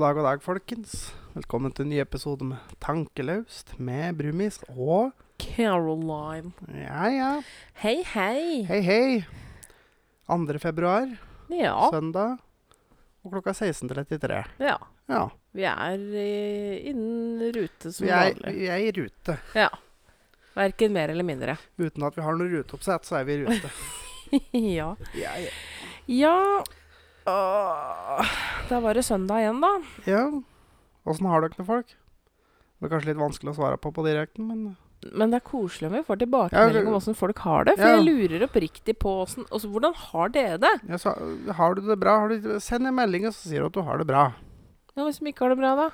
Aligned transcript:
God 0.00 0.06
dag, 0.06 0.14
god 0.16 0.24
dag, 0.24 0.40
folkens. 0.42 0.92
Velkommen 1.34 1.72
til 1.76 1.84
en 1.84 1.90
ny 1.92 1.98
episode 2.00 2.46
med 2.48 2.70
Tankelaust 2.80 3.74
med 3.76 4.14
Brumis 4.16 4.56
og 4.72 5.10
Caroline. 5.42 6.54
Ja, 6.72 7.02
ja. 7.12 7.26
Hei, 7.82 7.98
hei. 8.14 8.62
Hei, 8.64 8.78
hei. 8.86 9.18
2. 10.24 10.56
februar, 10.62 11.04
Ja. 11.52 11.74
søndag, 11.92 12.38
og 13.26 13.34
klokka 13.34 13.52
16.33. 13.52 14.40
ja. 14.64 14.78
Ja. 15.10 15.28
Vi 15.52 15.68
er 15.68 16.00
eh, 16.16 16.88
innen 16.88 17.52
rute 17.52 17.92
som 17.92 18.06
Vi 18.06 18.10
er, 18.10 18.32
vanlig. 18.32 18.56
vi 18.56 18.66
er 18.72 18.80
i 18.80 18.90
rute. 19.02 19.38
Ja. 19.54 19.68
Verken 20.56 20.96
mer 20.96 21.10
eller 21.12 21.24
mindre. 21.28 21.58
Uten 21.76 22.08
at 22.08 22.16
vi 22.16 22.22
har 22.24 22.40
noe 22.40 22.48
ruteoppsett, 22.48 23.04
så 23.04 23.20
er 23.20 23.24
vi 23.28 23.34
i 23.36 23.44
rute. 23.44 23.70
ja. 24.80 24.94
Ja, 25.12 25.36
ja. 26.08 26.64
Åh, 27.26 28.26
Da 28.70 28.80
var 28.80 28.94
det 28.94 29.02
søndag 29.04 29.42
igjen, 29.42 29.60
da. 29.60 29.72
ja. 30.08 30.22
Åssen 31.08 31.26
har 31.26 31.42
dere 31.42 31.56
det, 31.56 31.64
folk? 31.66 31.96
Det 32.80 32.86
er 32.86 32.92
kanskje 32.94 33.10
litt 33.10 33.20
vanskelig 33.20 33.52
å 33.52 33.56
svare 33.58 33.76
på 33.80 33.92
på 33.92 34.04
direkten, 34.06 34.46
men 34.48 34.76
Men 35.16 35.30
det 35.32 35.38
er 35.40 35.46
koselig 35.48 35.88
om 35.88 35.94
vi 35.96 36.02
får 36.04 36.18
tilbakemelding 36.20 36.86
om 36.86 36.94
åssen 36.98 37.16
folk 37.16 37.38
har 37.40 37.64
det. 37.64 37.76
For 37.78 37.88
ja. 37.88 37.96
jeg 37.96 38.04
lurer 38.04 38.44
oppriktig 38.44 38.98
på 39.00 39.14
åssen 39.22 39.46
altså, 39.50 39.68
Hvordan 39.72 39.94
har 39.96 40.28
dere 40.28 40.58
det? 40.60 40.72
ja, 40.88 40.98
så, 41.00 41.14
Har 41.56 41.74
du 41.74 41.80
det 41.88 41.96
bra? 41.98 42.18
Har 42.20 42.28
du, 42.28 42.60
send 42.60 42.86
en 42.86 42.94
melding, 42.94 43.26
og 43.26 43.32
så 43.32 43.48
sier 43.48 43.64
du 43.64 43.70
at 43.70 43.78
du 43.78 43.80
har 43.80 43.96
det 43.98 44.06
bra. 44.06 44.26
Ja, 44.96 45.04
Hvis 45.06 45.18
de 45.18 45.32
ikke 45.32 45.46
har 45.46 45.54
det 45.54 45.58
bra, 45.62 45.72
da? 45.76 45.88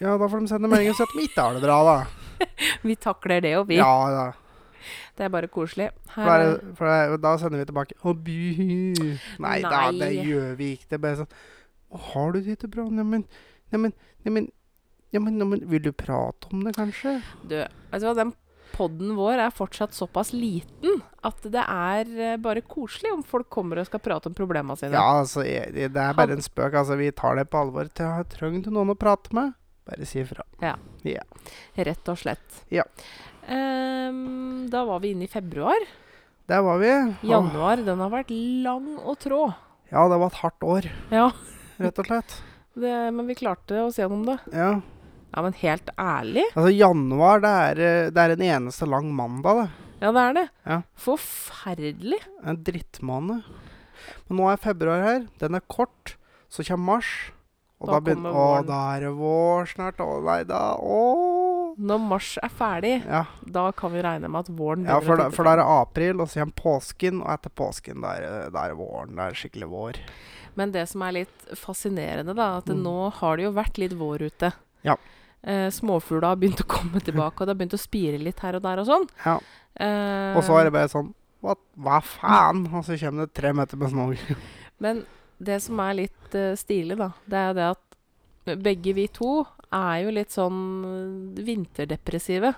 Ja, 0.00 0.16
da 0.16 0.28
får 0.28 0.40
de 0.40 0.48
sende 0.48 0.68
melding 0.70 0.90
og 0.92 0.96
si 0.96 1.02
at 1.04 1.12
de 1.12 1.26
ikke 1.28 1.44
har 1.44 1.58
det 1.58 1.62
bra, 1.66 1.78
da. 1.84 1.96
Vi 2.88 2.94
takler 2.96 3.40
det, 3.44 3.56
og 3.58 3.66
vi. 3.68 3.76
Ja, 3.76 3.92
da. 4.14 4.26
Det 5.18 5.26
er 5.26 5.32
bare 5.34 5.50
koselig. 5.50 5.88
For, 6.14 6.28
det 6.28 6.48
er, 6.48 6.60
for 6.78 6.86
det 6.86 6.96
er, 6.98 7.14
da 7.22 7.32
sender 7.42 7.58
vi 7.58 7.66
tilbake 7.66 7.96
Å, 8.06 8.12
by 8.14 8.36
Nei, 9.42 9.56
da, 9.64 9.80
det 9.90 10.12
gjør 10.14 10.52
vi 10.60 10.74
ikke. 10.76 10.86
Det 10.92 10.98
er 10.98 11.02
bare 11.02 11.22
sånn 11.24 11.32
Å, 11.34 12.02
har 12.12 12.34
du 12.34 12.38
det 12.38 12.54
ikke 12.54 12.70
bra? 12.76 12.84
Neimen, 12.94 13.24
neimen, 13.74 13.96
neimen 14.26 14.50
ja, 15.10 15.22
men, 15.24 15.40
men, 15.40 15.64
Vil 15.70 15.82
du 15.88 15.90
prate 15.96 16.50
om 16.52 16.62
det, 16.66 16.76
kanskje? 16.76 17.18
Du, 17.42 17.56
du 17.58 18.06
hva, 18.06 18.14
den 18.18 18.34
podden 18.74 19.14
vår 19.16 19.40
er 19.42 19.54
fortsatt 19.54 19.96
såpass 19.96 20.34
liten 20.36 21.00
at 21.26 21.46
det 21.50 21.62
er 21.64 22.10
eh, 22.20 22.34
bare 22.38 22.60
koselig 22.62 23.10
om 23.14 23.22
folk 23.26 23.48
kommer 23.50 23.80
og 23.80 23.88
skal 23.88 24.02
prate 24.04 24.30
om 24.30 24.36
problemene 24.36 24.76
sine. 24.78 24.92
Ja, 24.94 25.22
altså, 25.22 25.42
det 25.42 25.88
er 25.88 26.18
bare 26.18 26.36
en 26.36 26.44
spøk. 26.44 26.76
Altså, 26.76 26.98
vi 27.00 27.08
tar 27.16 27.40
det 27.40 27.48
på 27.50 27.62
alvor. 27.62 27.88
Trenger 27.88 28.28
trenger 28.30 28.68
noen 28.76 28.92
å 28.92 28.98
prate 28.98 29.32
med, 29.34 29.56
bare 29.88 30.06
si 30.06 30.20
ifra. 30.22 30.44
Rett 31.88 32.12
og 32.12 32.20
slett. 32.20 32.60
Ja. 32.74 32.84
Ehm, 33.48 34.37
da 34.70 34.84
var 34.88 35.00
vi 35.00 35.12
inne 35.14 35.24
i 35.28 35.30
februar. 35.32 35.80
Der 36.48 36.62
var 36.64 36.78
vi. 36.80 36.90
Januar, 37.28 37.76
den 37.84 37.98
har 38.00 38.10
vært 38.12 38.30
lang 38.64 38.94
og 39.04 39.18
trå. 39.20 39.42
ja, 39.92 40.04
det 40.08 40.18
var 40.20 40.26
et 40.32 40.38
hardt 40.42 40.64
år, 40.64 40.88
Ja, 41.12 41.30
rett 41.78 41.98
og 41.98 42.06
slett. 42.08 42.38
det, 42.78 42.94
men 43.14 43.26
vi 43.26 43.34
klarte 43.34 43.82
oss 43.84 43.98
gjennom 44.00 44.24
det. 44.26 44.38
Ja. 44.52 44.80
Ja, 45.34 45.42
men 45.44 45.52
helt 45.60 45.90
ærlig. 46.00 46.44
Altså, 46.56 46.70
januar, 46.72 47.40
det 47.44 47.50
er, 47.52 47.80
eh, 47.84 48.10
det 48.10 48.16
er 48.22 48.30
en 48.32 48.46
eneste 48.48 48.88
lang 48.88 49.10
mandag, 49.14 49.58
det. 49.64 49.70
Ja, 50.00 50.12
det 50.12 50.20
er 50.22 50.32
det. 50.38 50.46
Ja. 50.64 50.82
Forferdelig. 50.96 52.20
En 52.46 52.62
drittmåned. 52.64 53.42
Men 54.28 54.38
nå 54.38 54.46
er 54.52 54.56
februar 54.62 55.02
her. 55.04 55.26
Den 55.40 55.54
er 55.58 55.60
kort. 55.68 56.14
Så 56.48 56.64
kommer 56.64 56.94
mars. 56.96 57.10
Og 57.80 57.88
da, 57.88 57.92
Da 57.92 58.00
begynner 58.00 58.32
kommer 58.32 58.38
Å, 58.40 58.46
våren. 58.56 58.66
da 58.66 58.78
er 58.96 59.00
det 59.04 59.12
vår 59.18 59.68
snart. 59.74 59.98
Å 60.00 60.22
nei, 60.24 60.42
da 60.48 60.62
Å. 60.80 61.02
Når 61.78 62.00
mars 62.02 62.32
er 62.42 62.50
ferdig, 62.50 63.04
Ja, 63.06 63.24
da 63.46 63.68
kan 63.72 63.92
vi 63.92 64.00
regne 64.02 64.26
med 64.28 64.40
at 64.40 64.48
våren 64.58 64.84
ja 64.88 64.96
for, 65.00 65.16
da, 65.20 65.28
for 65.30 65.46
da 65.46 65.52
er 65.52 65.60
det 65.60 65.66
april, 65.70 66.20
og 66.20 66.26
så 66.28 66.40
igjen 66.40 66.52
påsken, 66.58 67.20
og 67.22 67.30
etter 67.36 67.50
påsken 67.54 68.02
da 68.02 68.16
er, 68.16 68.20
det- 68.20 68.56
er 68.58 68.74
det 69.06 69.18
er 69.28 69.34
skikkelig 69.38 69.68
vår. 69.70 70.00
Men 70.56 70.72
det 70.72 70.88
som 70.88 71.02
er 71.02 71.12
litt 71.12 71.46
fascinerende, 71.54 72.34
da, 72.34 72.56
at 72.58 72.66
Mm. 72.66 72.82
nå 72.82 73.12
har 73.12 73.36
det 73.36 73.44
jo 73.44 73.52
vært 73.52 73.78
litt 73.78 73.92
vår 73.92 74.18
ute. 74.26 74.52
Ja. 74.82 74.96
Eh, 75.44 75.70
Småfugla 75.70 76.28
har 76.34 76.36
begynt 76.36 76.60
å 76.60 76.66
komme 76.66 76.98
tilbake, 77.00 77.40
og 77.40 77.46
det 77.46 77.54
har 77.54 77.54
begynt 77.54 77.78
å 77.78 77.78
spire 77.78 78.18
litt 78.18 78.40
her 78.40 78.56
og 78.56 78.62
der 78.62 78.78
og 78.80 78.86
sånn. 78.86 79.08
Ja. 79.24 79.38
Eh, 79.78 80.36
Og 80.36 80.42
så 80.42 80.58
er 80.58 80.64
det 80.64 80.72
bare 80.72 80.88
sånn 80.88 81.14
Hva, 81.40 81.54
hva 81.78 82.00
faen? 82.02 82.64
Og 82.74 82.82
så 82.84 82.98
kommer 82.98 83.26
det 83.26 83.34
tre 83.34 83.52
meter 83.52 83.76
med 83.76 83.90
snø. 83.92 84.16
Men 84.80 85.06
det 85.40 85.62
som 85.62 85.78
er 85.78 85.94
litt 85.94 86.34
uh, 86.34 86.56
stilig, 86.58 86.96
da, 86.98 87.12
det 87.28 87.38
er 87.38 87.54
det 87.54 87.68
at 87.70 88.58
begge 88.58 88.92
vi 88.96 89.06
to 89.06 89.46
er 89.74 90.00
jo 90.04 90.14
litt 90.14 90.34
sånn 90.34 90.62
eh, 90.88 91.44
vinterdepressive. 91.46 92.54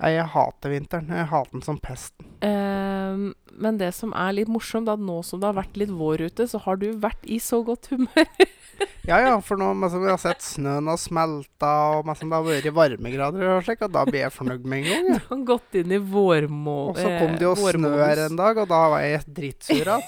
Nei, 0.00 0.14
jeg 0.14 0.30
hater 0.32 0.72
vinteren. 0.72 1.10
Jeg 1.12 1.28
hater 1.28 1.58
den 1.58 1.64
som 1.66 1.80
pesten. 1.82 2.28
Eh, 2.46 3.26
men 3.60 3.80
det 3.80 3.90
som 3.92 4.14
er 4.16 4.32
litt 4.38 4.48
morsomt, 4.48 4.88
da, 4.88 4.96
nå 4.96 5.18
som 5.26 5.42
det 5.42 5.50
har 5.50 5.58
vært 5.58 5.76
litt 5.80 5.92
vår 5.92 6.24
ute, 6.30 6.46
så 6.48 6.60
har 6.64 6.80
du 6.80 6.88
vært 7.02 7.26
i 7.28 7.40
så 7.42 7.62
godt 7.66 7.92
humør. 7.92 8.26
Ja 9.04 9.18
ja, 9.20 9.32
for 9.44 9.60
nå 9.60 9.66
som 9.92 10.00
vi 10.00 10.08
har 10.08 10.20
sett 10.20 10.40
snøen 10.40 10.88
har 10.88 10.96
smelta, 10.96 11.70
og 11.98 12.10
som 12.16 12.30
det 12.30 12.38
har 12.38 12.46
vært 12.46 12.68
varmegrader 12.72 13.50
og 13.52 13.64
slik, 13.66 13.82
og 13.84 13.92
da 13.92 14.06
blir 14.08 14.22
jeg 14.22 14.32
fornøyd 14.32 14.64
med 14.64 14.78
en 14.78 14.88
gang. 14.88 15.08
Du 15.10 15.26
har 15.34 15.42
gått 15.50 15.76
inn 15.76 15.92
i 15.92 15.98
vårmål... 16.00 16.94
Og 16.94 17.00
så 17.00 17.10
kom 17.18 17.34
det 17.36 17.44
jo 17.44 17.52
eh, 17.58 17.74
snø 17.74 17.90
her 17.98 18.22
en 18.24 18.38
dag, 18.40 18.60
og 18.62 18.70
da 18.70 18.80
var 18.94 19.04
jeg 19.04 19.24
drittsur 19.36 19.82
igjen. 19.82 20.06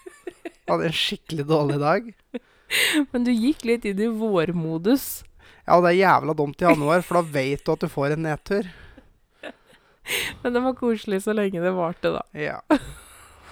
Hadde 0.70 0.88
en 0.88 0.96
skikkelig 1.02 1.48
dårlig 1.48 1.78
dag. 1.82 2.08
Men 3.12 3.28
du 3.28 3.32
gikk 3.32 3.68
litt 3.68 3.84
inn 3.88 4.00
i 4.04 4.08
vårmodus. 4.08 5.08
Ja, 5.68 5.76
det 5.84 5.90
er 5.90 5.98
jævla 5.98 6.32
dumt 6.32 6.62
i 6.62 6.64
januar, 6.64 7.02
for 7.04 7.18
da 7.18 7.22
vet 7.34 7.64
du 7.64 7.72
at 7.74 7.82
du 7.84 7.88
får 7.92 8.14
en 8.14 8.22
nedtur. 8.24 8.64
Men 10.42 10.54
det 10.54 10.62
var 10.64 10.76
koselig 10.78 11.20
så 11.26 11.34
lenge 11.36 11.60
det 11.60 11.72
varte, 11.76 12.08
da. 12.14 12.22
Ja. 12.32 12.62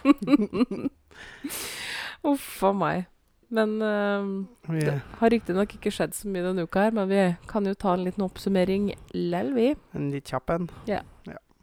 Uff 2.30 2.62
a 2.64 2.72
meg. 2.72 3.04
Men 3.52 3.76
uh, 3.84 4.24
det 4.72 4.96
har 5.20 5.30
riktignok 5.30 5.76
ikke 5.76 5.92
skjedd 5.94 6.16
så 6.16 6.26
mye 6.32 6.42
denne 6.48 6.64
uka 6.66 6.88
her, 6.88 6.96
men 6.96 7.06
vi 7.12 7.20
kan 7.46 7.68
jo 7.68 7.76
ta 7.78 7.92
en 7.94 8.02
liten 8.02 8.24
oppsummering 8.26 8.88
lell, 9.14 9.52
vi, 9.54 9.68
en 9.94 10.08
litt 10.10 10.32
kjapp 10.32 10.50
en. 10.56 10.66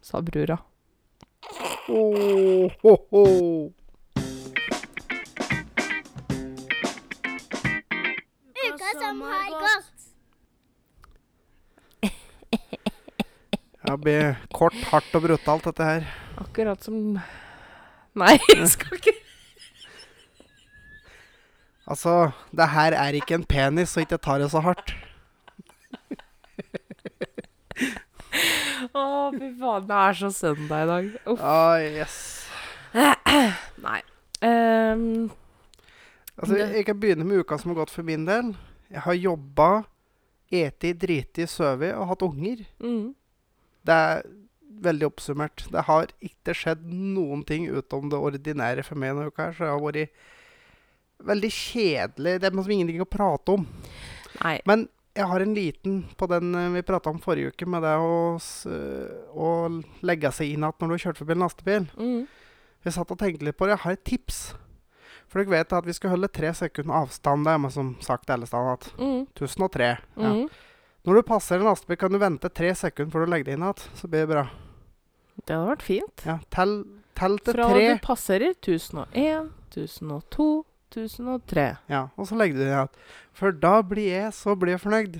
sa 0.06 0.22
brura. 0.24 0.62
Oh, 1.92 2.70
ho, 2.86 2.94
ho. 3.12 3.26
Det 13.94 14.02
blir 14.04 14.36
kort, 14.54 14.78
hardt 14.92 15.14
og 15.18 15.26
brutalt, 15.28 15.66
dette 15.70 15.88
her. 15.88 16.08
Akkurat 16.42 16.84
som 16.84 17.20
Nei, 18.18 18.36
jeg 18.54 18.68
skal 18.74 18.98
ikke 19.00 19.14
Altså, 21.84 22.32
det 22.56 22.68
her 22.72 22.96
er 22.96 23.18
ikke 23.18 23.36
en 23.36 23.44
penis, 23.44 23.92
så 23.92 24.04
ikke 24.06 24.18
tar 24.24 24.40
det 24.40 24.48
så 24.54 24.62
hardt. 24.64 24.94
Å, 28.94 29.04
fy 29.34 29.50
faen. 29.60 29.86
Det 29.90 29.98
er 30.00 30.18
så 30.20 30.30
søndag 30.34 30.86
i 30.86 30.90
dag. 30.90 31.10
Uff. 31.34 31.42
Oh, 31.44 31.76
yes. 31.84 32.16
Nei. 33.86 34.00
Um, 34.44 35.32
Altså, 36.34 36.56
jeg, 36.58 36.72
jeg 36.80 36.86
kan 36.88 36.98
begynne 37.00 37.26
med 37.28 37.44
uka 37.44 37.60
som 37.62 37.70
har 37.74 37.84
gått 37.84 37.92
for 37.94 38.06
min 38.08 38.24
del. 38.26 38.54
Jeg 38.90 39.04
har 39.06 39.18
jobba, 39.20 39.68
eti, 40.54 40.94
driti, 40.98 41.46
sovet 41.50 41.94
og 41.94 42.08
hatt 42.10 42.26
unger. 42.26 42.64
mm. 42.82 43.12
Det 43.84 43.98
er 44.08 44.24
veldig 44.84 45.10
oppsummert. 45.10 45.66
Det 45.72 45.86
har 45.88 46.12
ikke 46.24 46.56
skjedd 46.58 46.84
noen 46.88 47.44
ting 47.48 47.68
utom 47.72 48.10
det 48.12 48.20
ordinære 48.20 48.86
for 48.88 49.00
meg 49.00 49.14
denne 49.14 49.30
uka, 49.32 49.52
så 49.54 49.66
det 49.66 49.72
har 49.72 49.84
vært 49.84 51.24
veldig 51.24 51.52
kjedelig. 51.56 52.36
Det 52.42 52.50
er 52.50 52.58
liksom 52.58 52.76
ingenting 52.76 53.04
å 53.04 53.10
prate 53.10 53.58
om. 53.58 53.68
Nei. 54.42 54.58
Men 54.70 54.88
jeg 55.14 55.30
har 55.30 55.44
en 55.46 55.54
liten 55.54 56.00
på 56.18 56.28
den 56.32 56.56
eh, 56.58 56.72
vi 56.74 56.82
prata 56.86 57.12
om 57.14 57.22
forrige 57.22 57.54
uke, 57.54 57.68
med 57.70 57.86
det 57.86 57.94
å, 58.02 58.40
å 59.38 59.50
legge 60.02 60.32
seg 60.34 60.54
inn 60.56 60.66
igjen 60.66 60.80
når 60.82 60.90
du 60.90 60.96
har 60.96 61.06
kjørt 61.06 61.22
forbi 61.22 61.36
en 61.36 61.46
lastebil. 61.46 61.88
Mm. 62.00 62.20
Jeg 62.84 62.96
satt 62.98 63.14
og 63.14 63.20
tenkte 63.22 63.48
litt 63.48 63.60
på 63.60 63.70
det. 63.70 63.78
Jeg 63.78 63.86
har 63.86 63.98
et 63.98 64.06
tips. 64.10 64.42
For 65.32 65.42
dere 65.42 65.54
vet 65.54 65.74
at 65.74 65.88
vi 65.88 65.96
skal 65.96 66.14
holde 66.14 66.30
tre 66.34 66.52
sekunder 66.58 67.06
avstand. 67.06 67.46
Det 67.48 67.54
er 67.54 67.74
som 67.74 67.94
sagt 68.04 68.34
alle 68.34 68.50
steder. 68.50 68.90
Mm. 69.00 69.24
1003. 69.32 69.92
Ja. 70.18 70.34
Mm. 70.34 70.48
Når 71.04 71.20
du 71.20 71.24
passer 71.28 71.60
en 71.60 71.68
lastebil, 71.68 71.98
kan 72.00 72.14
du 72.14 72.20
vente 72.22 72.50
tre 72.56 72.70
sekunder 72.80 73.12
før 73.12 73.26
du 73.26 73.34
legger 73.34 73.50
deg 73.50 73.58
inn 73.58 73.66
igjen. 73.68 73.88
Så 74.00 74.08
blir 74.08 74.24
det 74.24 74.30
bra. 74.32 74.44
Det 75.44 75.56
hadde 75.56 75.72
vært 75.74 75.84
fint. 75.84 76.24
Ja, 76.30 76.38
tell, 76.54 76.78
tell 77.20 77.36
til 77.44 77.58
Fra 77.58 77.68
tre. 77.74 77.88
du 77.90 78.06
passerer 78.06 78.54
1001, 78.54 79.50
1002, 79.74 80.48
1003. 80.94 81.66
Ja, 81.92 82.06
og 82.16 82.30
så 82.30 82.38
legger 82.40 82.56
du 82.60 82.64
deg 82.64 82.72
igjen. 82.72 82.94
For 83.36 83.56
da 83.66 83.74
blir 83.84 84.10
jeg 84.14 84.32
så 84.38 84.56
blid 84.60 84.78
og 84.78 84.84
fornøyd. 84.86 85.20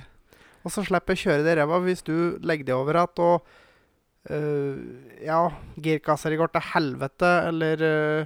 Og 0.64 0.72
så 0.72 0.86
slipper 0.88 1.18
jeg 1.18 1.26
kjøre 1.26 1.44
deg 1.44 1.58
i 1.58 1.60
ræva 1.60 1.82
hvis 1.84 2.06
du 2.08 2.16
legger 2.46 2.70
deg 2.70 2.78
over 2.78 3.02
igjen 3.02 3.24
og 3.26 3.52
øh, 4.32 4.80
Ja, 5.26 5.42
girkasser 5.84 6.38
går 6.40 6.54
til 6.54 6.68
helvete, 6.74 7.32
eller 7.50 7.84
øh, 7.90 8.26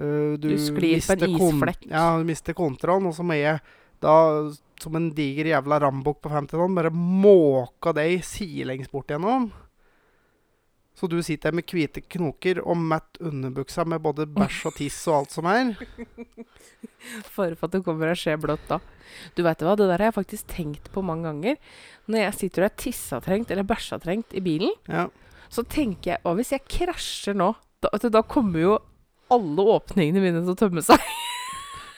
øh, 0.00 0.32
du, 0.40 0.48
Du 0.50 0.58
sklir 0.58 0.98
på 1.06 1.14
en 1.14 1.36
isflekk. 1.38 1.86
Ja, 1.92 2.08
du 2.18 2.26
mister 2.26 2.56
kontrollen, 2.58 3.06
og 3.12 3.14
så 3.14 3.22
må 3.22 3.38
jeg 3.38 3.60
da, 4.02 4.14
som 4.82 4.96
en 4.98 5.10
diger 5.16 5.48
jævla 5.52 5.78
rambukk 5.86 6.20
på 6.24 6.32
50 6.32 6.56
tonn, 6.58 6.74
bare 6.76 6.90
måka 6.94 7.94
deg 7.96 8.20
sidelengs 8.26 8.90
bort 8.92 9.10
igjennom. 9.12 9.50
Så 10.96 11.08
du 11.12 11.18
sitter 11.20 11.50
her 11.50 11.56
med 11.58 11.68
hvite 11.68 12.00
knoker 12.14 12.62
og 12.64 12.78
mett 12.80 13.18
underbuksa 13.20 13.84
med 13.84 14.00
både 14.00 14.24
bæsj 14.32 14.62
og 14.70 14.76
tiss 14.78 15.02
og 15.10 15.18
alt 15.18 15.34
som 15.34 15.48
er. 15.50 15.74
For 17.34 17.52
at 17.52 17.74
det 17.74 17.82
kommer 17.84 18.08
ei 18.08 18.16
skje 18.16 18.38
blått 18.40 18.64
da. 18.70 18.78
Du 19.36 19.42
veit 19.44 19.60
hva, 19.60 19.74
det 19.76 19.90
der 19.90 20.00
har 20.00 20.08
jeg 20.08 20.16
faktisk 20.16 20.48
tenkt 20.54 20.88
på 20.94 21.04
mange 21.04 21.28
ganger. 21.28 21.58
Når 22.08 22.22
jeg 22.24 22.38
sitter 22.40 22.64
og 22.64 22.70
er 22.70 22.80
tissatrengt 22.80 23.52
eller 23.52 23.68
bæsjatrengt 23.68 24.32
i 24.36 24.40
bilen, 24.44 24.72
Ja. 24.88 25.08
så 25.52 25.62
tenker 25.68 26.14
jeg 26.14 26.22
Hva 26.24 26.32
hvis 26.38 26.52
jeg 26.56 26.64
krasjer 26.64 27.36
nå? 27.36 27.52
Da, 27.84 27.92
da 27.92 28.22
kommer 28.24 28.60
jo 28.64 28.78
alle 29.30 29.68
åpningene 29.76 30.22
mine 30.24 30.40
til 30.46 30.54
å 30.54 30.60
tømme 30.64 30.80
seg. 30.86 30.96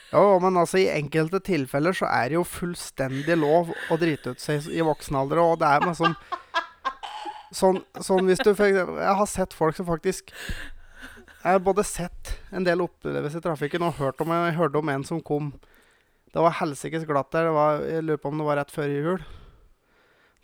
Jo, 0.08 0.38
men 0.40 0.56
altså 0.56 0.80
i 0.80 0.88
enkelte 0.88 1.40
tilfeller 1.44 1.96
så 1.96 2.08
er 2.08 2.30
det 2.30 2.38
jo 2.38 2.44
fullstendig 2.48 3.36
lov 3.36 3.74
å 3.92 3.98
drite 4.00 4.32
ut 4.32 4.40
seg 4.40 4.68
i 4.72 4.84
voksen 4.84 5.18
alder. 5.20 5.42
Og 5.42 5.58
det 5.60 5.68
er 5.68 5.84
liksom 5.84 6.14
sånn, 7.60 7.82
sånn 8.00 8.28
hvis 8.30 8.40
du 8.40 8.52
for 8.54 8.68
eksempel, 8.68 9.00
Jeg 9.02 9.18
har 9.20 9.28
sett 9.28 9.56
folk 9.56 9.76
som 9.76 9.88
faktisk 9.88 10.32
Jeg 10.32 11.44
har 11.44 11.60
både 11.64 11.84
sett 11.86 12.34
en 12.52 12.64
del 12.64 12.82
opplevelser 12.84 13.42
i 13.42 13.44
trafikken 13.44 13.84
og 13.84 14.00
hørt 14.00 14.20
om, 14.24 14.32
jeg 14.32 14.56
hørte 14.56 14.80
om 14.80 14.92
en 14.92 15.04
som 15.04 15.20
kom 15.20 15.52
Det 16.32 16.40
var 16.44 16.56
helsikes 16.60 17.06
glatt 17.08 17.30
der. 17.32 17.52
Var, 17.52 17.84
jeg 17.88 18.04
lurer 18.04 18.20
på 18.20 18.32
om 18.32 18.40
det 18.40 18.48
var 18.48 18.58
rett 18.60 18.72
før 18.72 18.90
jul. 18.92 19.22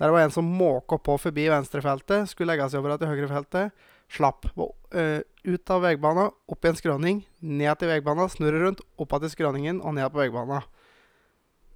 Der 0.01 0.11
var 0.11 0.25
en 0.25 0.33
som 0.33 0.47
måka 0.49 0.97
på 0.99 1.17
forbi 1.21 1.45
venstrefeltet, 1.53 2.31
skulle 2.31 2.55
legge 2.55 2.67
seg 2.73 2.81
over 2.81 2.97
til 2.99 3.11
høyrefeltet. 3.13 3.85
Slapp. 4.11 4.49
Var, 4.57 4.73
øh, 4.97 5.21
ut 5.44 5.70
av 5.70 5.82
veibanen, 5.85 6.31
opp 6.49 6.64
i 6.64 6.70
en 6.70 6.79
skråning, 6.79 7.23
ned 7.44 7.79
til 7.81 7.91
veibanen, 7.93 8.31
snurre 8.32 8.62
rundt, 8.64 8.81
opp 9.00 9.14
til 9.20 9.32
skråningen 9.32 9.81
og 9.85 9.94
ned 9.99 10.08
på 10.12 10.23
veibanen. 10.23 10.64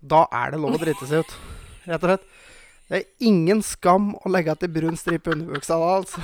Da 0.00 0.26
er 0.32 0.54
det 0.54 0.60
lov 0.62 0.76
å 0.76 0.80
drite 0.82 1.08
seg 1.10 1.24
ut. 1.26 1.34
Rett 1.88 2.04
og 2.04 2.12
slett. 2.12 2.28
Det 2.88 3.00
er 3.02 3.26
ingen 3.28 3.60
skam 3.66 4.12
å 4.16 4.30
legge 4.32 4.54
til 4.62 4.70
brun 4.72 4.96
stripe 4.96 5.34
under 5.34 5.50
buksa 5.58 5.76
da, 5.80 5.90
altså. 5.98 6.22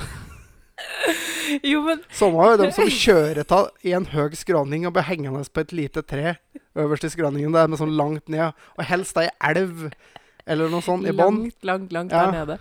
Jo, 1.63 1.83
men 1.85 2.01
Samme 2.11 2.41
har 2.41 2.55
jo 2.55 2.63
de 2.63 2.71
som 2.75 2.89
kjører 2.89 3.45
av 3.53 3.67
i 3.85 3.93
en 3.95 4.07
høy 4.11 4.33
skråning 4.35 4.87
og 4.87 4.95
blir 4.95 5.05
hengende 5.07 5.43
på 5.53 5.61
et 5.61 5.73
lite 5.77 6.01
tre 6.03 6.33
øverst 6.75 7.05
i 7.07 7.11
skråningen 7.13 7.53
der 7.55 7.69
med 7.71 7.79
sånn 7.79 7.93
langt 7.95 8.31
ned, 8.33 8.57
og 8.75 8.89
helst 8.89 9.15
ei 9.21 9.29
elv 9.45 9.85
eller 10.45 10.73
noe 10.73 10.83
sånt 10.85 11.05
i 11.07 11.13
bånn. 11.15 11.45
langt, 11.45 11.63
langt, 11.63 11.93
langt 11.93 12.11
Ja. 12.11 12.25
der 12.25 12.33
nede. 12.33 12.57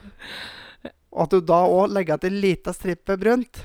Og 1.14 1.22
at 1.28 1.34
du 1.36 1.44
da 1.46 1.60
òg 1.70 1.92
legger 1.94 2.18
til 2.18 2.34
ei 2.34 2.42
lita 2.48 2.72
stripe 2.74 3.14
brunt, 3.20 3.60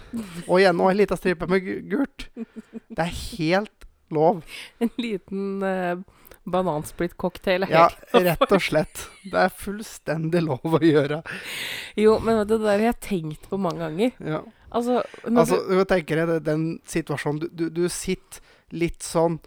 og 0.45 0.59
igjen 0.59 0.81
òg 0.83 0.91
ei 0.91 0.99
lita 1.01 1.17
stripe 1.17 1.47
med 1.49 1.65
gult. 1.89 2.27
Det 2.37 3.05
er 3.05 3.15
helt 3.39 3.87
lov. 4.13 4.43
En 4.83 4.91
liten 5.01 5.65
uh, 5.65 6.03
banansplitt-cocktail 6.49 7.65
er 7.65 7.73
Ja, 7.73 7.87
rett 8.13 8.53
og 8.53 8.61
slett. 8.63 9.03
Det 9.25 9.41
er 9.47 9.53
fullstendig 9.53 10.43
lov 10.45 10.77
å 10.77 10.81
gjøre. 10.83 11.23
Jo, 11.99 12.19
men 12.21 12.41
vet 12.41 12.51
du, 12.51 12.55
det 12.57 12.65
der 12.67 12.77
har 12.77 12.87
jeg 12.91 12.99
tenkt 13.07 13.49
på 13.49 13.59
mange 13.61 13.81
ganger. 13.85 14.13
Ja. 14.21 14.43
Altså, 14.69 15.01
Altså, 15.25 15.63
du 15.65 15.81
tenker 15.89 16.21
deg 16.29 16.43
den 16.45 16.65
situasjonen 16.85 17.41
du, 17.41 17.47
du, 17.49 17.63
du 17.73 17.85
sitter 17.89 18.43
litt 18.77 19.01
sånn 19.01 19.39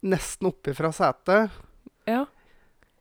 nesten 0.00 0.48
oppi 0.48 0.72
fra 0.72 0.88
setet, 0.96 1.52
Ja. 2.08 2.24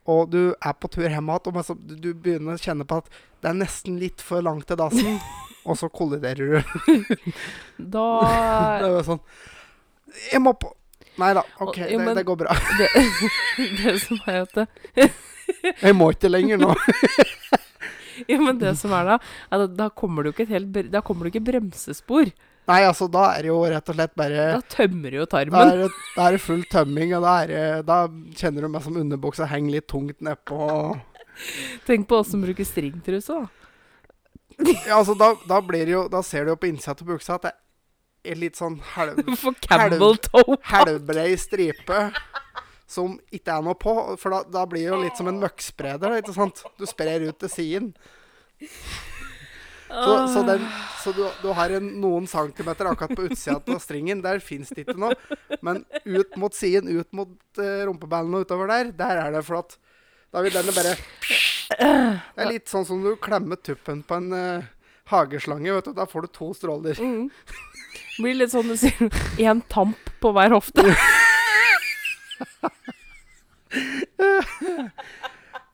Og 0.10 0.32
du 0.34 0.40
er 0.56 0.74
på 0.80 0.90
tur 0.92 1.06
hjem 1.08 1.30
igjen, 1.32 1.56
og 1.60 1.66
så 1.68 1.76
du, 1.78 2.10
begynner 2.14 2.58
å 2.58 2.62
kjenne 2.62 2.86
på 2.90 2.98
at 3.04 3.10
det 3.44 3.52
er 3.52 3.58
nesten 3.62 4.00
litt 4.02 4.24
for 4.26 4.42
langt 4.46 4.66
til 4.70 4.80
dassen, 4.82 5.20
og 5.70 5.78
så 5.80 5.90
kolliderer 5.94 6.60
du. 6.60 7.16
Da 7.96 8.06
Det 8.82 8.90
er 8.90 8.98
jo 8.98 9.04
sånn 9.08 9.22
Jeg 10.34 10.42
må 10.44 10.54
på 10.60 10.74
Nei 11.20 11.34
da, 11.36 11.42
OK, 11.60 11.68
Og- 11.68 11.78
jo, 11.84 11.98
det, 12.00 12.06
men- 12.06 12.16
det 12.16 12.26
går 12.28 12.38
bra. 12.40 12.54
det, 12.80 12.90
det 13.84 13.96
som 14.04 14.20
er 14.30 14.42
at 14.46 14.54
det, 14.56 15.10
Jeg 15.84 15.96
må 15.98 16.12
ikke 16.14 16.30
lenger 16.32 16.62
nå. 16.62 16.70
Ja, 18.28 18.38
men 18.40 18.58
det 18.62 18.74
som 18.80 18.92
er 18.96 19.08
da, 19.14 19.18
er 19.52 19.66
da 19.80 19.90
kommer 19.96 20.24
du 20.24 20.32
ikke 20.32 20.46
et 20.48 20.54
helt 20.54 20.92
Da 20.94 21.02
kommer 21.06 21.28
du 21.28 21.32
ikke 21.34 21.44
bremsespor. 21.52 22.32
Nei, 22.70 22.80
altså, 22.86 23.08
da 23.10 23.24
er 23.34 23.46
det 23.46 23.50
jo 23.50 23.60
rett 23.66 23.88
og 23.90 23.96
slett 23.98 24.12
bare 24.20 24.44
Da 24.54 24.62
tømmer 24.70 25.10
du 25.10 25.18
jo 25.18 25.26
Da 25.26 25.32
tarmen. 25.40 25.72
er, 25.74 25.78
det, 25.84 25.88
da 26.16 26.26
er 26.28 26.36
det 26.38 26.42
full 26.44 26.64
tømming, 26.70 27.14
og 27.18 27.24
da, 27.26 27.32
er 27.44 27.48
det, 27.54 27.64
da 27.88 27.96
kjenner 28.38 28.66
du 28.68 28.72
meg 28.76 28.84
som 28.86 29.00
underbuksa 29.02 29.48
henger 29.50 29.80
litt 29.80 29.88
tungt 29.90 30.20
nedpå. 30.22 30.60
Tenk 31.88 32.06
på 32.12 32.20
oss 32.22 32.30
som 32.34 32.44
bruker 32.44 32.68
stringtruse, 32.68 33.40
da. 33.40 33.48
Ja, 34.86 34.98
altså, 35.00 35.16
da, 35.16 35.32
da 35.48 35.62
blir 35.64 35.86
det 35.88 35.94
jo 35.94 36.02
Da 36.12 36.20
ser 36.26 36.44
du 36.44 36.50
jo 36.52 36.58
på 36.60 36.68
innsida 36.68 36.92
av 36.92 37.08
buksa 37.08 37.38
at 37.40 37.46
det 37.48 37.54
er 38.34 38.36
litt 38.42 38.58
sånn 38.60 38.76
halv, 38.98 39.22
For 39.40 39.56
Campbell 39.64 40.18
toe. 40.26 40.58
halvbrei 40.68 41.30
stripe 41.40 42.10
som 42.90 43.14
ikke 43.32 43.56
er 43.56 43.64
noe 43.64 43.78
på. 43.80 43.94
For 44.20 44.34
da, 44.34 44.42
da 44.60 44.66
blir 44.68 44.84
det 44.84 44.90
jo 44.92 45.00
litt 45.06 45.18
som 45.18 45.30
en 45.32 45.40
møkkspreder, 45.40 46.18
ikke 46.20 46.36
sant? 46.36 46.64
Du 46.78 46.84
sprer 46.90 47.24
ut 47.30 47.38
til 47.40 47.54
siden. 47.54 47.92
Så, 49.90 50.28
så, 50.34 50.44
den, 50.46 50.66
så 51.04 51.12
du, 51.12 51.24
du 51.42 51.48
har 51.58 51.70
en, 51.74 51.88
noen 52.02 52.28
centimeter 52.30 52.86
akkurat 52.92 53.16
på 53.18 53.26
utsida 53.26 53.58
av 53.58 53.80
stringen. 53.82 54.22
Der 54.22 54.40
fins 54.44 54.70
det 54.70 54.86
ikke 54.86 55.00
noe. 55.02 55.16
Men 55.66 55.82
ut 56.06 56.38
mot 56.38 56.54
siden, 56.54 56.92
ut 56.94 57.10
mot 57.18 57.34
uh, 57.58 57.86
rumpeballene 57.90 58.38
og 58.38 58.46
utover 58.46 58.70
der, 58.70 58.92
der 59.00 59.24
er 59.24 59.34
det 59.34 59.46
flatt. 59.48 59.80
da 60.30 60.44
vil 60.46 60.54
denne 60.54 60.76
bare 60.76 60.94
Det 61.70 62.44
er 62.44 62.52
litt 62.52 62.70
sånn 62.70 62.86
som 62.86 63.02
du 63.02 63.16
klemmer 63.22 63.58
tuppen 63.62 64.04
på 64.06 64.20
en 64.22 64.30
uh, 64.34 64.70
hageslange. 65.10 65.74
vet 65.74 65.90
du, 65.90 65.94
Da 65.98 66.06
får 66.10 66.22
du 66.22 66.28
to 66.38 66.54
stråler. 66.54 67.02
Mm. 67.02 67.30
Blir 68.20 68.36
litt 68.38 68.54
sånn 68.54 68.70
du 68.70 68.78
sier 68.78 69.10
én 69.42 69.62
tamp 69.74 70.14
på 70.22 70.34
hver 70.36 70.54
hofte. 70.54 70.86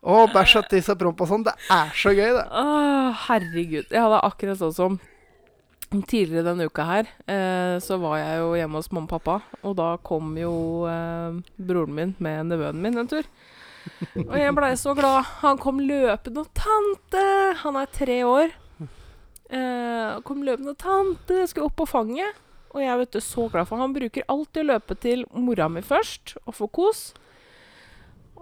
Og 0.05 0.29
bæsj 0.33 0.59
og 0.61 0.69
tiss 0.69 0.91
og 0.93 0.99
promp 1.01 1.21
og 1.25 1.29
sånn. 1.31 1.43
Det 1.47 1.55
er 1.73 1.91
så 1.97 2.13
gøy, 2.13 2.29
det. 2.37 2.45
Åh, 2.61 3.25
herregud. 3.25 3.89
Jeg 3.89 4.01
hadde 4.05 4.21
akkurat 4.27 4.61
sånn 4.61 4.75
som 4.75 4.99
tidligere 5.95 6.43
denne 6.49 6.65
uka 6.67 6.83
her, 6.83 7.09
eh, 7.29 7.77
så 7.79 7.97
var 8.01 8.17
jeg 8.19 8.39
jo 8.41 8.53
hjemme 8.57 8.79
hos 8.81 8.89
mamma 8.91 9.05
og 9.05 9.13
pappa, 9.13 9.35
og 9.63 9.75
da 9.77 9.89
kom 10.03 10.33
jo 10.39 10.53
eh, 10.89 11.37
broren 11.55 11.93
min 11.95 12.15
med 12.19 12.49
nevøen 12.51 12.81
min 12.81 12.97
en 12.99 13.09
tur. 13.11 13.27
Og 14.17 14.33
jeg 14.33 14.53
blei 14.57 14.71
så 14.81 14.95
glad. 14.97 15.27
Han 15.43 15.59
kom 15.61 15.79
løpende, 15.79 16.41
og 16.41 16.49
'Tante!' 16.57 17.55
Han 17.61 17.75
er 17.77 17.91
tre 17.93 18.17
år. 18.25 18.55
Eh, 19.49 20.21
kom 20.25 20.41
løpende, 20.41 20.73
og 20.73 20.79
'Tante!' 20.81 21.45
Skulle 21.47 21.69
opp 21.69 21.77
på 21.77 21.85
fanget. 21.85 22.33
Og 22.73 22.81
jeg 22.81 22.97
vet 22.97 23.11
du, 23.13 23.19
så 23.21 23.47
glad, 23.51 23.67
for 23.69 23.79
han 23.79 23.93
bruker 23.93 24.25
alltid 24.27 24.65
å 24.65 24.71
løpe 24.73 24.97
til 24.99 25.23
mora 25.31 25.69
mi 25.69 25.81
først 25.85 26.35
og 26.43 26.55
få 26.57 26.67
kos. 26.67 27.13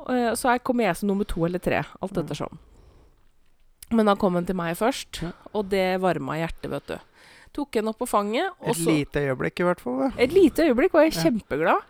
Eh, 0.10 0.34
så 0.36 0.58
kommer 0.64 0.84
jeg 0.90 0.98
som 1.00 1.08
nummer 1.10 1.28
to 1.30 1.46
eller 1.48 1.60
tre, 1.64 1.84
alt 2.02 2.18
ettersom. 2.18 2.58
Men 3.94 4.06
da 4.10 4.16
kom 4.20 4.34
han 4.36 4.46
til 4.48 4.58
meg 4.58 4.76
først, 4.80 5.22
og 5.54 5.70
det 5.70 6.00
varma 6.02 6.40
hjertet, 6.40 6.70
vet 6.72 6.88
du. 6.88 6.98
Tok 7.54 7.76
henne 7.78 7.92
opp 7.94 8.00
på 8.02 8.08
fanget, 8.10 8.50
og 8.60 8.72
Et 8.74 8.80
så 8.80 8.90
lite 8.90 9.22
øyeblikk, 9.28 9.60
i 9.62 9.64
hvert 9.68 9.82
fall. 9.84 10.12
Et 10.18 10.32
lite 10.34 10.66
øyeblikk 10.66 10.94
var 10.96 11.06
jeg 11.06 11.14
Ja. 11.14 11.22
kjempeglad. 11.28 11.82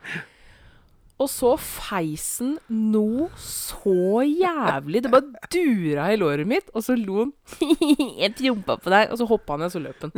Og 1.21 1.29
så 1.29 1.53
feisen 1.61 2.57
noe 2.67 3.29
så 3.39 4.25
jævlig. 4.27 5.03
Det 5.03 5.11
bare 5.13 5.47
dura 5.53 6.09
i 6.11 6.17
låret 6.17 6.45
mitt, 6.49 6.69
og 6.73 6.83
så 6.83 6.97
lo 6.97 7.19
han. 7.19 7.33
'Jeg 8.19 8.35
prompa 8.35 8.75
på 8.81 8.89
deg.' 8.89 9.11
Og 9.13 9.17
så 9.21 9.27
hoppa 9.29 9.53
han, 9.53 9.61
og 9.61 9.71
så 9.71 9.79
løp 9.79 10.01
han. 10.01 10.11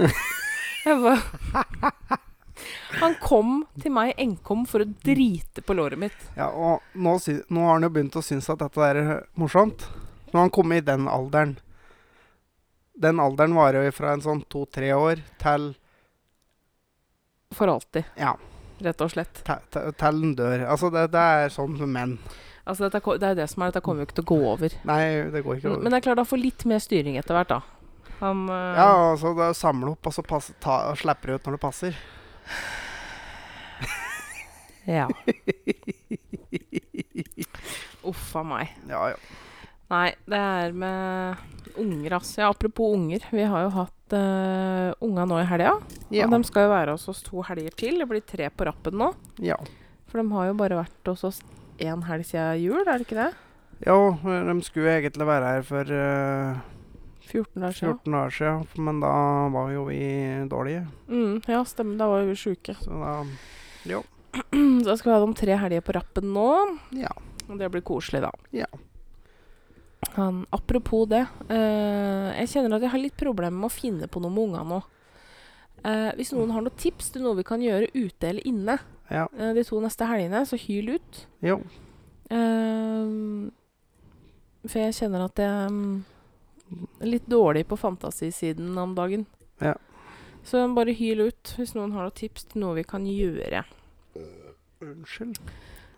Jeg 0.85 0.97
bare 1.03 1.21
Han 3.01 3.15
kom 3.21 3.65
til 3.81 3.91
meg 3.91 4.13
enkom 4.21 4.63
for 4.69 4.83
å 4.85 4.87
drite 5.03 5.61
på 5.65 5.75
låret 5.75 5.99
mitt. 5.99 6.17
Ja, 6.37 6.47
og 6.49 6.81
nå, 6.95 7.17
nå 7.49 7.65
har 7.67 7.77
han 7.77 7.87
jo 7.87 7.91
begynt 7.97 8.15
å 8.15 8.23
synes 8.25 8.49
at 8.53 8.61
dette 8.63 8.89
er 8.89 9.01
morsomt. 9.39 9.87
Når 10.31 10.39
han 10.47 10.53
kommer 10.55 10.79
i 10.79 10.85
den 10.85 11.07
alderen. 11.11 11.57
Den 12.95 13.19
alderen 13.19 13.55
varer 13.55 13.85
jo 13.87 13.91
fra 13.95 14.13
en 14.15 14.23
sånn 14.23 14.41
to-tre 14.51 14.93
år 14.95 15.19
til 15.41 15.73
For 17.55 17.71
alltid, 17.71 18.07
Ja, 18.19 18.33
rett 18.83 19.03
og 19.03 19.11
slett. 19.11 19.43
til, 19.45 19.91
til 19.99 20.25
dør. 20.35 20.65
Altså, 20.67 20.89
det, 20.91 21.05
det 21.13 21.21
er 21.39 21.53
sånn 21.53 21.77
med 21.79 21.91
menn. 21.91 22.17
Altså, 22.65 22.87
dette, 22.89 22.99
det 23.21 23.29
er 23.29 23.37
det 23.37 23.45
som 23.51 23.61
er, 23.61 23.71
dette 23.71 23.83
kommer 23.85 24.01
jo 24.01 24.09
ikke 24.09 24.17
til 24.17 24.25
å 24.25 24.31
gå 24.31 24.39
over. 24.55 24.75
Nei, 24.89 25.01
det 25.31 25.43
går 25.45 25.59
ikke 25.59 25.69
over. 25.69 25.83
men 25.85 25.93
det 25.93 25.99
er 25.99 26.05
klart, 26.07 26.19
han 26.23 26.27
får 26.31 26.41
litt 26.41 26.65
mer 26.67 26.81
styring 26.83 27.19
etter 27.19 27.37
hvert, 27.37 27.51
da. 27.53 27.61
Han 28.23 28.45
eh, 28.49 28.79
Ja, 28.79 28.89
altså, 29.11 29.35
det 29.37 29.45
er 29.45 29.53
å 29.53 29.59
samle 29.59 29.93
opp, 29.93 30.07
og 30.09 30.15
så 30.15 30.23
passe, 30.25 30.55
ta, 30.63 30.79
og 30.89 30.97
slipper 30.99 31.31
det 31.31 31.37
ut 31.37 31.47
når 31.49 31.57
det 31.57 31.63
passer. 31.67 31.99
ja. 34.97 35.07
Uff 38.05 38.35
a 38.37 38.43
meg. 38.45 38.73
Ja, 38.89 39.09
ja. 39.13 39.17
Nei, 39.93 40.09
det 40.25 40.41
er 40.41 40.73
med 40.73 41.77
unger, 41.77 42.17
altså. 42.17 42.41
Ja, 42.41 42.49
apropos 42.49 42.95
unger. 42.97 43.25
Vi 43.31 43.45
har 43.45 43.65
jo 43.65 43.73
hatt 43.75 44.15
uh, 44.17 44.89
unga 45.05 45.25
nå 45.29 45.39
i 45.41 45.47
helga. 45.49 45.75
Ja. 46.09 46.25
Og 46.25 46.33
de 46.33 46.41
skal 46.47 46.65
jo 46.65 46.73
være 46.73 46.95
hos 46.97 47.09
oss 47.11 47.21
to 47.25 47.43
helger 47.45 47.73
til. 47.77 47.99
Det 48.01 48.09
blir 48.09 48.25
tre 48.25 48.49
på 48.49 48.69
rappen 48.69 48.97
nå. 49.01 49.11
ja. 49.45 49.59
For 50.05 50.21
de 50.21 50.31
har 50.31 50.47
jo 50.47 50.53
bare 50.55 50.77
vært 50.79 51.09
hos 51.09 51.25
oss 51.27 51.41
én 51.83 52.05
helg 52.07 52.23
siden 52.23 52.61
jul, 52.61 52.85
er 52.85 53.01
det 53.01 53.07
ikke 53.07 53.17
det? 53.17 53.31
Jo, 53.83 54.13
de 54.23 54.53
skulle 54.63 54.93
egentlig 54.93 55.25
være 55.27 55.49
her 55.51 55.65
for 55.67 55.89
eh, 55.91 56.61
14 57.27 57.63
år 57.63 57.75
siden. 57.75 57.93
14 57.99 58.17
år 58.21 58.33
siden, 58.37 58.65
men 58.87 58.99
da 59.03 59.13
var 59.53 59.69
jo 59.73 59.85
vi 59.89 59.99
dårlige. 60.51 60.85
Mm, 61.09 61.41
ja, 61.47 61.61
stemmer. 61.65 61.97
Da 61.99 62.07
var 62.11 62.25
vi 62.27 62.35
sjuke. 62.39 62.75
Så 62.81 62.91
da 63.01 63.13
Jo. 63.89 64.03
Så 64.83 64.87
da 64.89 64.97
skal 64.97 65.11
vi 65.11 65.15
ha 65.19 65.25
de 65.25 65.33
tre 65.37 65.55
helger 65.61 65.81
på 65.85 65.93
rappen 65.95 66.33
nå. 66.35 66.49
Ja. 66.97 67.11
Og 67.47 67.59
det 67.59 67.69
blir 67.71 67.83
koselig, 67.85 68.21
da. 68.25 68.31
Ja. 68.51 68.67
Han, 70.15 70.45
apropos 70.53 71.07
det. 71.09 71.23
Uh, 71.49 72.31
jeg 72.39 72.49
kjenner 72.51 72.77
at 72.77 72.85
jeg 72.85 72.93
har 72.93 73.01
litt 73.01 73.17
problemer 73.17 73.57
med 73.57 73.69
å 73.69 73.73
finne 73.73 74.07
på 74.11 74.21
noe 74.21 74.33
med 74.33 74.49
unga 74.49 74.63
nå. 74.69 74.81
Uh, 75.85 76.11
hvis 76.17 76.33
noen 76.33 76.51
har 76.55 76.65
noen 76.65 76.77
tips 76.81 77.11
til 77.13 77.25
noe 77.25 77.37
vi 77.37 77.45
kan 77.45 77.61
gjøre 77.61 77.91
ute 77.93 78.29
eller 78.29 78.47
inne 78.47 78.77
Ja. 79.11 79.27
uh, 79.29 79.51
de 79.53 79.63
to 79.65 79.79
neste 79.83 80.07
helgene, 80.09 80.41
så 80.49 80.57
hyl 80.61 80.95
ut. 80.97 81.21
Jo. 81.45 81.59
For 84.65 84.81
jeg 84.81 84.95
kjenner 84.97 85.27
at 85.27 85.37
jeg 85.37 85.45
er 85.45 85.73
litt 87.05 87.27
dårlig 87.29 87.67
på 87.67 87.77
fantasisiden 87.77 88.77
om 88.77 88.95
dagen. 88.95 89.25
Ja. 89.59 89.75
Så 90.45 90.61
bare 90.77 90.93
hyl 90.93 91.27
ut 91.29 91.53
hvis 91.57 91.73
noen 91.77 91.95
har 91.95 92.05
noen 92.05 92.17
tips 92.17 92.49
til 92.51 92.61
noe 92.61 92.77
vi 92.77 92.85
kan 92.87 93.05
gjøre. 93.09 93.63
Unnskyld. 94.85 95.39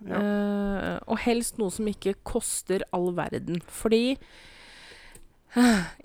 Ja. 0.08 0.20
Uh, 0.22 0.96
og 1.10 1.24
helst 1.24 1.58
noe 1.58 1.74
som 1.74 1.88
ikke 1.90 2.14
koster 2.28 2.86
all 2.96 3.10
verden. 3.18 3.60
Fordi 3.66 4.18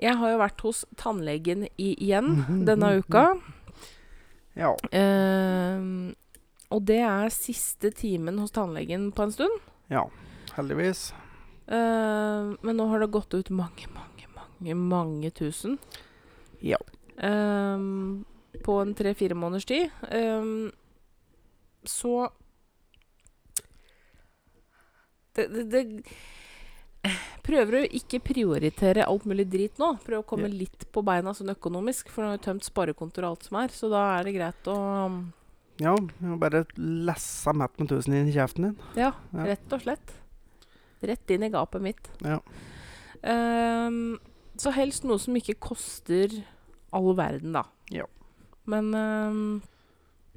jeg 0.07 0.16
har 0.16 0.33
jo 0.33 0.40
vært 0.40 0.64
hos 0.64 0.85
tannlegen 0.97 1.66
i, 1.76 1.92
igjen 1.92 2.42
denne 2.69 2.97
uka. 3.02 3.28
ja. 4.59 4.75
Uh, 4.90 6.12
og 6.73 6.87
det 6.88 7.02
er 7.04 7.28
siste 7.28 7.90
timen 7.92 8.38
hos 8.40 8.54
tannlegen 8.57 9.11
på 9.12 9.26
en 9.26 9.35
stund. 9.35 9.59
Ja. 9.92 10.07
Heldigvis. 10.57 11.11
Eh, 11.66 12.52
men 12.61 12.76
nå 12.76 12.87
har 12.90 13.00
det 13.00 13.12
gått 13.14 13.35
ut 13.35 13.50
mange, 13.54 13.88
mange, 13.95 14.12
mange, 14.62 14.75
mange 14.76 15.31
tusen. 15.35 15.78
Ja. 16.62 16.78
Um, 17.23 18.25
på 18.62 18.81
en 18.83 18.95
tre-fire 18.95 19.35
måneders 19.35 19.64
tid. 19.66 19.90
Um, 20.12 20.71
så 21.85 22.28
det, 25.35 25.49
det, 25.52 25.64
det 25.73 26.04
Prøver 27.42 27.81
å 27.81 27.87
ikke 27.99 28.21
prioritere 28.23 29.02
alt 29.11 29.25
mulig 29.26 29.49
drit 29.50 29.78
nå. 29.83 29.97
Prøver 30.04 30.21
å 30.23 30.26
komme 30.28 30.47
Ja. 30.47 30.54
litt 30.61 30.85
på 30.95 31.02
beina 31.02 31.33
sånn 31.35 31.50
økonomisk, 31.50 32.09
for 32.09 32.23
nå 32.23 32.28
har 32.31 32.37
jeg 32.38 32.45
tømt 32.47 32.62
sparekontoer 32.69 33.25
og 33.26 33.31
alt 33.33 33.49
som 33.49 33.57
er. 33.59 33.69
Så 33.75 33.90
da 33.90 34.02
er 34.21 34.25
det 34.28 34.35
greit 34.37 34.69
å 34.71 34.76
Ja, 35.83 35.97
bare 36.38 36.64
lesse 36.78 37.50
Matt 37.57 37.75
med 37.81 37.88
tusen 37.90 38.14
inn 38.14 38.28
i 38.28 38.33
kjeften 38.37 38.62
din. 38.69 38.76
Ja, 38.95 39.11
Ja. 39.35 39.45
rett 39.49 39.73
og 39.73 39.81
slett. 39.83 40.12
Rett 41.02 41.28
inn 41.35 41.42
i 41.42 41.49
gapet 41.50 41.83
mitt. 41.83 42.09
Ja. 42.23 42.38
Ehm, 43.25 44.21
så 44.61 44.73
helst 44.76 45.04
noe 45.09 45.18
som 45.18 45.35
ikke 45.38 45.56
koster 45.61 46.32
all 46.92 47.14
verden, 47.16 47.52
da. 47.56 47.64
Ja. 47.90 48.04
Men 48.68 48.92
um, 48.94 49.62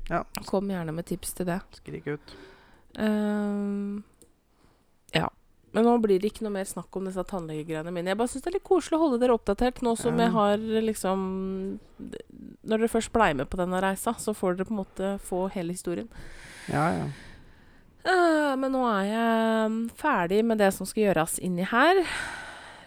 Ja. 0.10 0.24
kom 0.48 0.70
gjerne 0.70 0.94
med 0.94 1.06
tips 1.10 1.34
til 1.34 1.46
det. 1.50 1.60
Skrik 1.82 2.08
ut. 2.08 2.36
Um, 2.98 4.04
ja. 5.14 5.28
Men 5.76 5.84
nå 5.84 5.98
blir 6.00 6.22
det 6.24 6.30
ikke 6.32 6.46
noe 6.46 6.54
mer 6.56 6.64
snakk 6.70 6.96
om 6.96 7.04
disse 7.10 7.24
tannlegegreiene 7.28 7.92
mine. 7.92 8.14
Jeg 8.14 8.18
bare 8.18 8.32
syns 8.32 8.46
det 8.46 8.52
er 8.54 8.56
litt 8.56 8.64
koselig 8.70 8.96
å 8.96 9.02
holde 9.02 9.20
dere 9.20 9.36
oppdatert 9.36 9.82
nå 9.84 9.98
som 10.00 10.16
Ja. 10.16 10.24
jeg 10.26 10.32
har 10.32 10.58
liksom 10.88 11.20
Når 12.64 12.78
dere 12.80 12.88
først 12.92 13.12
blei 13.12 13.34
med 13.36 13.50
på 13.50 13.58
denne 13.60 13.82
reisa, 13.84 14.14
så 14.16 14.32
får 14.34 14.56
dere 14.56 14.66
på 14.70 14.72
en 14.72 14.80
måte 14.86 15.20
få 15.20 15.50
hele 15.52 15.74
historien. 15.76 16.08
Ja, 16.72 16.88
ja. 16.96 17.06
Uh, 18.06 18.56
men 18.56 18.72
nå 18.72 18.86
er 18.88 19.06
jeg 19.10 19.92
ferdig 19.98 20.44
med 20.46 20.60
det 20.62 20.72
som 20.74 20.86
skal 20.86 21.04
gjøres 21.10 21.40
inni 21.42 21.66
her. 21.66 22.04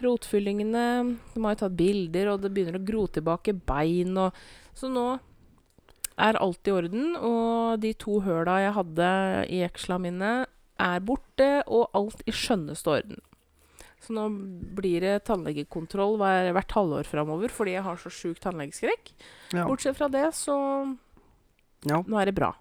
Rotfyllingene 0.03 0.85
De 1.35 1.43
har 1.43 1.57
jo 1.57 1.61
tatt 1.65 1.79
bilder, 1.79 2.33
og 2.33 2.45
det 2.45 2.53
begynner 2.55 2.79
å 2.79 2.87
gro 2.87 3.07
tilbake 3.11 3.55
bein. 3.69 4.15
Og, 4.21 4.37
så 4.79 4.91
nå 4.93 5.07
er 6.19 6.39
alt 6.43 6.69
i 6.69 6.75
orden. 6.75 7.17
Og 7.17 7.81
de 7.83 7.95
to 7.99 8.21
høla 8.27 8.61
jeg 8.65 8.77
hadde 8.79 9.09
i 9.49 9.63
jeksla 9.63 9.99
mine, 10.03 10.35
er 10.79 11.03
borte, 11.03 11.49
og 11.67 11.91
alt 11.99 12.23
i 12.27 12.35
skjønneste 12.35 12.95
orden. 12.95 13.25
Så 13.99 14.15
nå 14.15 14.29
blir 14.79 15.03
det 15.03 15.25
tannlegekontroll 15.27 16.17
hver, 16.21 16.53
hvert 16.55 16.75
halvår 16.77 17.09
framover 17.09 17.51
fordi 17.51 17.75
jeg 17.75 17.83
har 17.83 17.99
så 17.99 18.13
sjuk 18.15 18.39
tannlegeskrekk. 18.45 19.11
ja. 19.57 19.67
Bortsett 19.67 19.99
fra 19.99 20.07
det, 20.13 20.29
så 20.39 20.55
ja. 21.83 21.99
nå 21.99 22.21
er 22.21 22.31
det 22.31 22.37
bra. 22.39 22.53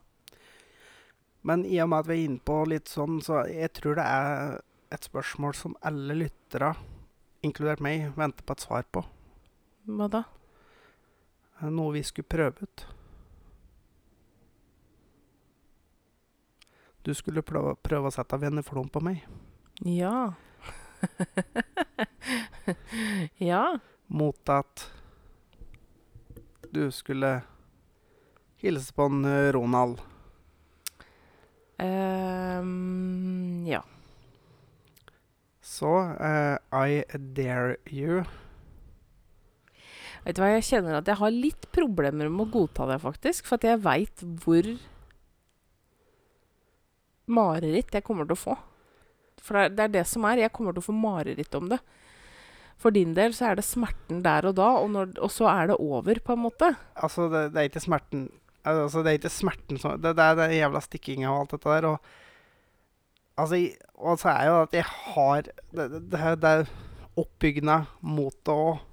Men 1.48 1.64
i 1.66 1.78
og 1.84 1.92
med 1.92 2.02
at 2.02 2.10
vi 2.10 2.18
er 2.18 2.26
inne 2.26 2.44
på 2.44 2.58
litt 2.68 2.90
sånn, 2.92 3.22
så 3.24 3.46
jeg 3.48 3.70
tror 3.78 4.00
det 4.00 4.08
er 4.10 4.58
et 4.98 5.06
spørsmål 5.06 5.54
som 5.56 5.78
alle 5.86 6.18
lyttere, 6.18 6.74
inkludert 7.46 7.82
meg, 7.84 8.10
venter 8.18 8.46
på 8.48 8.56
et 8.58 8.66
svar 8.66 8.88
på. 8.92 9.04
Hva 9.88 10.10
da? 10.12 10.24
Er 11.62 11.72
Noe 11.74 11.96
vi 11.96 12.04
skulle 12.06 12.30
prøve 12.30 12.68
ut. 12.68 12.86
Du 17.08 17.14
skulle 17.16 17.44
prøve, 17.46 17.78
prøve 17.80 18.10
å 18.10 18.14
sette 18.14 18.40
venneflom 18.42 18.90
på 18.92 19.02
meg, 19.06 19.24
Ja. 19.86 20.34
ja. 23.38 23.78
mot 24.08 24.50
at 24.50 24.88
du 26.74 26.90
skulle 26.92 27.42
hilse 28.60 28.92
på 28.94 29.06
en 29.08 29.26
eh, 29.26 29.52
Ronald. 29.56 30.02
Um, 31.78 33.64
ja. 33.70 33.84
Så 35.78 35.94
uh, 36.18 36.58
I 36.74 37.04
dare 37.38 37.78
you. 37.92 38.24
Vet 40.26 40.38
du 40.38 40.42
hva, 40.42 40.54
jeg 40.56 40.66
kjenner 40.68 40.98
at 40.98 41.10
jeg 41.10 41.20
har 41.20 41.34
litt 41.34 41.68
problemer 41.76 42.32
med 42.32 42.48
å 42.48 42.52
godta 42.52 42.88
det, 42.90 42.98
faktisk. 43.04 43.46
For 43.48 43.60
at 43.60 43.68
jeg 43.68 43.84
veit 43.86 44.24
hvor 44.44 44.72
mareritt 47.28 47.94
jeg 47.94 48.06
kommer 48.08 48.28
til 48.28 48.36
å 48.36 48.42
få. 48.42 48.58
For 49.44 49.70
det 49.70 49.86
er, 49.86 49.94
det 49.94 50.04
som 50.10 50.26
er. 50.28 50.42
Jeg 50.42 50.54
kommer 50.56 50.76
til 50.76 50.84
å 50.84 50.88
få 50.90 50.98
mareritt 50.98 51.56
om 51.60 51.70
det. 51.72 51.80
For 52.82 52.94
din 52.94 53.14
del 53.18 53.34
så 53.34 53.52
er 53.52 53.58
det 53.58 53.66
smerten 53.66 54.20
der 54.26 54.50
og 54.50 54.58
da, 54.60 54.68
og, 54.82 54.92
når, 54.94 55.16
og 55.24 55.32
så 55.34 55.48
er 55.50 55.72
det 55.72 55.80
over, 55.82 56.20
på 56.22 56.36
en 56.36 56.44
måte. 56.44 56.74
Altså, 57.00 57.26
det, 57.34 57.48
det 57.54 57.64
er 57.64 57.72
ikke 57.72 57.88
smerten 57.88 58.28
Altså, 58.68 59.00
det 59.00 59.12
er 59.14 59.18
ikke 59.22 59.30
smerten 59.32 59.78
som 59.80 59.94
Det, 60.02 60.12
det 60.18 60.24
er 60.26 60.34
den 60.36 60.54
jævla 60.58 60.82
stikkinga 60.84 61.30
og 61.32 61.38
alt 61.46 61.54
dette 61.56 61.70
der. 61.72 61.86
Og 61.88 62.27
altså, 63.38 63.60
og 63.98 64.20
så 64.22 64.30
er 64.34 64.50
jo 64.50 64.58
at 64.66 64.74
jeg 64.78 64.86
har 64.86 65.42
Det, 65.72 65.88
det, 66.12 66.20
det, 66.42 66.52
er- 66.52 66.76
oppbyggende 67.18 67.80
mot 68.06 68.50
òg. 68.54 68.84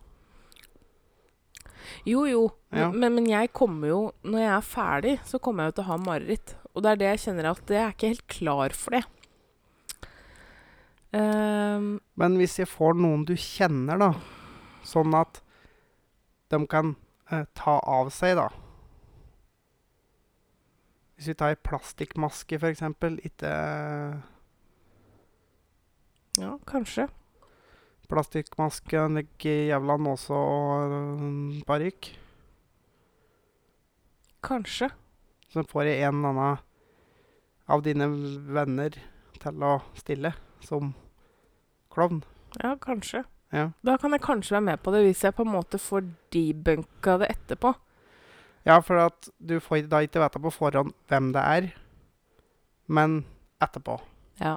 Jo, 2.08 2.22
jo. 2.24 2.44
Ja. 2.72 2.88
Men, 2.90 3.00
men, 3.00 3.14
men 3.18 3.26
jeg 3.28 3.50
kommer 3.52 3.88
jo 3.90 3.98
Når 4.24 4.38
jeg 4.40 4.52
er 4.54 4.64
ferdig, 4.64 5.12
så 5.28 5.38
kommer 5.38 5.64
jeg 5.64 5.72
jo 5.72 5.76
til 5.76 5.84
å 5.84 5.90
ha 5.90 5.98
mareritt. 6.00 6.54
Og 6.72 6.82
det 6.82 6.90
er 6.90 7.00
det 7.02 7.10
jeg 7.10 7.20
kjenner 7.26 7.50
at 7.52 7.70
jeg 7.70 7.82
er 7.82 7.92
ikke 7.92 8.12
helt 8.14 8.26
klar 8.32 8.74
for 8.74 8.96
det. 8.96 9.04
Um, 11.14 12.00
Men 12.18 12.36
hvis 12.40 12.56
jeg 12.58 12.66
får 12.66 12.96
noen 12.98 13.22
du 13.28 13.36
kjenner, 13.38 14.00
da, 14.00 14.08
sånn 14.82 15.14
at 15.14 15.38
de 16.50 16.58
kan 16.70 16.96
eh, 17.30 17.44
ta 17.54 17.76
av 17.86 18.10
seg, 18.14 18.34
da 18.40 18.48
Hvis 21.14 21.28
vi 21.30 21.36
tar 21.38 21.52
ei 21.54 21.60
plastikkmaske, 21.68 22.58
f.eks., 22.58 22.82
ikke 23.28 23.52
ja, 26.40 26.58
kanskje. 26.66 27.08
plastikkmaske, 28.08 28.98
en 29.00 29.22
ikke 29.22 29.52
jævla 29.70 29.96
nåse 29.96 30.34
og 30.34 30.92
en 30.92 31.62
parykk. 31.66 32.10
Kanskje. 34.44 34.90
Så 35.48 35.64
får 35.70 35.88
jeg 35.88 36.04
en 36.04 36.18
eller 36.18 36.34
annen 36.34 36.58
av 37.66 37.82
dine 37.84 38.08
venner 38.54 38.98
til 39.40 39.64
å 39.64 39.78
stille 39.96 40.34
som 40.64 40.92
klovn. 41.94 42.22
Ja, 42.60 42.74
kanskje. 42.80 43.24
Ja. 43.54 43.70
Da 43.86 43.96
kan 44.02 44.12
jeg 44.12 44.24
kanskje 44.24 44.56
være 44.56 44.66
med 44.68 44.82
på 44.82 44.92
det 44.94 45.04
hvis 45.06 45.22
jeg 45.24 45.36
på 45.36 45.46
en 45.46 45.54
måte 45.54 45.78
får 45.78 46.04
debunka 46.34 47.18
det 47.22 47.30
etterpå. 47.36 47.74
ja, 48.64 48.80
for 48.80 48.96
at 48.96 49.28
du 49.38 49.60
får 49.60 49.88
da 49.88 50.00
ikke 50.00 50.22
vite 50.22 50.40
på 50.40 50.50
forhånd 50.50 50.94
hvem 51.08 51.32
det 51.32 51.40
er, 51.40 51.66
men 52.86 53.24
etterpå. 53.62 53.98
Ja. 54.40 54.56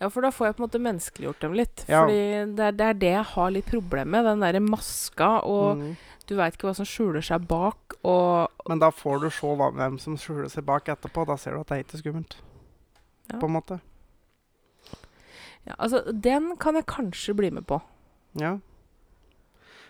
Ja, 0.00 0.08
for 0.08 0.24
da 0.24 0.30
får 0.32 0.46
jeg 0.46 0.56
på 0.56 0.62
en 0.62 0.66
måte 0.68 0.80
menneskeliggjort 0.80 1.40
dem 1.44 1.52
litt. 1.58 1.84
Ja. 1.88 2.02
Fordi 2.06 2.54
det 2.56 2.64
er, 2.70 2.72
det 2.78 2.86
er 2.86 2.94
det 3.02 3.10
jeg 3.12 3.24
har 3.34 3.50
litt 3.52 3.66
problem 3.68 4.10
med. 4.14 4.24
Den 4.24 4.40
derre 4.46 4.60
maska, 4.64 5.28
og 5.44 5.76
Mm. 5.78 5.96
du 6.26 6.36
veit 6.38 6.54
ikke 6.56 6.68
hva 6.70 6.74
som 6.78 6.86
skjuler 6.88 7.20
seg 7.26 7.46
bak, 7.50 7.96
og 8.04 8.48
Men 8.68 8.78
da 8.78 8.90
får 8.90 9.20
du 9.20 9.30
se 9.30 9.46
hva, 9.46 9.70
hvem 9.74 9.98
som 10.00 10.16
skjuler 10.16 10.48
seg 10.48 10.64
bak 10.64 10.88
etterpå. 10.88 11.26
Da 11.26 11.36
ser 11.36 11.52
du 11.52 11.60
at 11.60 11.66
det 11.68 11.76
er 11.78 11.84
ikke 11.84 12.00
skummelt. 12.02 12.36
Ja. 13.30 13.38
På 13.38 13.46
en 13.46 13.52
måte. 13.58 13.80
ja, 15.66 15.74
Altså, 15.78 16.00
den 16.12 16.56
kan 16.56 16.74
jeg 16.74 16.86
kanskje 16.86 17.34
bli 17.36 17.50
med 17.50 17.66
på. 17.66 17.80
Ja. 18.40 18.56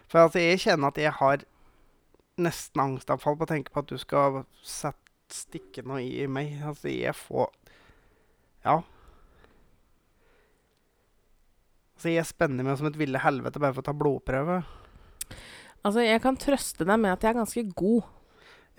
For 0.09 0.19
altså, 0.26 0.40
jeg 0.43 0.59
kjenner 0.59 0.88
at 0.90 0.99
jeg 0.99 1.12
har 1.12 1.45
nesten 2.40 2.81
angstavfall 2.83 3.37
på 3.37 3.45
å 3.47 3.50
tenke 3.50 3.71
på 3.71 3.83
at 3.85 3.87
du 3.93 3.99
skal 4.00 4.45
sette 4.64 4.97
stikke 5.31 5.85
noe 5.87 6.00
i 6.02 6.26
meg. 6.26 6.57
Altså, 6.67 6.88
jeg 6.90 7.14
får 7.14 7.50
Ja. 8.64 8.81
Altså, 12.00 12.14
jeg 12.14 12.25
spenner 12.25 12.64
meg 12.64 12.78
som 12.80 12.87
et 12.88 12.95
ville 12.97 13.21
helvete 13.21 13.61
bare 13.61 13.75
for 13.76 13.83
å 13.83 13.88
ta 13.90 13.92
blodprøve. 13.92 14.54
Altså, 15.85 16.00
jeg 16.00 16.23
kan 16.25 16.38
trøste 16.40 16.87
deg 16.88 16.97
med 16.97 17.12
at 17.12 17.26
jeg 17.26 17.35
er 17.35 17.37
ganske 17.37 17.64
god. 17.76 18.07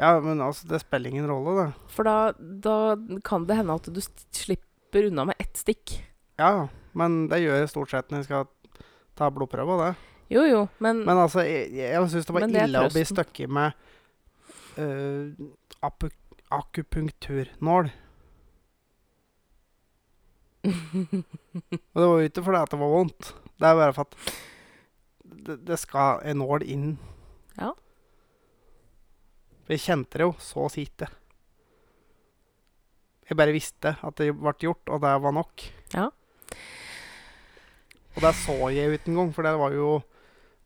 Ja, 0.02 0.16
men 0.26 0.42
altså, 0.42 0.66
det 0.72 0.80
spiller 0.82 1.14
ingen 1.14 1.28
rolle, 1.30 1.54
det. 1.60 1.68
For 1.94 2.10
da, 2.10 2.16
da 2.40 2.96
kan 3.22 3.46
det 3.46 3.60
hende 3.60 3.76
at 3.78 3.92
du 3.94 4.00
slipper 4.02 5.12
unna 5.12 5.28
med 5.30 5.38
ett 5.38 5.54
stikk. 5.62 6.00
Ja, 6.42 6.66
men 6.98 7.28
det 7.30 7.44
gjør 7.44 7.62
jeg 7.62 7.70
stort 7.70 7.94
sett 7.94 8.10
når 8.10 8.24
jeg 8.24 8.30
skal 8.32 8.50
ta 9.22 9.30
blodprøve, 9.30 9.78
det. 9.84 9.92
Jo, 10.34 10.48
jo, 10.50 10.66
men, 10.82 11.04
Men 11.06 11.22
altså, 11.22 11.46
jeg, 11.46 11.70
jeg 11.78 12.10
syns 12.10 12.26
det 12.26 12.34
var 12.40 12.48
det 12.50 12.66
ille 12.66 12.86
å 12.88 12.90
bli 12.90 13.06
stukket 13.06 13.54
med 13.54 13.78
uh, 14.82 16.10
akupunkturnål. 16.58 17.94
Og 20.62 21.98
det 21.98 22.06
var 22.08 22.20
jo 22.22 22.28
ikke 22.30 22.44
fordi 22.46 22.60
at 22.62 22.74
det 22.74 22.80
var 22.82 22.92
vondt. 22.94 23.32
Det 23.62 23.68
er 23.70 23.80
bare 23.80 23.96
for 23.96 24.06
at 24.08 24.34
det, 25.42 25.56
det 25.66 25.78
skal 25.82 26.22
en 26.28 26.42
nål 26.44 26.66
inn. 26.70 26.88
Ja. 27.58 27.72
For 29.66 29.74
jeg 29.76 29.84
kjente 29.86 30.20
det 30.22 30.28
jo, 30.28 30.36
så 30.42 30.66
å 30.68 30.72
si 30.74 30.86
ikke. 30.86 31.10
Jeg 33.32 33.38
bare 33.40 33.56
visste 33.56 33.94
at 34.04 34.18
det 34.20 34.34
ble 34.36 34.54
gjort, 34.60 34.84
og 34.92 35.02
det 35.06 35.14
var 35.24 35.36
nok. 35.38 35.66
Ja. 35.96 36.10
Og 38.12 38.20
det 38.26 38.34
så 38.42 38.58
jeg 38.76 38.90
jo 38.90 38.98
ikke 38.98 39.12
engang, 39.14 39.30
for 39.34 39.48
det 39.48 39.54
var 39.62 39.72
jo 39.76 39.92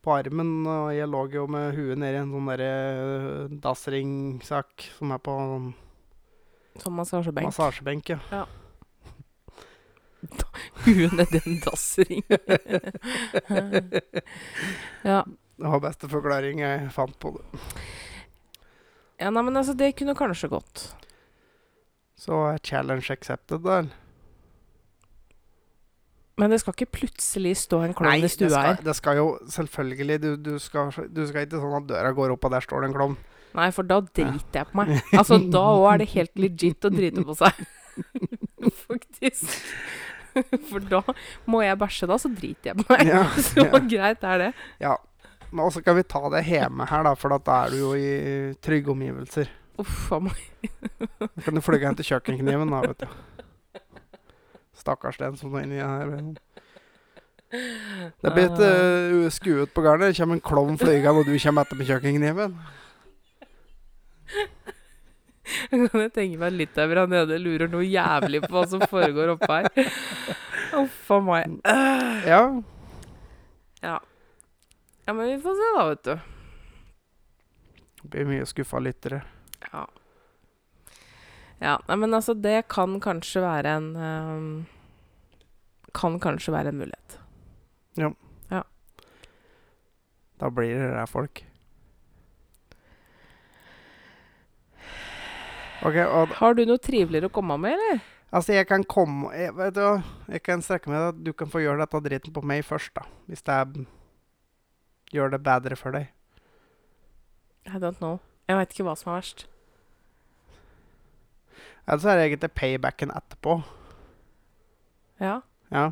på 0.05 0.13
armen, 0.15 0.51
og 0.69 0.89
jeg 0.93 1.07
lå 1.09 1.21
jo 1.33 1.45
med 1.49 1.75
huet 1.77 1.97
nedi 2.01 2.17
en 2.19 2.31
sånn 2.33 2.49
derre 2.51 3.47
dassringsak 3.63 4.87
som 4.97 5.13
er 5.15 5.21
på 5.25 5.33
sånn 5.39 5.71
Som 6.83 6.97
massasjebenk. 6.99 7.47
massasjebenk. 7.47 8.11
Ja. 8.33 8.43
Huet 10.85 11.15
nedi 11.17 11.41
en 11.41 11.59
dassring. 11.63 12.23
ja. 15.11 15.23
Det 15.55 15.71
var 15.71 15.83
beste 15.83 16.09
forklaring 16.11 16.59
jeg 16.63 16.89
fant 16.95 17.15
på 17.19 17.31
det. 17.37 17.45
ja, 19.21 19.29
nei, 19.29 19.43
men 19.43 19.55
altså, 19.55 19.75
det 19.77 19.93
kunne 19.99 20.17
kanskje 20.17 20.51
gått. 20.51 20.87
Så 22.19 22.41
er 22.49 22.59
challenge 22.63 23.11
accepted 23.11 23.63
da? 23.63 23.83
Men 26.35 26.51
det 26.51 26.59
skal 26.59 26.75
ikke 26.75 26.97
plutselig 26.97 27.53
stå 27.61 27.79
en 27.85 27.93
klovn 27.95 28.25
i 28.25 28.29
stua 28.31 28.63
her. 28.65 28.81
det 28.83 28.95
skal 28.97 29.21
jo 29.21 29.27
selvfølgelig 29.51 30.17
du, 30.19 30.29
du, 30.35 30.53
skal, 30.59 30.91
du 30.91 31.23
skal 31.29 31.45
ikke 31.45 31.61
sånn 31.61 31.77
at 31.79 31.87
døra 31.87 32.11
går 32.15 32.33
opp, 32.35 32.47
og 32.47 32.55
der 32.55 32.65
står 32.65 32.83
det 32.83 32.89
en 32.89 32.97
klovn. 32.97 33.15
Nei, 33.55 33.69
for 33.71 33.87
da 33.87 34.01
driter 34.03 34.59
jeg 34.59 34.67
på 34.67 34.81
meg. 34.81 34.91
Altså, 35.19 35.39
da 35.39 35.63
òg 35.77 35.85
er 35.93 36.01
det 36.03 36.09
helt 36.11 36.41
legit 36.43 36.87
å 36.87 36.91
drite 36.91 37.23
på 37.23 37.37
seg. 37.39 37.61
Faktisk. 38.83 39.47
For 40.69 40.87
da 40.91 41.01
må 41.49 41.61
jeg 41.63 41.79
bæsje, 41.81 42.09
da, 42.11 42.17
så 42.21 42.31
driter 42.31 42.71
jeg 42.71 42.79
på 42.81 42.87
meg. 42.91 43.11
Ja, 43.11 43.25
Så 43.49 43.65
ja. 43.65 43.83
greit 43.91 44.23
er 44.23 44.47
det. 44.47 44.53
ja. 44.83 44.95
Men 45.51 45.67
også 45.69 45.79
kan 45.85 45.95
vi 45.95 46.01
ta 46.03 46.19
det 46.33 46.41
hjemme 46.49 46.87
her, 46.89 47.03
da, 47.05 47.13
for 47.15 47.31
da 47.31 47.59
er 47.63 47.71
du 47.71 47.77
jo 47.79 47.91
i 47.95 48.07
trygge 48.65 48.91
omgivelser. 48.91 49.51
Uff 49.79 50.09
a 50.11 50.17
meg. 50.25 50.41
Da 51.21 51.29
kan 51.45 51.55
du 51.55 51.61
flygge 51.63 51.87
hen 51.87 51.95
til 51.95 52.07
kjøkkenkniven, 52.09 52.73
da, 52.73 52.81
vet 52.83 53.05
du. 53.05 53.79
Stakkars 54.75 55.21
den 55.21 55.37
som 55.39 55.55
er 55.55 55.63
inni 55.63 55.79
her. 55.79 56.11
Det 58.19 58.33
blir 58.33 58.49
et 58.49 58.63
uh, 58.65 59.29
skuet 59.31 59.71
på 59.71 59.85
garnet. 59.85 60.11
Det 60.11 60.19
kommer 60.19 60.35
en 60.35 60.43
klovn 60.43 60.79
flygende, 60.81 61.21
og 61.21 61.29
du 61.29 61.37
kommer 61.39 61.63
etter 61.63 61.79
med 61.79 61.91
kjøkkenkniven. 61.93 62.57
Jeg 65.71 65.89
kan 65.91 66.05
tenke 66.13 66.39
meg 66.41 66.55
litt 66.55 66.75
der 66.77 66.91
her 66.91 67.09
nede 67.09 67.39
lurer 67.41 67.69
noe 67.71 67.85
jævlig 67.85 68.41
på 68.45 68.51
hva 68.53 68.63
som 68.69 68.83
foregår 68.89 69.35
oppe 69.35 69.49
her. 69.51 69.91
Uff 70.81 71.11
a 71.11 71.19
meg. 71.23 71.59
Ja. 72.25 72.41
Ja. 73.85 73.99
ja, 75.05 75.13
men 75.13 75.27
vi 75.29 75.35
får 75.43 75.59
se, 75.59 75.67
da, 75.75 75.83
vet 75.91 76.07
du. 76.07 76.15
Det 77.99 78.09
blir 78.15 78.29
mye 78.31 78.47
skuffa 78.49 78.81
lyttere. 78.81 79.21
Ja. 79.67 79.83
Ja, 81.61 81.75
men 81.87 82.13
altså, 82.13 82.33
det 82.33 82.65
kan 82.73 82.97
kanskje 83.01 83.43
være 83.45 83.77
en 83.77 83.91
um, 83.95 84.49
Kan 85.95 86.17
kanskje 86.19 86.51
være 86.55 86.73
en 86.73 86.81
mulighet. 86.81 87.19
Da 90.39 90.49
blir 90.51 90.79
det 90.79 90.91
der 90.91 91.05
folk. 91.05 91.45
Ok, 95.85 95.97
og 96.01 96.35
Har 96.39 96.55
du 96.57 96.63
noe 96.65 96.81
triveligere 96.81 97.29
å 97.29 97.33
komme 97.33 97.57
med, 97.61 97.77
eller? 97.77 98.03
Altså, 98.35 98.55
jeg 98.55 98.67
kan 98.67 98.83
komme 98.89 99.29
jeg, 99.37 99.53
Vet 99.55 99.75
du 99.77 99.83
jeg 100.33 100.41
kan 100.43 100.63
strekke 100.65 100.89
meg 100.91 100.97
til 100.97 101.11
at 101.11 101.19
du 101.27 101.31
kan 101.37 101.51
få 101.51 101.61
gjøre 101.61 101.83
dette 101.83 102.01
dritten 102.07 102.33
på 102.35 102.41
meg 102.43 102.65
først, 102.65 102.91
da. 102.97 103.05
Hvis 103.29 103.45
det 103.45 103.53
er, 103.53 103.85
gjør 105.13 105.35
det 105.35 105.43
bedre 105.45 105.77
for 105.79 105.95
deg. 105.95 106.09
I 107.65 107.77
don't 107.81 108.01
know. 108.01 108.19
Jeg 108.49 108.57
veit 108.59 108.73
ikke 108.73 108.85
hva 108.89 108.95
som 108.97 109.11
er 109.13 109.19
verst. 109.19 109.45
Eller 111.85 112.01
så 112.01 112.11
er 112.11 112.17
det 112.17 112.25
egentlig 112.27 112.51
paybacken 112.57 113.13
etterpå. 113.13 113.59
Ja. 115.21 115.39
Ja. 115.71 115.91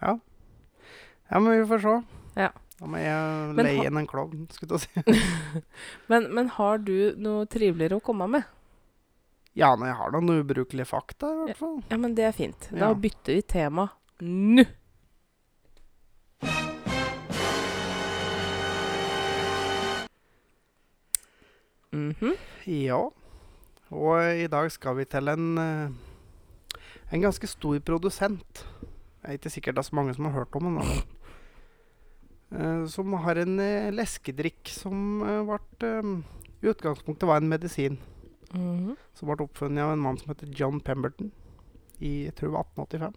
Ja. 0.00 0.16
Ja, 1.30 1.38
men 1.38 1.52
vi 1.58 1.66
får 1.70 1.82
se. 1.84 1.94
Ja. 2.38 2.50
Da 2.80 2.88
må 2.88 2.96
jeg 2.96 3.54
Men 3.58 3.66
leie 3.66 3.86
inn 3.90 3.98
en 4.00 4.06
klovn, 4.08 4.46
skulle 4.54 4.78
jeg 4.80 4.88
si. 4.88 5.60
Men, 6.10 6.30
men 6.34 6.48
har 6.56 6.80
du 6.80 7.12
noe 7.20 7.44
triveligere 7.52 7.98
å 8.00 8.04
komme 8.04 8.26
med? 8.38 8.46
Ja, 9.58 9.74
når 9.76 9.90
jeg 9.90 9.96
har 9.98 10.12
noen 10.14 10.30
ubrukelige 10.40 10.86
fakta, 10.88 11.28
i 11.28 11.50
hvert 11.50 11.58
fall. 11.60 11.76
Ja, 11.90 11.98
men 12.00 12.14
det 12.16 12.24
er 12.30 12.32
fint. 12.36 12.68
Da 12.70 12.88
Ja. 12.88 12.94
bytter 12.94 13.36
vi 13.36 13.42
tema 13.50 13.88
nå. 14.22 14.64
Mhm. 21.92 22.34
Ja. 22.66 23.00
Og 23.90 24.20
i 24.38 24.46
dag 24.46 24.70
skal 24.70 24.96
vi 25.00 25.04
til 25.10 25.28
en 25.32 25.58
eh, 25.58 25.90
En 27.12 27.20
ganske 27.24 27.46
stor 27.50 27.78
produsent. 27.82 28.60
Det 29.20 29.26
er 29.28 29.32
ikke 29.38 29.50
sikkert 29.50 29.74
det 29.74 29.82
er 29.82 29.88
så 29.88 29.96
mange 29.98 30.14
som 30.14 30.24
har 30.28 30.32
hørt 30.36 30.54
om 30.54 30.68
den. 30.78 31.02
Eh, 32.50 32.86
som 32.86 33.12
har 33.12 33.36
en 33.36 33.60
eh, 33.62 33.92
leskedrikk 33.94 34.72
som 34.74 35.22
ble 35.22 35.58
eh, 35.86 36.12
I 36.60 36.70
utgangspunktet 36.72 37.28
var 37.28 37.40
en 37.40 37.48
medisin. 37.48 37.98
Mhm. 38.50 38.96
Som 39.14 39.30
ble 39.30 39.46
oppfunnet 39.46 39.84
av 39.84 39.94
en 39.94 40.02
mann 40.02 40.18
som 40.18 40.32
heter 40.32 40.50
John 40.50 40.80
Pemberton 40.80 41.30
i 42.00 42.26
jeg 42.26 42.34
tror 42.40 42.56
1885. 42.58 43.14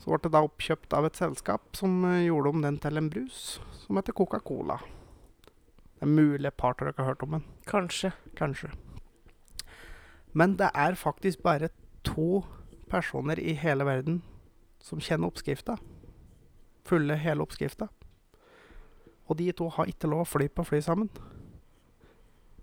Så 0.00 0.10
ble 0.10 0.20
det 0.24 0.32
da 0.34 0.44
oppkjøpt 0.44 0.96
av 0.96 1.06
et 1.06 1.16
selskap 1.16 1.76
som 1.76 2.02
gjorde 2.24 2.52
om 2.52 2.62
den 2.64 2.78
til 2.82 2.96
en 2.98 3.10
brus 3.12 3.60
som 3.82 3.96
heter 3.96 4.16
Coca-Cola. 4.16 4.78
Det 6.00 6.06
er 6.08 6.12
mulig 6.12 6.48
et 6.48 6.56
par 6.56 6.72
av 6.72 6.88
dere 6.88 6.96
har 6.96 7.12
hørt 7.12 7.22
om 7.22 7.36
den. 7.36 7.44
Kanskje. 7.68 8.12
Kanskje. 8.36 8.70
Men 10.32 10.56
det 10.56 10.70
er 10.74 10.96
faktisk 10.96 11.42
bare 11.42 11.68
to 12.04 12.42
personer 12.88 13.38
i 13.38 13.52
hele 13.52 13.84
verden 13.84 14.22
som 14.80 15.00
kjenner 15.00 15.28
oppskrifta. 15.28 15.76
Fulle 16.88 17.18
hele 17.20 17.44
oppskrifta. 17.44 17.90
Og 19.30 19.36
de 19.38 19.50
to 19.54 19.68
har 19.76 19.86
ikke 19.90 20.08
lov 20.10 20.24
å 20.24 20.28
fly 20.28 20.48
på 20.50 20.64
fly 20.66 20.80
sammen. 20.82 21.10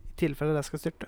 I 0.04 0.18
tilfelle 0.20 0.56
det 0.58 0.66
skal 0.68 0.82
styrte. 0.82 1.08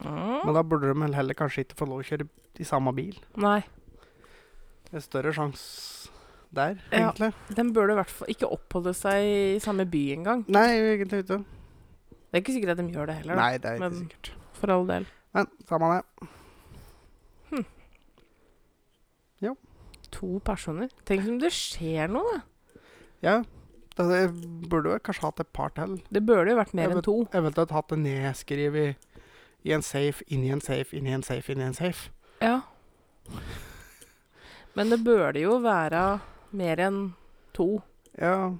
Mm. 0.00 0.40
Men 0.46 0.54
da 0.56 0.62
burde 0.66 0.88
de 0.90 0.96
vel 0.98 1.14
heller 1.16 1.36
kanskje 1.38 1.64
ikke 1.66 1.76
få 1.78 1.88
lov 1.90 2.00
å 2.02 2.06
kjøre 2.08 2.26
i 2.60 2.66
samme 2.66 2.92
bil. 2.96 3.18
Nei. 3.40 3.60
Det 4.88 4.98
er 5.00 5.04
større 5.04 5.32
sjanse 5.36 6.08
der, 6.54 6.78
Ja. 6.92 7.10
egentlig. 7.10 7.32
Den 7.54 7.72
burde 7.74 7.92
i 7.92 7.98
hvert 7.98 8.10
fall 8.10 8.28
ikke 8.30 8.50
oppholde 8.50 8.94
seg 8.94 9.24
i 9.56 9.58
samme 9.60 9.84
by 9.90 10.02
engang. 10.14 10.44
Nei, 10.48 10.68
egentlig 10.78 11.24
ikke. 11.24 11.44
Det 11.44 12.32
er 12.32 12.40
ikke 12.42 12.54
sikkert 12.54 12.70
at 12.70 12.76
de 12.78 12.92
gjør 12.92 13.06
det 13.06 13.14
heller, 13.20 13.34
da. 13.36 13.42
Nei, 13.42 13.58
det 13.58 13.64
er 13.70 13.74
ikke 13.74 13.90
men- 13.90 14.00
sikkert. 14.08 14.30
For 14.54 14.70
all 14.70 14.86
del. 14.86 15.06
Men 15.34 15.46
samme 15.68 15.90
det. 15.98 16.28
To 20.14 20.38
personer. 20.44 20.88
Tenk 21.08 21.26
om 21.26 21.38
det 21.42 21.50
skjer 21.50 22.06
noe, 22.08 22.36
da. 22.36 22.42
Ja, 23.24 23.38
det, 23.96 24.04
det 24.10 24.68
burde 24.68 24.92
jo 24.92 24.98
kanskje 25.06 25.24
hatt 25.28 25.40
et 25.44 25.52
par 25.56 25.70
til. 25.76 25.96
Det 26.12 26.22
burde 26.26 26.50
jo 26.52 26.58
vært 26.58 26.74
mer 26.76 26.90
enn 26.90 26.98
vet- 27.00 27.06
to. 27.08 27.16
Eventuelt 27.32 27.72
hatt 27.74 27.88
det 27.94 27.98
nedskrevet 28.02 29.10
i 29.64 29.72
en 29.72 29.82
safe, 29.86 30.24
inni 30.28 30.50
en 30.52 30.60
safe, 30.60 30.92
inni 30.98 31.14
en 31.14 31.22
safe, 31.24 31.52
inni 31.54 31.64
en 31.64 31.74
safe. 31.78 32.10
Ja. 32.42 32.60
Men 34.74 34.90
det 34.90 34.98
burde 35.06 35.40
jo 35.40 35.58
være 35.62 36.04
mer 36.52 36.82
enn 36.84 37.02
to. 37.56 37.82
Ja, 38.18 38.52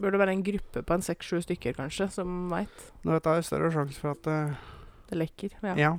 Burde 0.00 0.16
være 0.16 0.32
en 0.32 0.40
gruppe 0.46 0.80
på 0.88 0.94
en 0.96 1.02
seks-sju 1.04 1.42
stykker, 1.44 1.74
kanskje, 1.76 2.06
som 2.14 2.46
veit. 2.48 2.72
nå 3.04 3.12
vet 3.12 3.26
jeg 3.28 3.44
større 3.44 3.68
sjanse 3.74 3.98
for 4.00 4.14
at 4.14 4.22
det 4.24 4.56
Det 5.10 5.18
lekker. 5.18 5.50
Ja. 5.62 5.74
Ja. 5.76 5.90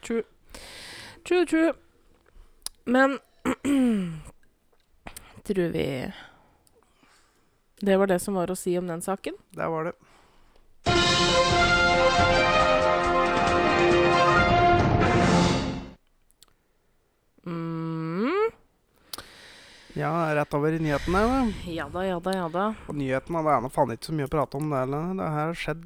True. 0.00 0.22
True, 1.28 1.44
true. 1.44 1.72
Men 2.86 3.18
tror 5.44 5.68
vi 5.74 5.84
Det 7.84 7.96
var 7.96 8.06
det 8.06 8.18
som 8.22 8.34
var 8.38 8.46
å 8.46 8.54
si 8.54 8.76
om 8.78 8.86
den 8.86 9.00
saken. 9.02 9.34
Der 9.58 9.66
var 9.66 9.88
det. 9.88 9.92
Mm. 17.42 18.50
Ja, 19.98 20.12
rett 20.34 20.54
over 20.54 20.72
i 20.72 20.78
nyhetene. 20.78 21.22
Da. 21.26 21.70
Ja 21.72 21.88
da, 21.90 22.04
ja 22.06 22.20
da, 22.22 22.34
ja 22.36 22.44
da. 22.54 22.66
Og 22.86 22.94
nyhetene 22.94 23.42
det 23.42 23.50
er 23.56 23.64
nå 23.64 23.70
faen 23.74 23.94
ikke 23.96 24.12
så 24.12 24.14
mye 24.14 24.30
å 24.30 24.32
prate 24.36 24.60
om. 24.60 24.70
Det, 24.70 24.82
eller? 24.86 25.08
det 25.18 25.30
her 25.34 25.50
har 25.50 25.58
skjedd 25.64 25.82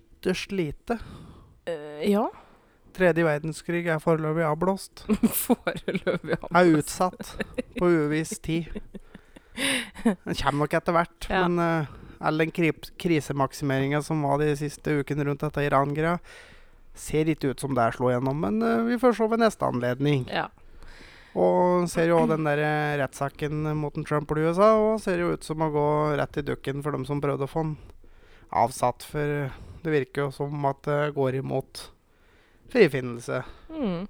ytterst 0.00 0.56
lite. 0.58 0.96
Uh, 1.70 2.02
ja. 2.10 2.24
Tredje 2.98 3.28
verdenskrig 3.28 3.84
er 3.86 4.02
foreløpig 4.02 4.48
avblåst. 4.50 5.06
Foreløpig. 5.44 6.40
avblåst. 6.40 6.58
Er 6.58 6.74
utsatt 6.74 7.32
på 7.78 7.92
uviss 8.00 8.34
tid. 8.42 8.82
Den 10.04 10.34
kommer 10.38 10.64
nok 10.64 10.74
etter 10.78 10.96
hvert, 10.96 11.26
Ja. 11.30 11.42
men 11.48 11.58
uh, 11.58 11.90
all 12.20 12.38
den 12.42 12.50
kri- 12.52 12.90
krisemaksimeringa 13.00 14.02
som 14.04 14.22
var 14.26 14.38
de 14.42 14.52
siste 14.58 14.98
ukene 15.00 15.24
rundt 15.28 15.40
dette 15.44 15.64
Iran-greia, 15.66 16.18
ser 16.94 17.30
ikke 17.32 17.52
ut 17.54 17.60
som 17.62 17.74
det 17.76 17.86
slår 17.96 18.16
gjennom. 18.18 18.40
Men 18.42 18.58
uh, 18.62 18.82
vi 18.88 18.98
får 19.00 19.16
se 19.16 19.28
ved 19.32 19.40
neste 19.44 19.68
anledning. 19.68 20.26
Ja. 20.32 20.48
Og 21.38 21.86
ser 21.88 22.08
jo 22.10 22.24
den 22.26 22.42
der 22.42 22.58
eh, 22.58 22.96
rettssaken 22.98 23.60
mot 23.78 23.94
en 23.94 24.02
Trump 24.08 24.32
og 24.34 24.40
USA, 24.42 24.72
og 24.74 24.96
ser 24.98 25.20
jo 25.22 25.28
ut 25.36 25.44
som 25.46 25.62
å 25.62 25.68
gå 25.70 25.86
rett 26.18 26.40
i 26.40 26.42
dukken 26.42 26.82
for 26.82 26.90
dem 26.96 27.04
som 27.06 27.20
prøvde 27.22 27.46
å 27.46 27.50
få 27.52 27.62
den 27.68 27.76
avsatt. 28.50 29.06
For 29.06 29.46
det 29.84 29.92
virker 29.94 30.24
jo 30.26 30.32
som 30.34 30.66
at 30.66 30.82
det 30.88 31.12
går 31.14 31.38
imot 31.38 31.84
frifinnelse. 32.74 33.44
Mm. 33.70 34.08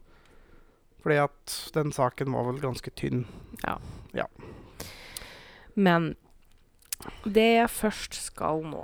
Fordi 1.05 1.19
at 1.21 1.59
den 1.77 1.93
saken 1.93 2.33
var 2.33 2.49
vel 2.49 2.63
ganske 2.65 2.91
tynn. 2.97 3.27
Men 5.75 6.15
det 7.25 7.47
jeg 7.57 7.71
først 7.71 8.15
skal 8.27 8.65
nå, 8.67 8.83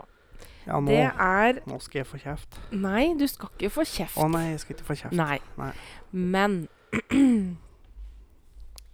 Ja, 0.67 0.81
nå, 0.81 0.89
det 0.91 1.03
er 1.23 1.61
nå 1.69 1.79
skal 1.85 2.01
jeg 2.01 2.09
få 2.11 2.19
kjeft. 2.23 2.57
Nei, 2.73 3.13
du 3.19 3.27
skal 3.31 3.53
ikke 3.55 3.71
få 3.71 3.85
kjeft. 3.87 4.17
Å 4.19 4.27
nei, 4.33 4.47
jeg 4.55 4.63
skal 4.65 4.77
ikke 4.77 4.89
få 4.89 4.97
kjeft. 5.03 5.15
Nei. 5.19 5.39
Nei. 5.61 5.73
Men 6.11 6.57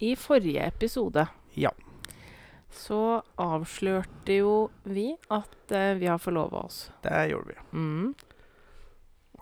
i 0.03 0.13
forrige 0.19 0.67
episode 0.67 1.27
Ja. 1.57 1.71
så 2.73 3.21
avslørte 3.41 4.37
jo 4.41 4.71
vi 4.85 5.13
at 5.31 5.73
uh, 5.73 5.93
vi 6.01 6.07
har 6.09 6.19
forlova 6.19 6.65
oss. 6.67 6.91
Det 7.05 7.29
gjorde 7.31 7.53
vi. 7.53 7.59
Mm. 7.73 8.15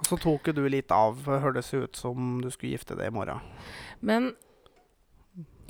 Og 0.01 0.07
så 0.09 0.17
tok 0.21 0.51
du 0.57 0.63
litt 0.69 0.91
av. 0.91 1.19
Hørtes 1.29 1.73
ut 1.75 1.97
som 1.97 2.39
du 2.43 2.51
skulle 2.51 2.75
gifte 2.77 2.97
deg 2.99 3.11
i 3.11 3.15
morgen. 3.15 3.41
Men 4.01 4.33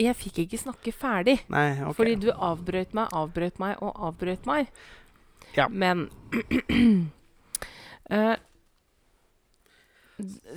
jeg 0.00 0.16
fikk 0.18 0.42
ikke 0.44 0.60
snakke 0.60 0.92
ferdig. 0.96 1.38
Nei, 1.52 1.70
okay. 1.78 1.96
Fordi 1.98 2.14
du 2.24 2.28
avbrøt 2.32 2.94
meg, 2.96 3.10
avbrøt 3.16 3.60
meg 3.62 3.80
og 3.84 3.96
avbrøt 4.10 4.46
meg. 4.48 4.70
Ja. 5.56 5.66
Men 5.68 6.08
uh, 8.14 8.36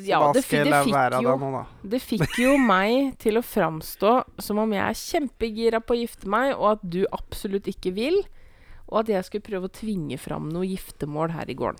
Ja, 0.03 0.19
Hva 0.19 0.34
det, 0.36 0.43
skal 0.43 0.65
jeg 0.65 0.71
la 0.73 0.82
være 0.84 1.21
jo, 1.23 1.32
det 1.32 1.39
nå, 1.39 1.49
da. 1.56 1.89
det 1.93 1.99
fikk 2.03 2.38
jo 2.41 2.56
meg 2.73 3.13
til 3.23 3.39
å 3.39 3.43
framstå 3.45 4.13
som 4.43 4.60
om 4.60 4.73
jeg 4.75 4.84
er 4.84 4.99
kjempegira 4.99 5.79
på 5.79 5.95
å 5.95 5.99
gifte 6.01 6.29
meg, 6.29 6.51
og 6.58 6.75
at 6.75 6.84
du 6.84 7.03
absolutt 7.15 7.69
ikke 7.71 7.93
vil. 7.95 8.19
Og 8.91 9.06
at 9.06 9.13
jeg 9.13 9.25
skulle 9.25 9.45
prøve 9.45 9.69
å 9.69 9.73
tvinge 9.73 10.17
fram 10.21 10.49
noe 10.51 10.67
giftermål 10.67 11.32
her 11.34 11.49
i 11.49 11.56
gården. 11.58 11.79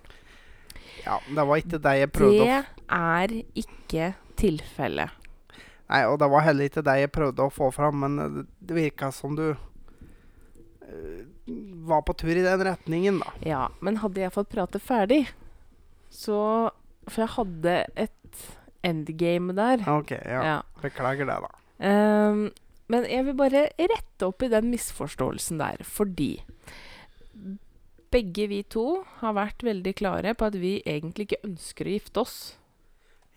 Ja, 1.04 1.19
det 1.28 1.43
var 1.49 1.60
ikke 1.60 1.82
det 1.84 1.93
jeg 1.99 2.12
prøvde 2.15 2.45
å 2.45 2.47
Det 2.47 2.62
er 2.95 3.36
ikke 3.60 4.13
tilfellet. 4.39 5.22
Nei, 5.91 6.02
og 6.10 6.17
det 6.22 6.30
var 6.32 6.46
heller 6.46 6.69
ikke 6.69 6.84
det 6.86 6.96
jeg 7.02 7.12
prøvde 7.13 7.46
å 7.46 7.54
få 7.54 7.69
fram, 7.76 8.04
men 8.06 8.17
det, 8.22 8.46
det 8.63 8.78
virka 8.78 9.12
som 9.13 9.36
du 9.38 9.46
eh, 9.52 11.22
var 11.88 12.06
på 12.08 12.15
tur 12.17 12.34
i 12.34 12.46
den 12.46 12.63
retningen, 12.65 13.19
da. 13.24 13.34
Ja, 13.46 13.63
men 13.84 14.00
hadde 14.04 14.24
jeg 14.24 14.36
fått 14.36 14.52
prate 14.54 14.80
ferdig, 14.82 15.26
så 16.13 16.72
For 17.10 17.26
jeg 17.26 17.34
hadde 17.36 17.72
et 18.00 18.43
endgame 18.86 19.56
der. 19.58 19.82
OK, 19.91 20.12
ja. 20.15 20.43
Ja. 20.46 20.60
Beklager 20.80 21.28
det, 21.28 21.36
da. 21.43 21.50
Um, 21.84 22.46
men 22.91 23.08
jeg 23.10 23.26
vil 23.28 23.36
bare 23.36 23.65
rette 23.76 24.28
opp 24.28 24.43
i 24.46 24.52
den 24.52 24.69
misforståelsen 24.72 25.60
der, 25.60 25.84
fordi 25.84 26.38
begge 28.13 28.46
vi 28.52 28.62
to 28.69 29.02
har 29.22 29.36
vært 29.36 29.65
veldig 29.65 29.93
klare 29.98 30.36
på 30.38 30.48
at 30.52 30.58
vi 30.62 30.76
egentlig 30.86 31.28
ikke 31.28 31.48
ønsker 31.48 31.89
å 31.89 31.96
gifte 31.96 32.24
oss. 32.24 32.38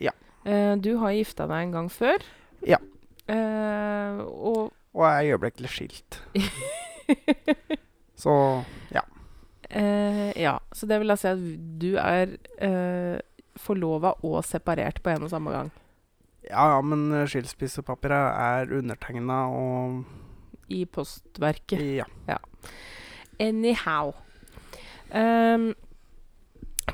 Ja. 0.02 0.12
Eh, 0.46 0.74
du 0.78 0.92
har 1.02 1.14
gifta 1.16 1.46
deg 1.50 1.66
en 1.66 1.72
gang 1.74 1.88
før. 1.92 2.22
Ja. 2.66 2.78
Eh, 3.26 4.20
og 4.22 4.72
Og 4.96 5.04
er 5.08 5.32
øyeblikkelig 5.34 5.70
skilt. 5.74 6.20
Så 8.16 8.32
ja. 8.94 9.02
eh, 9.70 10.30
Ja, 10.40 10.58
så 10.72 10.86
det 10.88 10.98
vil 11.02 11.12
da 11.12 11.16
si 11.20 11.28
at 11.28 11.42
du 11.82 11.90
er 12.00 12.32
uh, 12.64 13.18
forlova 13.60 14.14
og 14.24 14.40
separert 14.44 15.02
på 15.04 15.12
en 15.12 15.26
og 15.26 15.30
samme 15.30 15.52
gang. 15.52 15.68
Ja, 16.46 16.64
ja, 16.76 16.80
men 16.80 17.10
eh, 17.12 17.26
skilsmissepapiret 17.28 18.38
er 18.38 18.72
undertegna 18.78 19.38
og 19.50 20.04
I 20.72 20.84
postverket. 20.86 21.82
Ja. 22.28 22.38
Anyhow. 23.42 24.14
Um, 25.10 25.74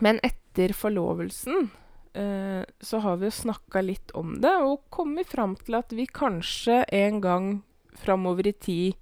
men 0.01 0.21
etter 0.25 0.73
forlovelsen 0.77 1.69
eh, 1.69 1.82
så 2.13 2.99
har 3.01 3.17
vi 3.17 3.25
jo 3.31 3.33
snakka 3.33 3.81
litt 3.81 4.11
om 4.19 4.35
det, 4.43 4.53
og 4.61 4.83
kommet 4.93 5.31
fram 5.33 5.55
til 5.57 5.79
at 5.79 5.95
vi 5.97 6.05
kanskje 6.05 6.83
en 6.93 7.23
gang 7.25 7.47
framover 7.97 8.51
i 8.51 8.53
tid, 8.53 8.99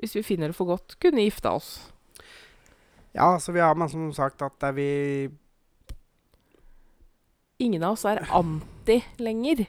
hvis 0.00 0.16
vi 0.16 0.24
finner 0.24 0.48
det 0.48 0.56
for 0.56 0.70
godt, 0.70 0.96
kunne 1.02 1.26
gifta 1.26 1.52
oss. 1.52 1.92
ja, 3.12 3.38
så 3.40 3.52
vi 3.52 3.60
har 3.60 3.74
men 3.76 3.88
som 3.92 4.08
sagt 4.16 4.42
at 4.42 4.64
er 4.64 4.72
vi 4.72 4.88
Ingen 7.62 7.84
av 7.84 7.92
oss 7.94 8.04
er 8.08 8.24
anti 8.34 8.96
lenger. 9.22 9.66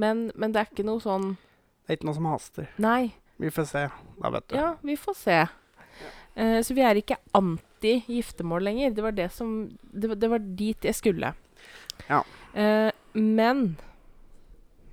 Men, 0.00 0.30
men 0.34 0.54
det 0.54 0.62
er 0.62 0.70
ikke 0.70 0.86
noe 0.88 1.02
sånn 1.04 1.34
Det 1.34 1.92
er 1.92 1.98
ikke 1.98 2.08
noe 2.08 2.16
som 2.16 2.28
haster. 2.30 2.70
Nei. 2.80 3.12
Vi 3.40 3.50
får 3.52 3.66
se, 3.68 3.82
da, 4.20 4.30
vet 4.32 4.46
du. 4.48 4.56
Ja, 4.56 4.70
vi 4.84 4.96
får 5.00 5.16
se. 5.16 5.36
Uh, 6.36 6.60
så 6.64 6.76
vi 6.76 6.84
er 6.84 7.00
ikke 7.00 7.18
anti 7.36 7.98
giftermål 8.06 8.64
lenger. 8.68 8.94
Det 8.96 9.04
var 9.04 9.16
det 9.16 9.28
som 9.36 9.54
Det, 9.80 10.14
det 10.20 10.30
var 10.32 10.40
dit 10.40 10.88
jeg 10.88 10.96
skulle. 10.96 11.34
Ja. 12.10 12.24
Eh, 12.58 12.90
men 13.14 13.76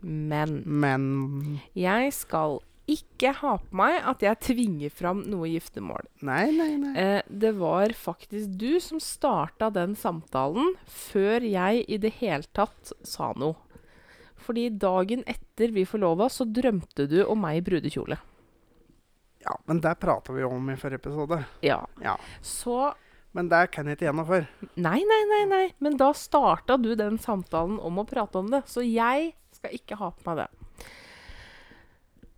Men 0.01 0.61
Men 0.65 1.59
jeg 1.75 2.13
skal 2.13 2.59
ikke 2.87 3.33
ha 3.41 3.57
på 3.59 3.75
meg 3.75 3.97
at 4.07 4.21
jeg 4.23 4.39
tvinger 4.45 4.93
fram 4.95 5.25
noe 5.27 5.49
giftermål. 5.51 6.05
Nei, 6.23 6.45
nei, 6.55 6.69
nei. 6.79 6.93
Eh, 6.95 7.21
det 7.27 7.51
var 7.59 7.91
faktisk 7.91 8.53
du 8.61 8.79
som 8.79 9.01
starta 9.03 9.67
den 9.75 9.97
samtalen 9.99 10.77
før 10.87 11.43
jeg 11.43 11.83
i 11.83 11.97
det 11.99 12.13
hele 12.21 12.47
tatt 12.55 12.93
sa 13.03 13.33
noe. 13.35 13.57
Fordi 14.39 14.69
dagen 14.79 15.25
etter 15.27 15.73
vi 15.75 15.83
forlova, 15.83 16.29
så 16.31 16.45
drømte 16.47 17.09
du 17.11 17.17
om 17.25 17.41
meg 17.43 17.59
i 17.59 17.65
brudekjole. 17.67 18.15
Ja, 19.43 19.57
men 19.67 19.81
det 19.83 19.97
prata 19.99 20.31
vi 20.31 20.45
om 20.47 20.69
i 20.71 20.77
forrige 20.79 21.01
episode. 21.01 21.41
Ja. 21.65 21.81
Ja. 22.03 22.15
Så 22.39 22.93
Men 23.37 23.51
det 23.51 23.67
kan 23.69 23.85
jeg 23.85 23.99
ikke 23.99 24.07
gjennomføre. 24.07 24.47
Nei, 24.81 24.99
nei, 25.05 25.19
nei, 25.29 25.43
nei. 25.45 25.65
Men 25.83 25.97
da 25.99 26.09
starta 26.17 26.77
du 26.81 26.95
den 26.97 27.19
samtalen 27.21 27.77
om 27.85 27.99
å 28.01 28.05
prate 28.09 28.41
om 28.41 28.49
det. 28.49 28.63
Så 28.65 28.81
jeg 28.81 29.35
skal 29.53 29.75
ikke 29.77 29.99
ha 29.99 30.09
på 30.15 30.25
meg 30.25 30.41
det. 30.41 30.47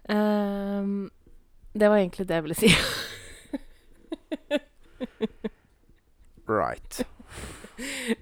Um, 0.10 1.08
det 1.78 1.88
var 1.88 2.02
egentlig 2.02 2.28
det 2.28 2.36
jeg 2.36 2.46
ville 2.50 2.60
si. 2.60 2.72
Right. 6.50 7.00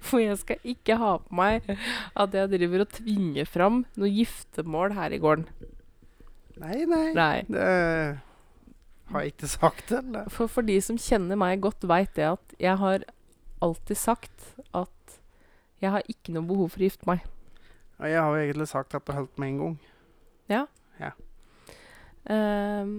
For 0.04 0.20
jeg 0.20 0.36
skal 0.38 0.70
ikke 0.70 0.98
ha 1.00 1.16
på 1.24 1.34
meg 1.34 1.64
at 1.66 2.36
jeg 2.36 2.52
driver 2.52 2.84
og 2.84 2.94
tvinger 2.94 3.48
fram 3.48 3.82
noe 3.98 4.10
giftermål 4.12 4.94
her 4.94 5.16
i 5.16 5.20
gården. 5.22 5.48
Nei, 6.62 6.84
nei. 6.90 7.08
Nei. 7.16 7.36
Det 7.48 7.66
har 9.12 9.24
jeg 9.24 9.32
ikke 9.32 9.48
sagt, 9.48 9.88
det, 9.88 9.98
eller? 10.04 10.28
For, 10.32 10.50
for 10.52 10.66
de 10.66 10.76
som 10.84 10.98
kjenner 11.00 11.38
meg 11.40 11.62
godt, 11.64 11.86
veit 11.88 12.14
det 12.16 12.26
at 12.28 12.54
jeg 12.60 12.76
har 12.80 13.04
alltid 13.64 13.96
sagt 13.98 14.48
at 14.76 15.18
jeg 15.82 15.94
har 15.94 16.02
ikke 16.10 16.34
noe 16.34 16.46
behov 16.46 16.72
for 16.74 16.82
å 16.82 16.88
gifte 16.88 17.08
meg. 17.08 17.22
Ja, 17.98 18.10
jeg 18.10 18.22
har 18.22 18.34
jo 18.34 18.42
egentlig 18.46 18.68
sagt 18.70 18.94
at 18.94 19.06
du 19.06 19.14
holdt 19.14 19.38
med 19.38 19.52
en 19.54 19.60
gang. 19.62 19.76
Ja. 20.50 20.64
ja. 21.00 21.12
Um, 22.28 22.98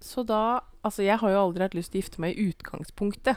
så 0.00 0.24
da 0.26 0.60
Altså, 0.80 1.02
jeg 1.04 1.18
har 1.20 1.28
jo 1.28 1.40
aldri 1.42 1.60
hatt 1.60 1.74
lyst 1.76 1.92
til 1.92 2.00
å 2.00 2.00
gifte 2.00 2.22
meg 2.24 2.38
i 2.40 2.46
utgangspunktet. 2.48 3.36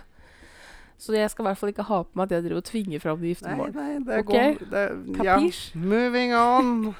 Så 0.96 1.12
jeg 1.12 1.28
skal 1.28 1.44
i 1.44 1.48
hvert 1.50 1.60
fall 1.60 1.72
ikke 1.74 1.84
ha 1.89 1.98
på 2.08 2.16
meg 2.16 2.30
at 2.30 2.38
jeg 2.38 2.46
driver 2.46 2.62
og 2.62 2.68
tvinger 2.70 3.02
fram 3.04 3.20
Nei, 3.20 3.34
giftermål. 3.34 3.74
nei, 3.76 3.98
det 4.08 4.20
Ok. 4.22 4.30
går 4.30 4.62
det, 4.72 4.84
ja. 5.26 5.36
Moving 5.76 6.32
on. 6.39 6.96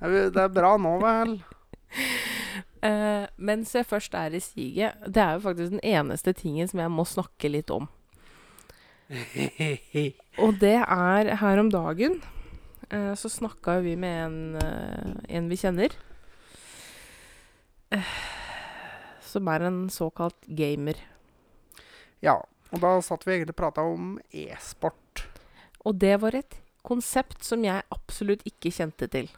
Det 0.00 0.42
er 0.42 0.50
bra 0.50 0.72
nå, 0.82 0.96
vel? 1.04 1.36
Eh, 2.86 3.26
mens 3.36 3.72
jeg 3.74 3.88
først 3.88 4.14
er 4.14 4.34
i 4.36 4.40
siget 4.42 5.06
Det 5.08 5.22
er 5.22 5.36
jo 5.36 5.44
faktisk 5.46 5.72
den 5.72 5.82
eneste 5.82 6.34
tingen 6.36 6.68
som 6.70 6.82
jeg 6.82 6.92
må 6.92 7.06
snakke 7.08 7.50
litt 7.50 7.72
om. 7.74 7.88
Og 10.42 10.58
det 10.60 10.76
er 10.82 11.30
her 11.40 11.62
om 11.62 11.70
dagen 11.70 12.18
uh, 12.92 13.14
så 13.14 13.30
snakka 13.30 13.78
vi 13.84 13.94
med 13.98 14.16
en, 14.24 14.38
uh, 14.58 15.12
en 15.30 15.46
vi 15.50 15.58
kjenner. 15.60 15.94
Som 19.22 19.46
er 19.52 19.68
en 19.68 19.86
såkalt 19.90 20.38
gamer. 20.46 20.98
ja. 22.20 22.40
Og 22.74 22.82
da 22.82 22.96
satt 23.04 23.22
vi 23.26 23.36
egentlig 23.36 23.54
og 23.54 23.60
prata 23.60 23.82
om 23.86 24.16
e-sport. 24.34 25.22
Og 25.86 25.98
det 26.02 26.16
var 26.22 26.34
et 26.34 26.56
konsept 26.86 27.44
som 27.46 27.62
jeg 27.64 27.86
absolutt 27.94 28.42
ikke 28.48 28.72
kjente 28.74 29.06
til. 29.10 29.30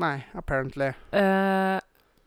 Nei, 0.00 0.24
apparently. 0.34 0.90
Eh, 1.14 1.78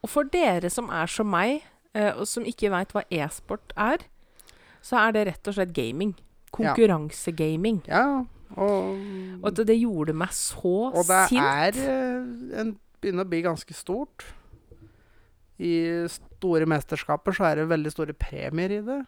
og 0.03 0.09
for 0.09 0.23
dere 0.31 0.69
som 0.69 0.89
er 0.93 1.07
som 1.11 1.27
meg, 1.31 1.63
eh, 1.93 2.11
og 2.13 2.27
som 2.29 2.45
ikke 2.47 2.69
veit 2.71 2.93
hva 2.93 3.03
e-sport 3.11 3.73
er, 3.77 3.97
så 4.81 4.99
er 5.07 5.11
det 5.17 5.27
rett 5.27 5.47
og 5.47 5.53
slett 5.57 5.73
gaming. 5.75 6.13
Konkurransegaming. 6.55 7.81
Ja, 7.89 8.23
og 8.55 8.95
Og 9.43 9.47
at 9.51 9.59
det 9.67 9.75
gjorde 9.81 10.13
meg 10.15 10.29
så 10.31 10.91
sint. 10.93 10.95
Og 10.95 11.05
det 11.09 11.21
sint. 11.29 11.43
er 11.43 11.79
eh, 11.83 12.61
en, 12.61 12.75
begynner 13.01 13.25
å 13.25 13.29
bli 13.29 13.41
ganske 13.45 13.73
stort. 13.75 14.25
i 15.59 16.05
store 16.07 16.67
mesterskaper 16.69 17.33
så 17.33 17.43
er 17.49 17.55
det 17.57 17.69
veldig 17.71 17.91
store 17.91 18.13
premier 18.13 18.69
i 18.75 18.81
det. 18.85 18.99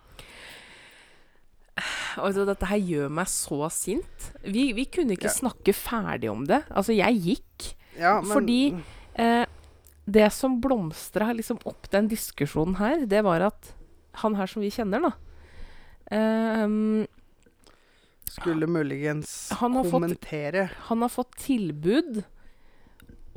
Altså, 2.20 2.44
dette 2.50 2.66
her 2.68 2.82
gjør 2.82 3.12
meg 3.14 3.30
så 3.32 3.70
sint. 3.72 4.26
Vi, 4.44 4.72
vi 4.76 4.86
kunne 4.92 5.14
ikke 5.16 5.30
Ja. 5.30 5.36
snakke 5.38 5.74
ferdig 5.78 6.30
om 6.32 6.44
det. 6.50 6.64
Altså, 6.74 6.92
jeg 6.98 7.22
gikk. 7.24 7.68
Ja, 8.00 8.20
men 8.22 8.32
Fordi 8.32 8.60
eh, 9.16 9.46
det 10.12 10.30
som 10.34 10.60
blomstra 10.62 11.32
liksom 11.36 11.60
opp 11.70 11.90
den 11.94 12.08
diskusjonen 12.12 12.76
her, 12.80 13.06
det 13.10 13.22
var 13.26 13.42
at 13.50 13.74
han 14.24 14.36
her 14.40 14.50
som 14.50 14.62
vi 14.64 14.72
kjenner, 14.74 15.04
da 15.06 15.12
um, 16.66 17.06
skulle 18.30 18.68
muligens 18.70 19.50
Han 19.60 19.74
kommentere. 19.84 20.68
fått- 20.70 20.88
Han 20.90 21.02
har 21.02 21.10
fått 21.10 21.36
tilbud 21.38 22.24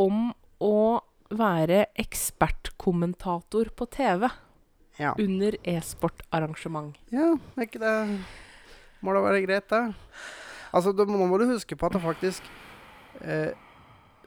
om 0.01 0.33
å 0.61 1.01
være 1.33 1.87
ekspertkommentator 1.97 3.71
på 3.77 3.87
TV 3.91 4.29
Ja. 4.99 5.15
under 5.19 5.57
e-sportarrangement. 5.65 6.95
ja, 7.11 7.35
er 7.57 7.63
ikke 7.67 7.81
det 7.81 8.21
Må 9.03 9.13
da 9.15 9.21
være 9.21 9.45
greit, 9.47 9.69
det. 9.69 9.95
Altså, 10.73 10.93
du, 10.95 11.05
nå 11.07 11.27
må 11.27 11.39
du 11.39 11.47
huske 11.47 11.75
på 11.77 11.87
at 11.87 11.93
det 11.93 12.03
faktisk 12.03 12.43
eh, 13.21 13.51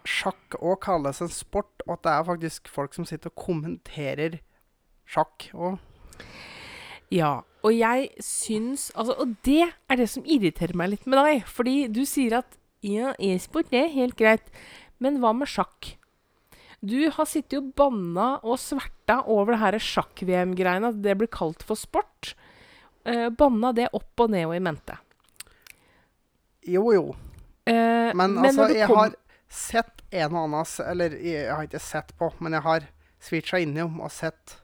Sjakk 0.05 0.57
òg 0.61 0.79
kalles 0.85 1.21
en 1.23 1.31
sport, 1.33 1.81
og 1.87 1.95
at 1.97 2.03
det 2.05 2.11
er 2.13 2.27
faktisk 2.27 2.69
folk 2.69 2.93
som 2.93 3.07
sitter 3.09 3.31
og 3.33 3.39
kommenterer 3.47 4.39
sjakk 5.09 5.49
òg. 5.53 5.79
Ja, 7.13 7.41
og 7.65 7.73
jeg 7.73 8.07
syns 8.23 8.87
altså, 8.97 9.13
Og 9.21 9.35
det 9.45 9.67
er 9.69 9.99
det 9.99 10.07
som 10.09 10.25
irriterer 10.25 10.73
meg 10.77 10.89
litt 10.93 11.05
med 11.09 11.19
deg. 11.21 11.43
Fordi 11.49 11.75
du 11.93 12.01
sier 12.09 12.39
at 12.39 12.57
ja, 12.85 13.13
e-sport 13.21 13.73
er 13.73 13.91
helt 13.93 14.17
greit, 14.17 14.45
men 15.01 15.19
hva 15.21 15.31
med 15.37 15.49
sjakk? 15.49 15.95
Du 16.85 16.97
har 17.09 17.25
sittet 17.29 17.57
og 17.57 17.71
banna 17.77 18.35
og 18.45 18.59
sverta 18.61 19.23
over 19.25 19.55
det 19.55 19.61
her 19.63 19.77
sjakk-VM-greiene, 19.81 20.91
at 20.93 20.99
det 21.01 21.15
blir 21.17 21.31
kalt 21.33 21.63
for 21.65 21.79
sport. 21.79 22.35
Eh, 23.05 23.29
banna 23.33 23.71
det 23.73 23.87
opp 23.95 24.21
og 24.21 24.33
ned 24.33 24.45
og 24.49 24.53
i 24.57 24.61
mente. 24.61 24.97
Jo, 26.65 26.83
jo. 26.93 27.05
Eh, 27.65 28.13
Men, 28.13 28.35
men 28.37 28.51
altså, 28.51 28.67
jeg 28.73 28.89
har 28.89 29.15
sett 29.51 30.03
en 30.11 30.35
og 30.35 30.45
annen 30.45 30.89
Eller 30.89 31.15
jeg 31.19 31.49
har 31.51 31.63
ikke 31.67 31.81
sett 31.81 32.13
på, 32.17 32.31
men 32.39 32.53
jeg 32.57 32.65
har 32.65 32.87
switcha 33.21 33.59
innom 33.61 33.99
og 34.01 34.11
sett 34.13 34.59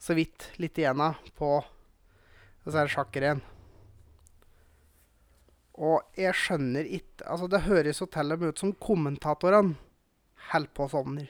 så 0.00 0.16
vidt 0.16 0.48
litt 0.60 0.78
igjennom 0.80 1.16
på 1.36 1.58
disse 2.64 2.86
sjakkrenn. 2.94 3.42
Og 5.80 6.00
jeg 6.18 6.36
skjønner 6.36 6.88
ikke 6.88 7.26
Altså, 7.28 7.46
det 7.52 7.66
høres 7.66 8.00
jo 8.00 8.08
til 8.08 8.32
og 8.32 8.40
med 8.40 8.52
ut 8.52 8.60
som 8.60 8.72
kommentatorene 8.80 9.76
holder 10.50 10.72
på 10.76 10.88
sånn. 10.92 11.20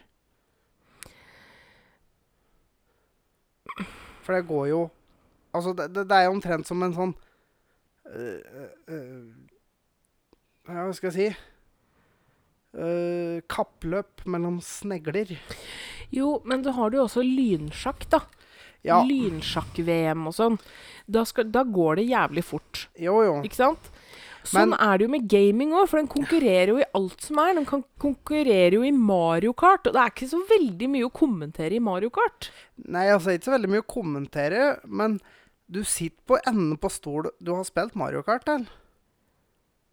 For 4.22 4.36
det 4.36 4.46
går 4.48 4.70
jo 4.70 4.80
Altså, 5.50 5.72
det, 5.74 5.88
det, 5.94 6.06
det 6.06 6.14
er 6.16 6.28
jo 6.28 6.34
omtrent 6.36 6.68
som 6.68 6.82
en 6.86 6.92
sånn 6.94 7.12
øh, 8.06 8.66
øh, 8.86 9.24
hva 10.70 10.84
skal 10.94 11.10
jeg 11.10 11.16
si? 11.16 11.49
Øh, 12.78 13.40
kappløp 13.50 14.22
mellom 14.30 14.60
snegler. 14.62 15.32
Jo, 16.14 16.36
men 16.44 16.62
så 16.62 16.70
har 16.76 16.90
du 16.90 16.98
jo 17.00 17.06
også 17.08 17.24
lynsjakk, 17.26 18.06
da. 18.10 18.20
Ja, 18.86 19.02
Lynsjakk-VM 19.04 20.22
og 20.30 20.32
sånn. 20.32 20.54
Da, 21.10 21.24
skal, 21.28 21.50
da 21.52 21.64
går 21.68 21.98
det 22.00 22.06
jævlig 22.08 22.44
fort. 22.46 22.86
jo 22.96 23.18
jo. 23.26 23.34
Ikke 23.44 23.58
sant? 23.58 23.90
Sånn 24.42 24.70
Men- 24.70 24.78
er 24.80 24.96
det 24.98 25.04
jo 25.04 25.10
med 25.12 25.28
gaming 25.28 25.72
òg, 25.76 25.86
for 25.90 25.98
den 25.98 26.08
konkurrerer 26.08 26.68
jo 26.72 26.78
i 26.78 26.86
alt 26.94 27.20
som 27.20 27.38
er. 27.38 27.52
Den 27.54 27.66
kan 27.66 27.84
konkurrerer 28.00 28.72
jo 28.78 28.82
i 28.82 28.90
Mario 28.90 29.52
Kart, 29.52 29.86
og 29.86 29.92
det 29.92 30.00
er 30.00 30.10
ikke 30.14 30.30
så 30.30 30.40
veldig 30.48 30.88
mye 30.88 31.04
å 31.10 31.12
kommentere 31.12 31.76
i 31.76 31.78
Mario 31.78 32.08
Kart. 32.08 32.48
Nei, 32.86 33.04
altså 33.12 33.34
ikke 33.36 33.50
så 33.50 33.58
veldig 33.58 33.68
mye 33.68 33.82
å 33.84 33.92
kommentere, 33.92 34.80
men 34.86 35.20
du 35.68 35.82
sitter 35.84 36.22
på 36.26 36.38
enden 36.46 36.78
på 36.78 36.88
stol 36.90 37.28
Du 37.42 37.52
har 37.54 37.64
spilt 37.64 37.94
Mario 37.94 38.22
Kart, 38.22 38.48
eller? 38.48 38.66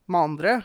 Med 0.08 0.22
andre. 0.22 0.64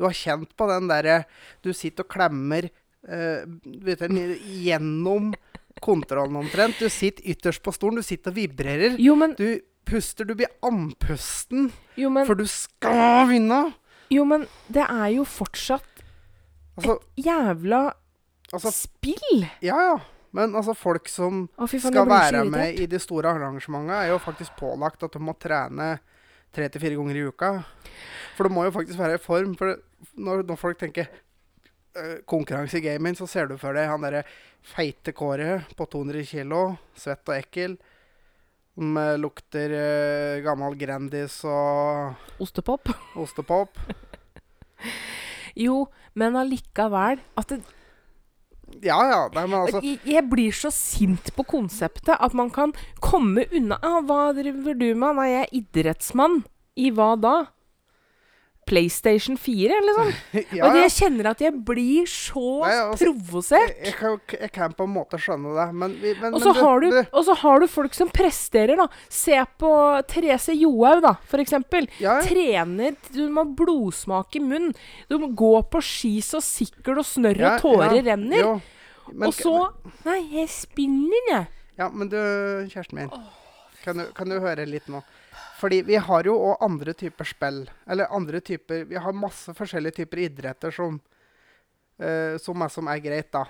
Du 0.00 0.06
har 0.08 0.16
kjent 0.16 0.54
på 0.56 0.66
den 0.70 0.88
derre 0.88 1.22
Du 1.60 1.74
sitter 1.76 2.06
og 2.06 2.12
klemmer 2.16 2.70
uh, 3.04 3.44
vet 3.84 4.06
du, 4.08 4.20
gjennom 4.64 5.34
kontrollen 5.80 6.40
omtrent. 6.40 6.80
Du 6.80 6.88
sitter 6.92 7.24
ytterst 7.32 7.62
på 7.64 7.72
stolen, 7.72 8.00
du 8.00 8.04
sitter 8.04 8.32
og 8.32 8.40
vibrerer. 8.40 8.96
Jo, 9.00 9.14
men, 9.16 9.36
Du 9.38 9.60
puster, 9.88 10.24
du 10.28 10.36
blir 10.38 10.50
andpusten, 10.62 11.70
jo, 11.98 12.10
men, 12.12 12.26
for 12.28 12.38
du 12.38 12.44
skal 12.46 13.26
vinne! 13.30 13.62
jo, 14.10 14.24
men 14.28 14.44
det 14.70 14.84
er 14.84 15.08
jo 15.16 15.24
fortsatt 15.26 15.86
Altså, 16.78 16.94
jævla 17.18 17.80
altså 18.54 18.70
spill! 18.72 19.42
Ja, 19.60 19.76
ja. 19.90 19.96
Men 20.32 20.54
altså, 20.54 20.72
folk 20.78 21.10
som 21.10 21.42
Å, 21.58 21.66
faen, 21.66 21.82
skal 21.82 22.08
være 22.08 22.44
med 22.48 22.78
i 22.80 22.86
de 22.88 23.00
store 23.02 23.32
arrangementene, 23.34 23.98
er 23.98 24.12
jo 24.14 24.20
faktisk 24.22 24.54
pålagt 24.56 25.02
at 25.04 25.16
de 25.16 25.20
må 25.20 25.34
trene 25.42 25.90
tre 26.54 26.68
til 26.68 26.82
fire 26.82 26.98
ganger 26.98 27.18
i 27.18 27.26
uka. 27.28 27.50
For 28.36 28.46
det 28.46 28.54
må 28.54 28.64
jo 28.66 28.74
faktisk 28.74 28.98
være 29.00 29.18
i 29.18 29.22
form. 29.22 29.54
For 29.58 29.76
når, 30.16 30.44
når 30.48 30.58
folk 30.60 30.80
tenker 30.80 31.08
øh, 31.96 32.18
konkurranse 32.28 32.80
i 32.80 32.84
gaming, 32.84 33.16
så 33.18 33.28
ser 33.30 33.50
du 33.50 33.56
for 33.60 33.76
deg 33.76 33.90
han 33.90 34.02
derre 34.06 34.24
feite 34.64 35.14
Kåre 35.16 35.62
på 35.76 35.86
200 35.88 36.26
kilo, 36.28 36.62
svett 36.98 37.28
og 37.28 37.38
ekkel. 37.38 37.78
Som 38.76 38.96
lukter 39.20 39.72
øh, 39.76 40.42
gammel 40.46 40.78
Grandis 40.80 41.42
og 41.44 42.40
Ostepop. 42.40 42.92
ostepop. 43.16 43.76
Jo, 45.58 45.88
men 46.14 46.36
allikevel 46.38 47.18
at 47.36 47.50
det, 47.50 47.58
Ja 48.84 48.98
ja. 49.10 49.20
Nei, 49.34 49.44
men 49.50 49.58
altså 49.60 49.80
jeg, 49.82 50.24
blir 50.30 50.54
så 50.56 50.70
sint 50.74 51.32
på 51.36 51.44
konseptet 51.48 52.14
at 52.16 52.36
man 52.36 52.52
kan 52.54 52.72
komme 53.02 53.44
unna 53.50 53.80
ah, 53.82 54.00
Hva 54.06 54.30
driver 54.36 54.78
du 54.78 54.88
med? 54.94 55.18
Nei, 55.18 55.28
jeg 55.32 55.46
er 55.46 55.56
idrettsmann. 55.60 56.42
I 56.80 56.92
hva 56.94 57.12
da? 57.20 57.34
PlayStation 58.70 59.36
4, 59.40 59.80
liksom? 59.86 60.12
ja, 60.56 60.68
Og 60.68 60.78
jeg 60.78 60.92
kjenner 60.94 61.30
at 61.32 61.42
jeg 61.42 61.54
blir 61.66 62.08
så 62.10 62.44
Nei, 62.62 62.74
altså, 62.84 63.10
provosert. 63.10 63.74
Jeg, 63.74 63.90
jeg, 63.90 63.96
kan, 63.98 64.18
jeg 64.46 64.52
kan 64.54 64.74
på 64.78 64.86
en 64.86 64.94
måte 64.94 65.20
skjønne 65.20 65.54
det, 65.56 65.66
men, 65.82 65.96
men, 66.22 66.34
Og 66.36 66.44
så 66.44 66.54
har, 66.56 67.40
har 67.42 67.62
du 67.62 67.68
folk 67.70 67.96
som 67.96 68.12
presterer, 68.14 68.78
da. 68.80 68.86
Se 69.10 69.38
på 69.60 69.72
Therese 70.10 70.54
Johaug, 70.56 71.02
da, 71.06 71.16
for 71.30 71.42
eksempel. 71.42 71.90
ja. 72.02 72.20
Trener 72.24 72.94
Du 73.10 73.24
må 73.32 73.44
ha 73.44 73.54
blodsmak 73.60 74.36
i 74.38 74.42
munnen. 74.44 74.74
Du 75.10 75.18
må 75.22 75.32
gå 75.36 75.54
på 75.72 75.82
ski 75.84 76.18
så 76.24 76.42
sikkert 76.44 77.02
og 77.02 77.08
snørr 77.08 77.42
og 77.48 77.64
tårer 77.64 77.98
ja, 78.00 78.04
renner. 78.12 78.44
jo. 78.44 78.60
Men- 79.10 79.26
og 79.26 79.34
så 79.34 79.54
Nei, 80.06 80.20
jeg 80.36 80.48
spinner, 80.52 81.26
jeg. 81.32 81.46
Ja, 81.80 81.88
men 81.88 82.10
du, 82.12 82.18
kjæresten 82.70 82.98
min. 82.98 83.10
Kan 83.84 83.96
du, 83.96 84.04
kan 84.14 84.28
du 84.28 84.36
høre 84.42 84.66
litt 84.68 84.88
nå? 84.92 85.00
Fordi 85.60 85.82
vi 85.84 85.98
har 86.00 86.24
jo 86.24 86.36
òg 86.50 86.62
andre 86.64 86.94
typer 86.96 87.28
spill. 87.28 87.62
Eller 87.90 88.08
andre 88.16 88.40
typer 88.40 88.86
Vi 88.88 88.96
har 88.96 89.16
masse 89.16 89.52
forskjellige 89.56 90.00
typer 90.00 90.24
idretter 90.24 90.72
som, 90.72 90.96
uh, 92.00 92.36
som, 92.40 92.62
er, 92.64 92.72
som 92.72 92.88
er 92.88 93.02
greit, 93.04 93.28
da. 93.34 93.44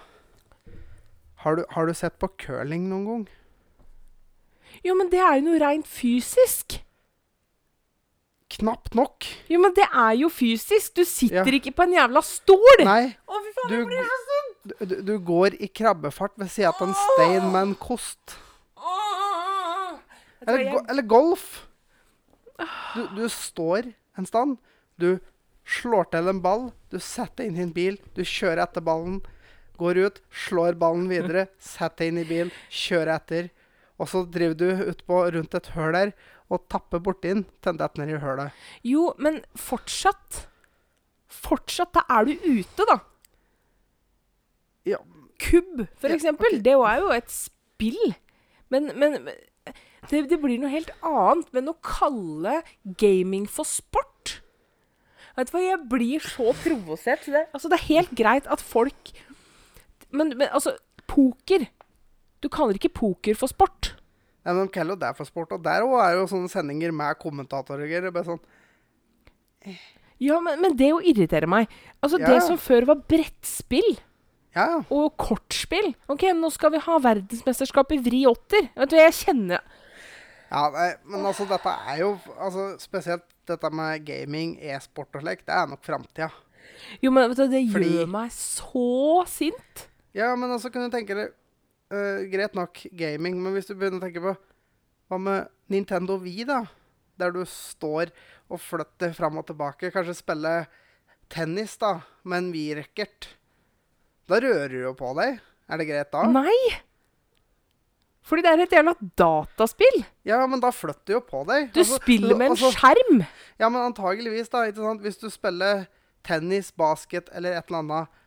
Har 1.45 1.57
du, 1.57 1.65
har 1.71 1.87
du 1.87 1.95
sett 1.97 2.19
på 2.21 2.29
curling 2.43 2.89
noen 2.91 3.07
gang? 3.07 3.27
Jo, 4.85 4.95
men 4.99 5.09
det 5.13 5.21
er 5.23 5.39
jo 5.39 5.47
noe 5.49 5.61
rent 5.63 5.89
fysisk. 5.89 6.81
Knapt 8.51 8.97
nok. 8.99 9.25
Jo, 9.51 9.61
men 9.63 9.73
det 9.77 9.87
er 9.87 10.17
jo 10.19 10.29
fysisk. 10.33 10.97
Du 10.99 11.05
sitter 11.07 11.47
Ja. 11.47 11.57
ikke 11.61 11.73
på 11.77 11.87
en 11.87 11.95
jævla 11.95 12.23
stol. 12.27 12.85
Nei, 12.85 13.15
Å, 13.15 13.41
fy 13.45 13.53
faen, 13.57 13.71
du, 13.71 13.77
jeg 13.79 13.87
blir 13.87 14.09
så 14.11 14.19
sint. 14.27 14.77
du, 14.91 14.95
du, 15.07 15.13
går 15.23 15.57
i 15.63 15.71
krabbefart 15.71 16.35
ved 16.37 16.51
sida 16.51 16.73
av 16.75 16.83
en 16.89 16.95
stein 16.99 17.47
med 17.53 17.63
en 17.63 17.75
kost. 17.79 18.37
Eller, 20.41 20.71
go 20.73 20.81
eller 20.89 21.05
golf. 21.07 21.70
Du, 22.95 23.03
du 23.17 23.25
står 23.33 23.93
en 24.19 24.27
stand. 24.29 24.57
Du 25.01 25.19
slår 25.65 26.11
til 26.13 26.31
en 26.33 26.43
ball. 26.45 26.69
Du 26.91 26.99
setter 27.03 27.47
inn 27.49 27.59
i 27.59 27.65
en 27.65 27.75
bil. 27.77 28.01
Du 28.17 28.23
kjører 28.27 28.65
etter 28.67 28.85
ballen. 28.85 29.21
Går 29.81 30.01
ut, 30.05 30.19
slår 30.29 30.77
ballen 30.81 31.07
videre, 31.09 31.47
setter 31.73 32.11
inn 32.11 32.19
i 32.21 32.27
bil, 32.29 32.51
kjører 32.69 33.15
etter. 33.17 33.49
Og 34.01 34.09
så 34.13 34.25
driver 34.29 34.59
du 34.61 34.91
utpå 34.93 35.23
rundt 35.33 35.57
et 35.57 35.71
høl 35.77 35.97
der 35.97 36.13
og 36.51 36.65
tapper 36.73 37.01
borti 37.05 37.31
den 37.31 37.45
til 37.63 37.71
den 37.71 37.79
detter 37.81 38.03
ned 38.03 38.13
i 38.17 38.21
hølet. 38.21 38.57
Jo, 38.87 39.11
men 39.23 39.41
fortsatt 39.57 40.47
Fortsatt, 41.31 41.93
da 41.95 42.03
er 42.11 42.27
du 42.27 42.33
ute, 42.59 42.85
da. 42.89 42.97
Ja, 44.89 44.97
Kubb, 45.39 45.85
for 45.95 46.11
Ja, 46.11 46.17
eksempel. 46.17 46.57
Okay. 46.57 46.63
Det 46.67 46.73
er 46.75 46.97
jo 47.05 47.13
et 47.15 47.31
spill. 47.31 48.15
Men, 48.69 48.91
men 48.99 49.21
men 49.25 49.37
det, 50.09 50.23
det 50.31 50.39
blir 50.41 50.61
noe 50.63 50.73
helt 50.73 50.91
annet. 51.05 51.51
Men 51.53 51.69
å 51.73 51.77
kalle 51.85 52.61
gaming 53.01 53.47
for 53.51 53.69
sport 53.69 54.07
Vet 55.39 55.49
du 55.49 55.55
hva, 55.55 55.61
jeg 55.63 55.79
blir 55.89 56.25
så 56.25 56.51
provosert. 56.59 57.23
Det, 57.31 57.45
altså, 57.55 57.71
det 57.71 57.79
er 57.79 57.87
helt 57.87 58.11
greit 58.19 58.49
at 58.51 58.61
folk 58.61 59.13
Men, 60.11 60.35
men 60.35 60.49
altså, 60.51 60.75
poker 61.09 61.69
Du 62.43 62.49
kaller 62.53 62.77
ikke 62.77 62.93
poker 62.93 63.39
for 63.39 63.53
sport. 63.53 63.93
Nei, 64.45 64.55
men 64.57 64.67
De 64.67 64.73
kaller 64.75 64.99
det 65.01 65.13
for 65.19 65.29
sport. 65.29 65.53
Og 65.57 65.63
der 65.65 65.85
òg 65.87 65.97
er 66.03 66.19
jo 66.19 66.27
sånne 66.31 66.51
sendinger 66.51 66.93
med 66.97 67.19
kommentatorer. 67.21 67.85
Er 67.87 68.13
bare 68.13 68.33
sånn, 68.33 68.43
Ja, 70.21 70.41
men, 70.45 70.61
men 70.61 70.77
det 70.77 70.91
jo 70.91 71.01
irriterer 71.01 71.49
meg. 71.51 71.71
Altså, 72.03 72.21
Ja, 72.21 72.33
det 72.35 72.43
som 72.49 72.61
før 72.61 72.89
var 72.93 73.03
brettspill 73.09 73.93
Ja, 74.57 74.65
ja. 74.67 74.79
Og 74.91 75.13
kortspill. 75.21 75.93
Ok, 76.11 76.27
nå 76.37 76.51
skal 76.53 76.75
vi 76.75 76.83
ha 76.83 76.97
verdensmesterskap 77.05 77.93
i 77.95 78.01
vri 78.03 78.25
åtter. 78.29 78.67
Vet 78.75 78.91
du 78.93 78.99
jeg 78.99 79.19
kjenner 79.23 79.63
Ja, 80.51 80.65
nei, 80.75 80.89
men 81.07 81.27
altså, 81.29 81.47
dette 81.47 81.73
er 81.93 82.01
jo 82.03 82.15
altså, 82.37 82.65
Spesielt 82.83 83.27
dette 83.47 83.71
med 83.75 84.03
gaming, 84.07 84.57
e-sport 84.63 85.15
og 85.19 85.23
slikt, 85.25 85.47
det 85.47 85.55
er 85.55 85.69
nok 85.71 85.83
framtida. 85.87 86.31
Jo, 87.03 87.11
men 87.15 87.29
vet 87.31 87.39
du, 87.39 87.47
det 87.51 87.63
Fordi- 87.73 87.93
gjør 87.97 88.11
meg 88.11 88.33
så 88.35 88.85
sint. 89.31 89.87
Ja, 90.15 90.33
men 90.39 90.51
altså, 90.51 90.71
kan 90.75 90.87
du 90.87 90.95
tenke 90.95 91.15
deg 91.15 91.33
uh, 91.95 92.27
Greit 92.31 92.55
nok 92.59 92.83
gaming, 92.99 93.39
men 93.43 93.55
hvis 93.55 93.71
du 93.71 93.75
begynner 93.75 94.03
å 94.03 94.07
tenke 94.07 94.23
på 94.25 94.35
Hva 95.11 95.19
med 95.23 95.49
Nintendo 95.71 96.19
Wii, 96.23 96.45
da? 96.47 96.65
Der 97.19 97.35
du 97.35 97.43
står 97.47 98.11
og 98.51 98.59
flytter 98.63 99.13
fram 99.15 99.39
og 99.39 99.47
tilbake. 99.47 99.91
Kanskje 99.95 100.15
spille 100.19 100.55
tennis, 101.31 101.77
da, 101.79 102.01
med 102.27 102.39
en 102.45 102.53
Wii-racket. 102.55 103.29
Da 104.31 104.39
rører 104.43 104.71
du 104.71 104.79
jo 104.85 104.95
på 104.99 105.11
deg. 105.19 105.39
Er 105.71 105.79
det 105.83 105.87
greit 105.91 106.11
da? 106.15 106.25
Nei! 106.31 106.81
Fordi 108.31 108.45
det 108.47 108.51
er 108.53 108.61
et 108.63 108.75
jævla 108.77 108.93
dataspill. 109.19 110.05
Ja, 110.29 110.39
men 110.47 110.61
da 110.63 110.71
flytter 110.71 111.17
jo 111.17 111.21
på 111.27 111.43
deg. 111.49 111.73
Du 111.75 111.81
Altså, 111.83 111.99
spiller 111.99 112.37
med 112.39 112.53
en 112.53 112.55
altså, 112.55 112.71
skjerm. 112.77 113.25
Ja, 113.59 113.69
men 113.69 113.83
antageligvis, 113.89 114.53
da. 114.53 114.63
ikke 114.71 114.85
sant? 114.87 115.03
Hvis 115.03 115.19
du 115.19 115.27
spiller 115.35 115.89
tennis, 116.27 116.71
basket 116.71 117.31
eller 117.35 117.59
et 117.59 117.67
eller 117.73 117.83
annet, 117.83 118.21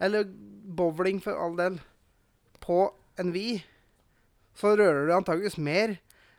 eller 0.00 0.28
bowling 0.78 1.18
for 1.24 1.34
all 1.34 1.56
del, 1.58 1.80
på 2.62 2.84
en 3.18 3.32
Wii, 3.34 3.64
så 4.54 4.76
rører 4.78 5.08
du 5.08 5.14
antageligvis 5.16 5.58
mer 5.58 5.96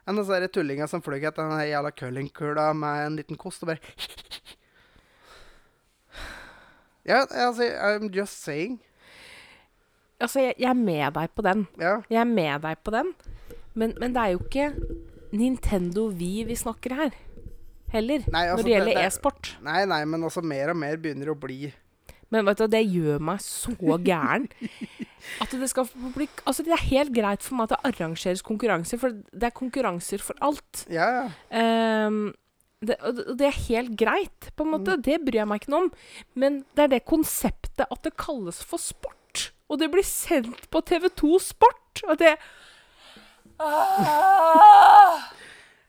enn 0.10 0.18
disse 0.18 0.48
tullinga 0.56 0.88
som 0.90 1.04
fløy 1.06 1.20
etter 1.20 1.44
den 1.44 1.60
jævla 1.70 1.92
curlingkula 1.92 2.70
med 2.74 3.06
en 3.06 3.20
liten 3.20 3.38
kost 3.40 3.64
og 3.66 3.74
bare 3.74 3.84
Ja, 7.10 7.24
altså, 7.32 7.64
I'm 7.64 8.10
just 8.14 8.44
saying. 8.44 8.80
Altså, 10.20 10.40
jeg, 10.44 10.56
jeg 10.60 10.70
er 10.70 10.80
med 10.80 11.14
deg 11.16 11.30
på 11.36 11.44
den. 11.46 11.66
Ja. 11.80 11.98
Jeg 12.12 12.20
er 12.22 12.30
med 12.30 12.62
deg 12.66 12.82
på 12.84 12.92
den. 12.92 13.14
Men, 13.80 13.94
men 14.02 14.14
det 14.16 14.22
er 14.24 14.34
jo 14.36 14.40
ikke 14.44 14.70
Nintendo 15.32 16.08
Wii 16.12 16.46
vi 16.50 16.56
snakker 16.58 16.96
her. 16.98 17.14
Heller. 17.94 18.26
Nei, 18.30 18.46
altså, 18.52 18.62
når 18.62 18.68
det 18.68 18.74
gjelder 18.76 19.00
e-sport. 19.06 19.38
e-sport. 19.50 19.64
Nei, 19.66 19.84
nei, 19.90 20.02
men 20.06 20.26
altså 20.28 20.44
mer 20.46 20.74
og 20.74 20.78
mer 20.78 20.98
begynner 21.02 21.32
å 21.34 21.38
bli 21.42 21.72
Men 22.30 22.46
vet 22.46 22.60
du, 22.62 22.68
det 22.70 22.84
gjør 22.86 23.24
meg 23.26 23.40
så 23.42 23.72
gæren. 24.06 24.44
At 25.42 25.50
det 25.58 25.70
skal 25.72 25.88
bli 26.14 26.28
Altså, 26.46 26.62
det 26.68 26.76
er 26.76 26.84
helt 26.92 27.14
greit 27.16 27.42
for 27.42 27.58
meg 27.58 27.66
at 27.72 27.74
det 27.78 27.80
arrangeres 27.90 28.44
konkurranser, 28.46 29.02
for 29.02 29.16
det 29.34 29.48
er 29.50 29.56
konkurranser 29.58 30.22
for 30.22 30.38
alt. 30.46 30.84
Ja, 30.94 31.08
ja. 31.50 32.06
Um, 32.06 32.20
det, 32.86 32.96
det- 33.18 33.34
det 33.42 33.48
er 33.50 33.58
helt 33.66 33.96
greit, 34.00 34.52
på 34.56 34.64
en 34.68 34.72
måte. 34.76 35.00
Det 35.04 35.18
bryr 35.26 35.42
jeg 35.42 35.50
meg 35.50 35.64
ikke 35.64 35.74
noe 35.74 35.88
om. 35.88 35.90
Men 36.40 36.62
det 36.78 36.86
er 36.86 36.94
det 36.94 37.02
konseptet 37.10 37.88
at 37.90 38.04
det 38.06 38.14
kalles 38.22 38.62
for 38.64 38.78
sport. 38.80 39.18
Og 39.70 39.80
det 39.82 39.90
blir 39.94 40.06
sendt 40.06 40.66
på 40.74 40.82
TV2 40.82 41.40
Sport. 41.44 42.04
At 42.10 42.22
det 42.22 42.36
ah! 43.62 45.20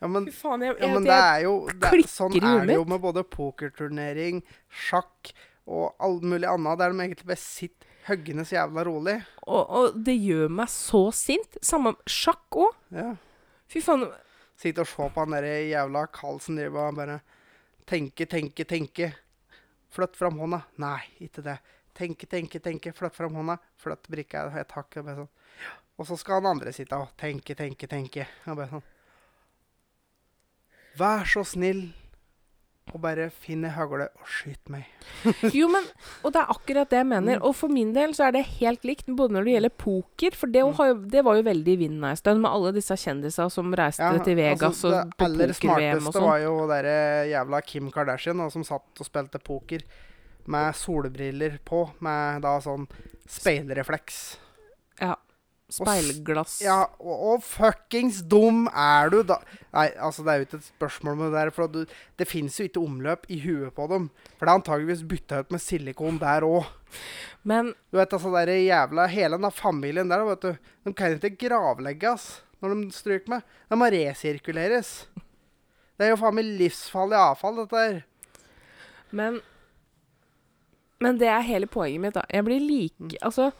ja 0.01 0.09
men 0.09 0.25
Fy 0.27 0.33
faen, 0.35 0.65
jeg, 0.65 0.75
Ja, 0.77 0.87
jeg, 0.87 0.95
men 0.95 1.07
det 1.07 1.17
er 1.17 1.45
jo 1.45 1.53
det, 1.69 1.91
Sånn 2.09 2.35
er 2.41 2.65
det 2.67 2.75
jo 2.79 2.85
med 2.89 3.01
både 3.03 3.23
pokerturnering, 3.27 4.41
sjakk 4.67 5.31
og 5.71 5.93
alt 6.01 6.25
mulig 6.25 6.49
annet, 6.49 6.79
der 6.81 6.91
de 6.91 7.03
egentlig 7.05 7.29
bare 7.29 7.39
sitter 7.39 7.87
høggende 8.07 8.45
så 8.49 8.57
jævla 8.57 8.83
rolig. 8.87 9.17
og, 9.45 9.61
og 9.69 9.99
det 10.05 10.15
gjør 10.17 10.49
meg 10.61 10.71
så 10.73 11.03
sint. 11.15 11.57
Samme 11.61 11.93
sjakk 12.09 12.57
òg. 12.63 12.77
Ja. 12.97 13.11
Fy 13.71 13.83
faen. 13.85 14.07
Sitte 14.61 14.83
og 14.83 14.89
se 14.89 15.07
på 15.13 15.23
han 15.23 15.35
derre 15.35 15.53
jævla 15.69 16.05
Carlsen 16.13 16.57
driver 16.59 16.89
og 16.89 16.97
bare 16.99 17.19
tenke, 17.89 18.27
tenke, 18.29 18.65
tenke. 18.67 19.11
Flytt 19.91 20.17
fram 20.17 20.39
hånda. 20.41 20.63
Nei, 20.81 20.99
ikke 21.23 21.43
det. 21.45 21.57
Tenke, 21.97 22.27
tenke, 22.27 22.59
tenke. 22.63 22.93
Flytt 22.95 23.15
fram 23.17 23.35
hånda. 23.35 23.57
Flytt 23.81 24.07
brikka 24.11 24.45
et 24.61 24.71
hakk. 24.77 24.97
Og, 25.01 25.05
sånn. 25.21 25.29
og 25.99 26.07
så 26.07 26.17
skal 26.19 26.39
han 26.41 26.55
andre 26.57 26.73
sitte 26.75 26.95
og 26.97 27.11
tenke, 27.19 27.55
tenke, 27.55 27.87
tenke. 27.91 28.27
Og 28.47 28.55
bare 28.57 28.69
sånn 28.75 28.87
Vær 30.99 31.23
så 31.29 31.43
snill 31.47 31.85
og 32.91 32.97
bare 32.99 33.29
finn 33.31 33.61
ei 33.63 33.69
hagle 33.71 34.09
og 34.19 34.25
skyt 34.27 34.67
meg. 34.73 34.87
Jo, 35.55 35.69
men 35.71 35.85
Og 36.25 36.33
det 36.33 36.41
er 36.41 36.49
akkurat 36.51 36.89
det 36.91 36.97
jeg 36.99 37.07
mener. 37.07 37.37
Mm. 37.37 37.45
Og 37.47 37.53
for 37.55 37.71
min 37.71 37.93
del 37.95 38.11
så 38.17 38.25
er 38.27 38.33
det 38.35 38.41
helt 38.57 38.83
likt, 38.83 39.05
både 39.15 39.37
når 39.37 39.47
det 39.47 39.53
gjelder 39.53 39.73
poker 39.79 40.35
For 40.35 40.51
det, 40.51 40.63
Mm. 40.65 40.73
jo, 40.89 40.97
det 41.13 41.23
var 41.23 41.37
jo 41.39 41.45
veldig 41.47 41.71
i 41.77 41.79
vinden 41.85 42.03
en 42.09 42.19
stund, 42.19 42.41
med 42.43 42.51
alle 42.51 42.73
disse 42.75 42.97
kjendisene 42.99 43.53
som 43.53 43.71
reiste 43.79 44.09
til 44.25 44.35
Vegas 44.41 44.65
altså, 44.73 44.91
og 45.05 45.13
på 45.15 45.29
Det 45.29 45.29
aller 45.29 45.53
poker-VM 45.53 46.01
og 46.01 46.01
smarteste 46.01 46.17
sånn. 46.19 46.27
var 46.27 46.43
jo 46.43 46.55
derre 46.73 46.97
jævla 47.31 47.61
Kim 47.69 47.91
Kardashian 47.95 48.43
da, 48.43 48.49
som 48.51 48.67
satt 48.67 49.05
og 49.05 49.07
spilte 49.07 49.39
poker 49.39 49.85
med 50.49 50.75
solbriller 50.77 51.59
på, 51.67 51.85
med 52.03 52.41
da 52.45 52.55
sånn 52.63 52.87
speilrefleks. 53.29 54.21
Ja. 55.01 55.15
Speilglass. 55.71 56.57
Ja, 56.65 56.81
og, 56.99 57.13
og 57.15 57.43
fuckings 57.47 58.19
dum 58.27 58.65
er 58.67 59.11
du, 59.13 59.21
da 59.23 59.37
Nei, 59.71 59.85
altså, 60.03 60.25
det 60.27 60.33
er 60.33 60.41
jo 60.41 60.47
ikke 60.49 60.57
et 60.59 60.67
spørsmål 60.67 61.15
med 61.15 61.29
det 61.31 61.37
der, 61.37 61.51
for 61.55 61.71
du, 61.71 61.85
det 62.19 62.27
fins 62.27 62.57
jo 62.59 62.67
ikke 62.67 62.83
omløp 62.83 63.23
i 63.31 63.37
huet 63.45 63.71
på 63.77 63.85
dem. 63.87 64.09
For 64.35 64.43
det 64.43 64.51
er 64.51 64.59
antageligvis 64.59 65.05
bytta 65.07 65.39
ut 65.45 65.53
med 65.55 65.63
silikon 65.63 66.19
der 66.19 66.43
òg. 66.43 66.67
Men 67.47 67.71
Du 67.87 67.97
vet, 68.01 68.11
altså, 68.11 68.33
der 68.35 68.51
jævla 68.51 69.07
Hele 69.07 69.39
den 69.39 69.55
familien 69.55 70.11
der, 70.11 70.25
vet 70.27 70.43
du, 70.43 70.51
de 70.83 70.93
kan 70.93 71.15
ikke 71.15 71.47
gravlegges 71.47 72.41
når 72.61 72.75
de 72.75 72.91
stryker 72.93 73.37
med. 73.37 73.47
De 73.71 73.79
må 73.79 73.87
resirkuleres. 73.89 74.91
Det 75.97 76.05
er 76.05 76.13
jo 76.13 76.19
faen 76.19 76.35
meg 76.35 76.51
livsfarlig 76.59 77.17
avfall, 77.17 77.63
dette 77.63 77.79
her. 77.79 78.03
Men 79.15 79.39
Men 81.01 81.17
det 81.17 81.27
er 81.33 81.41
hele 81.41 81.65
poenget 81.71 82.01
mitt, 82.03 82.13
da. 82.17 82.23
Jeg 82.29 82.45
blir 82.45 82.61
like 82.61 82.99
Mm. 83.01 83.15
Altså 83.21 83.51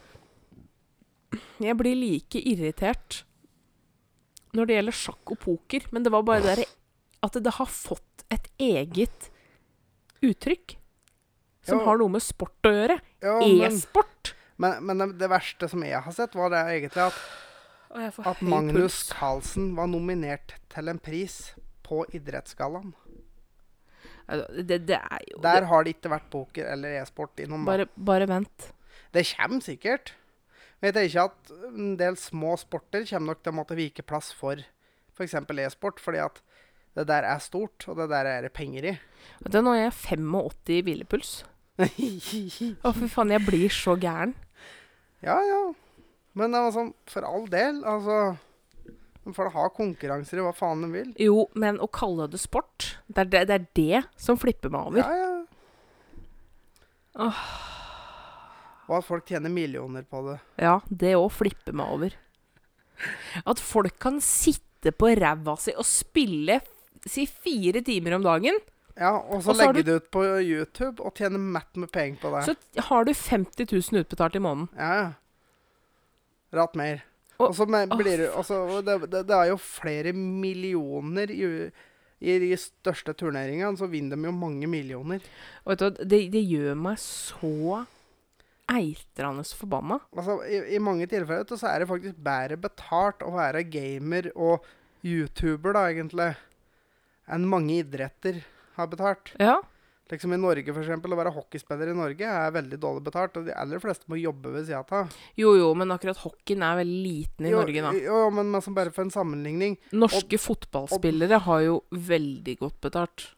Jeg 1.63 1.77
blir 1.79 1.95
like 1.95 2.41
irritert 2.41 3.23
når 4.53 4.67
det 4.67 4.75
gjelder 4.75 4.91
sjakk 4.97 5.31
og 5.31 5.39
poker, 5.39 5.85
men 5.95 6.03
det 6.03 6.11
var 6.11 6.23
bare 6.27 6.41
det 6.43 6.55
der 6.59 6.65
at 7.23 7.37
det 7.45 7.53
har 7.55 7.69
fått 7.71 8.25
et 8.33 8.49
eget 8.59 9.29
uttrykk. 10.21 10.75
Som 11.63 11.79
Ja. 11.79 11.85
har 11.85 11.97
noe 12.01 12.09
med 12.09 12.21
sport 12.21 12.67
å 12.67 12.71
gjøre. 12.73 12.97
Ja, 13.21 13.37
E-sport. 13.67 14.33
men, 14.57 14.83
men 14.85 14.97
det, 14.97 15.17
det 15.19 15.29
verste 15.29 15.69
som 15.69 15.83
jeg 15.85 16.01
har 16.01 16.11
sett, 16.11 16.33
var 16.35 16.49
det 16.49 16.57
egentlig 16.67 17.05
at, 17.05 18.25
at 18.25 18.41
Magnus 18.41 18.73
puls. 18.73 19.13
Carlsen 19.13 19.75
var 19.77 19.87
nominert 19.87 20.55
til 20.73 20.89
en 20.89 20.99
pris 20.99 21.53
på 21.83 22.03
Idrettsgallaen. 22.11 22.93
Altså, 24.31 24.63
Det, 24.63 24.79
det 24.87 24.97
er 24.97 25.25
jo 25.33 25.41
Der 25.43 25.67
har 25.69 25.83
det 25.85 25.95
ikke 25.97 26.11
vært 26.13 26.29
poker 26.33 26.71
eller 26.71 26.97
e-sport 27.01 27.39
innom. 27.43 27.65
bare, 27.67 27.85
bare 27.95 28.27
vent. 28.31 28.71
Det 29.11 29.25
kommer 29.35 29.61
sikkert. 29.65 30.13
Men 30.81 30.89
jeg 30.89 30.95
tenker 30.97 31.27
at 31.27 31.51
en 31.67 31.95
del 31.99 32.15
små 32.17 32.55
sporter 32.57 33.03
kommer 33.05 33.33
nok 33.33 33.43
til 33.43 33.51
å 33.53 33.57
måtte 33.59 33.77
vike 33.77 34.05
plass 34.07 34.31
for 34.33 34.63
f.eks. 35.13 35.35
e-sport, 35.35 35.99
fordi 36.01 36.21
at 36.23 36.39
det 36.97 37.05
der 37.07 37.23
er 37.23 37.39
stort, 37.43 37.85
og 37.87 37.99
det 37.99 38.09
der 38.11 38.25
er 38.27 38.41
det 38.47 38.53
penger 38.57 38.87
i. 38.89 38.93
Vet 39.43 39.53
du, 39.53 39.61
nå 39.63 39.75
er 39.77 39.85
jeg 39.85 39.93
85 40.17 40.71
i 40.73 40.79
hvilepuls. 40.87 41.29
Å, 41.81 42.91
fy 42.97 43.07
faen, 43.11 43.31
jeg 43.35 43.45
blir 43.45 43.69
så 43.73 43.95
gæren. 43.99 44.33
ja, 45.23 45.37
ja. 45.45 45.61
Men 46.33 46.53
det 46.55 46.61
var 46.63 46.71
sånn, 46.71 46.93
for 47.11 47.27
all 47.27 47.43
del, 47.51 47.81
altså 47.83 48.17
De 49.23 49.33
får 49.35 49.49
da 49.49 49.53
ha 49.53 49.67
konkurranser 49.69 50.39
i 50.41 50.45
hva 50.45 50.53
faen 50.57 50.81
de 50.81 50.89
vil. 50.95 51.11
Jo, 51.21 51.45
men 51.53 51.77
å 51.83 51.87
kalle 51.93 52.25
det 52.31 52.39
sport, 52.41 52.95
det 53.07 53.27
er 53.27 53.29
det, 53.29 53.43
det, 53.49 53.57
er 53.59 53.67
det 53.77 54.01
som 54.17 54.39
flipper 54.41 54.73
meg 54.73 54.89
over. 54.89 55.03
Ja, 55.03 55.11
ja. 55.19 55.29
Åh. 57.21 57.43
Og 58.89 58.97
at 58.97 59.07
folk 59.07 59.29
tjener 59.29 59.51
millioner 59.53 60.03
på 60.09 60.23
det. 60.25 60.39
Ja, 60.59 60.79
det 60.89 61.13
òg 61.19 61.29
flipper 61.35 61.75
meg 61.77 61.93
over. 61.93 62.17
At 63.45 63.61
folk 63.61 63.97
kan 64.01 64.19
sitte 64.23 64.91
på 64.95 65.13
ræva 65.17 65.55
si 65.61 65.73
og 65.77 65.85
spille 65.87 66.59
si 67.07 67.25
fire 67.29 67.81
timer 67.85 68.17
om 68.17 68.25
dagen, 68.25 68.59
Ja, 68.99 69.15
Og 69.31 69.41
så 69.41 69.53
legge 69.55 69.81
det 69.87 69.93
ut 69.95 70.09
på 70.11 70.21
YouTube 70.43 70.99
og 71.01 71.15
tjene 71.15 71.39
matt 71.39 71.77
med 71.79 71.89
penger 71.91 72.19
på 72.21 72.31
det. 72.33 72.41
så 72.45 72.81
har 72.89 73.05
du 73.07 73.13
50 73.13 73.65
000 73.71 74.01
utbetalt 74.03 74.35
i 74.35 74.41
måneden. 74.43 74.67
Ja, 74.75 74.89
ja. 74.99 75.07
Ratt 76.51 76.75
mer. 76.75 76.99
Og- 77.47 77.55
så 77.57 77.65
blir 77.67 78.25
altså, 78.29 78.59
det, 78.85 78.97
det, 79.11 79.23
det 79.29 79.37
er 79.37 79.49
jo 79.51 79.57
flere 79.61 80.13
millioner 80.17 81.31
i, 81.33 81.47
i 82.21 82.35
de 82.43 82.51
største 82.59 83.13
turneringene, 83.17 83.77
så 83.79 83.89
vinner 83.89 84.15
de 84.19 84.29
jo 84.29 84.35
mange 84.35 84.67
millioner. 84.69 85.23
Og 85.65 85.73
vet 85.73 85.79
du, 85.97 86.03
det, 86.05 86.21
det 86.33 86.43
gjør 86.45 86.75
meg 86.77 86.99
så 87.01 87.85
eitrende 88.71 89.43
forbanna. 89.57 89.97
Altså, 90.15 90.37
i, 90.47 90.61
I 90.75 90.79
mange 90.83 91.07
tilfeller 91.11 91.43
du, 91.49 91.57
så 91.59 91.67
er 91.71 91.83
det 91.83 91.89
faktisk 91.91 92.21
bedre 92.23 92.57
betalt 92.61 93.25
å 93.25 93.33
være 93.35 93.65
gamer 93.67 94.29
og 94.35 94.63
YouTuber, 95.03 95.73
da, 95.75 95.87
egentlig, 95.89 96.29
enn 97.31 97.47
mange 97.49 97.79
idretter 97.81 98.43
har 98.77 98.87
betalt. 98.91 99.33
Ja. 99.41 99.57
Liksom 100.11 100.33
I 100.35 100.39
Norge, 100.41 100.73
for 100.75 100.83
eksempel, 100.83 101.13
å 101.15 101.17
være 101.21 101.31
hockeyspiller 101.31 101.93
i 101.93 101.95
Norge 101.95 102.27
er 102.27 102.51
veldig 102.51 102.79
dårlig 102.83 103.03
betalt, 103.05 103.37
og 103.39 103.45
de 103.47 103.53
aller 103.55 103.79
fleste 103.79 104.09
må 104.11 104.17
jobbe 104.19 104.51
ved 104.51 104.65
sida 104.67 104.81
av. 104.83 105.13
Jo 105.39 105.53
jo, 105.55 105.69
men 105.79 105.93
akkurat 105.95 106.19
hockeyen 106.19 106.65
er 106.67 106.81
veldig 106.81 106.97
liten 107.05 107.47
i 107.47 107.53
Jo, 107.53 107.61
Norge, 107.61 107.83
da. 107.85 107.93
Jo, 107.95 108.17
men, 108.35 108.49
men 108.51 108.65
som 108.65 108.75
bare 108.75 108.91
for 108.91 109.05
en 109.07 109.13
sammenligning 109.13 109.77
Norske 109.95 110.39
fotballspillere 110.41 111.39
har 111.47 111.63
jo 111.63 111.77
veldig 111.95 112.57
godt 112.59 112.81
betalt. 112.83 113.29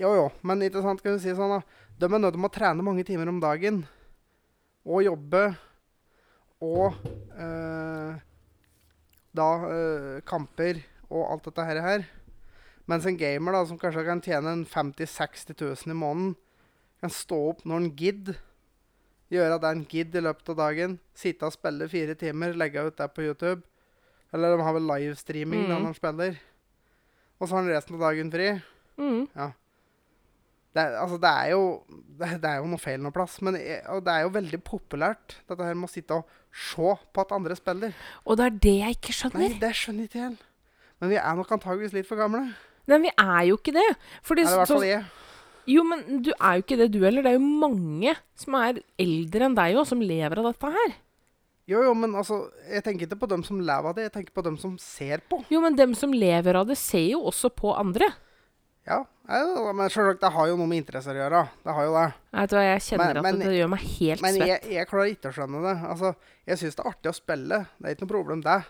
Jo, 0.00 0.14
jo, 0.16 0.24
men 0.48 0.64
ikke 0.64 0.80
sant, 0.80 1.04
kan 1.04 1.18
du 1.18 1.20
si 1.20 1.34
sånn 1.36 1.58
da. 1.58 1.60
De 2.00 2.08
er 2.08 2.22
nødt 2.24 2.32
til 2.38 2.48
å 2.48 2.52
trene 2.54 2.86
mange 2.86 3.04
timer 3.04 3.28
om 3.28 3.42
dagen. 3.42 3.82
Og 4.88 5.04
jobbe 5.04 5.44
og 6.62 6.96
eh, 7.36 8.16
da 9.36 9.48
eh, 9.68 10.16
kamper 10.26 10.80
og 11.12 11.26
alt 11.28 11.48
dette 11.50 11.68
her, 11.68 11.82
her. 11.84 12.08
Mens 12.92 13.06
en 13.08 13.16
gamer 13.16 13.56
da, 13.56 13.64
som 13.64 13.78
kanskje 13.80 14.04
kan 14.04 14.20
tjene 14.20 14.52
50 14.68 15.06
000-60 15.08 15.54
000 15.86 15.94
i 15.94 15.96
måneden, 15.96 16.34
kan 17.00 17.12
stå 17.14 17.38
opp 17.54 17.62
når 17.64 17.78
han 17.80 17.90
gidder, 17.96 18.36
gjøre 19.32 19.56
det 19.62 19.70
han 19.70 19.84
gidder 19.88 20.20
i 20.20 20.24
løpet 20.26 20.50
av 20.52 20.58
dagen, 20.60 20.98
sitte 21.16 21.48
og 21.48 21.54
spille 21.54 21.88
fire 21.88 22.14
timer, 22.20 22.52
legge 22.60 22.84
ut 22.84 22.98
det 23.00 23.08
på 23.16 23.24
YouTube. 23.24 23.62
Eller 24.32 24.56
de 24.58 24.64
har 24.66 24.76
vel 24.76 24.86
livestreaming 24.90 25.64
Mhm. 25.64 25.70
når 25.72 25.84
han 25.88 25.94
spiller. 25.96 26.36
Og 27.40 27.48
så 27.48 27.54
har 27.56 27.62
han 27.64 27.72
resten 27.72 27.94
av 27.96 28.00
dagen 28.06 28.30
fri. 28.30 28.50
Mm. 28.98 29.26
Det 30.74 30.80
er, 30.80 30.94
altså, 31.02 31.18
det 31.20 31.28
er 31.30 31.48
jo 31.52 31.64
det, 32.18 32.28
det 32.40 32.48
er 32.48 32.56
jo 32.62 32.68
noe 32.70 32.78
feil 32.80 33.00
noe 33.02 33.12
plass. 33.12 33.40
Men 33.44 33.56
jeg, 33.60 33.82
og 33.92 34.04
det 34.06 34.12
er 34.12 34.22
jo 34.22 34.30
veldig 34.36 34.60
populært, 34.64 35.34
dette 35.48 35.64
her 35.64 35.74
med 35.74 35.88
å 35.88 35.92
sitte 35.92 36.16
og 36.16 36.28
se 36.52 36.94
på 37.12 37.20
at 37.24 37.32
andre 37.36 37.56
spiller. 37.58 37.92
Og 38.24 38.36
det 38.40 38.46
er 38.46 38.58
det 38.68 38.76
jeg 38.78 38.96
ikke 38.96 39.16
skjønner. 39.18 39.48
Nei, 39.48 39.58
det 39.60 39.72
skjønner 39.76 40.08
ikke 40.08 40.22
jeg. 40.22 40.36
Men 41.00 41.10
vi 41.10 41.16
er 41.20 41.34
nok 41.36 41.50
antageligvis 41.56 41.92
litt 41.96 42.06
for 42.08 42.16
gamle. 42.20 42.54
Nei, 42.88 42.98
vi 42.98 43.12
er 43.16 43.42
jo 43.48 43.56
ikke 43.60 43.72
det. 43.76 43.96
Fordi, 44.22 44.42
i 44.42 44.50
hvert 44.50 44.66
så- 44.68 44.74
fall 44.78 44.88
jeg. 44.88 45.04
jo, 45.66 45.84
men 45.84 46.22
du 46.22 46.32
er 46.40 46.56
jo 46.58 46.62
ikke 46.62 46.76
det, 46.78 46.90
du 46.92 47.00
heller. 47.04 47.22
Det 47.22 47.30
er 47.32 47.38
jo 47.38 47.46
mange 47.62 48.16
som 48.34 48.54
er 48.54 48.82
eldre 48.98 49.46
enn 49.46 49.54
deg 49.54 49.76
òg, 49.76 49.86
som 49.86 50.00
lever 50.00 50.38
av 50.38 50.52
dette 50.52 50.72
her. 50.72 50.94
Jo, 51.70 51.80
jo, 51.86 51.94
men 51.94 52.10
altså, 52.18 52.50
jeg 52.68 52.82
tenker 52.82 53.06
ikke 53.06 53.20
på 53.20 53.28
dem 53.28 53.44
som 53.44 53.60
lever 53.60 53.88
av 53.88 53.94
det, 53.94 54.02
jeg 54.10 54.12
tenker 54.12 54.32
på 54.34 54.42
dem 54.42 54.56
som 54.58 54.76
ser 54.78 55.22
på. 55.30 55.44
Jo, 55.48 55.60
men 55.60 55.76
dem 55.76 55.94
som 55.94 56.12
lever 56.12 56.56
av 56.58 56.66
det, 56.66 56.76
ser 56.76 57.12
jo 57.12 57.22
også 57.30 57.50
på 57.54 57.70
andre. 57.78 58.10
Ja, 58.84 59.04
men 59.28 59.86
selvsagt, 59.88 60.18
det 60.20 60.32
har 60.34 60.48
jo 60.48 60.56
noe 60.58 60.66
med 60.66 60.80
interesser 60.82 61.14
å 61.14 61.20
gjøre. 61.22 61.42
Det 61.62 61.72
har 61.76 61.84
jo 61.86 61.92
det. 61.94 62.06
Vet 62.34 62.50
du 62.50 62.56
hva, 62.56 62.62
jeg 62.66 62.80
kjenner 62.82 63.14
Men- 63.14 63.22
men- 63.22 63.34
at 63.42 63.46
det 63.46 63.54
gjør 63.60 63.68
meg 63.70 63.80
helt 63.80 64.22
Men 64.22 64.34
svett. 64.34 64.46
jeg, 64.48 64.72
jeg 64.74 64.88
klarer 64.88 65.14
ikke 65.14 65.30
å 65.30 65.36
skjønne 65.36 65.62
det. 65.62 65.88
Altså, 65.88 66.16
jeg 66.48 66.58
syns 66.58 66.74
det 66.74 66.84
er 66.84 66.90
artig 66.90 67.12
å 67.12 67.14
spille, 67.14 67.66
det 67.80 67.86
er 67.86 67.94
ikke 67.94 68.02
noe 68.08 68.14
problem, 68.24 68.42
det. 68.42 68.64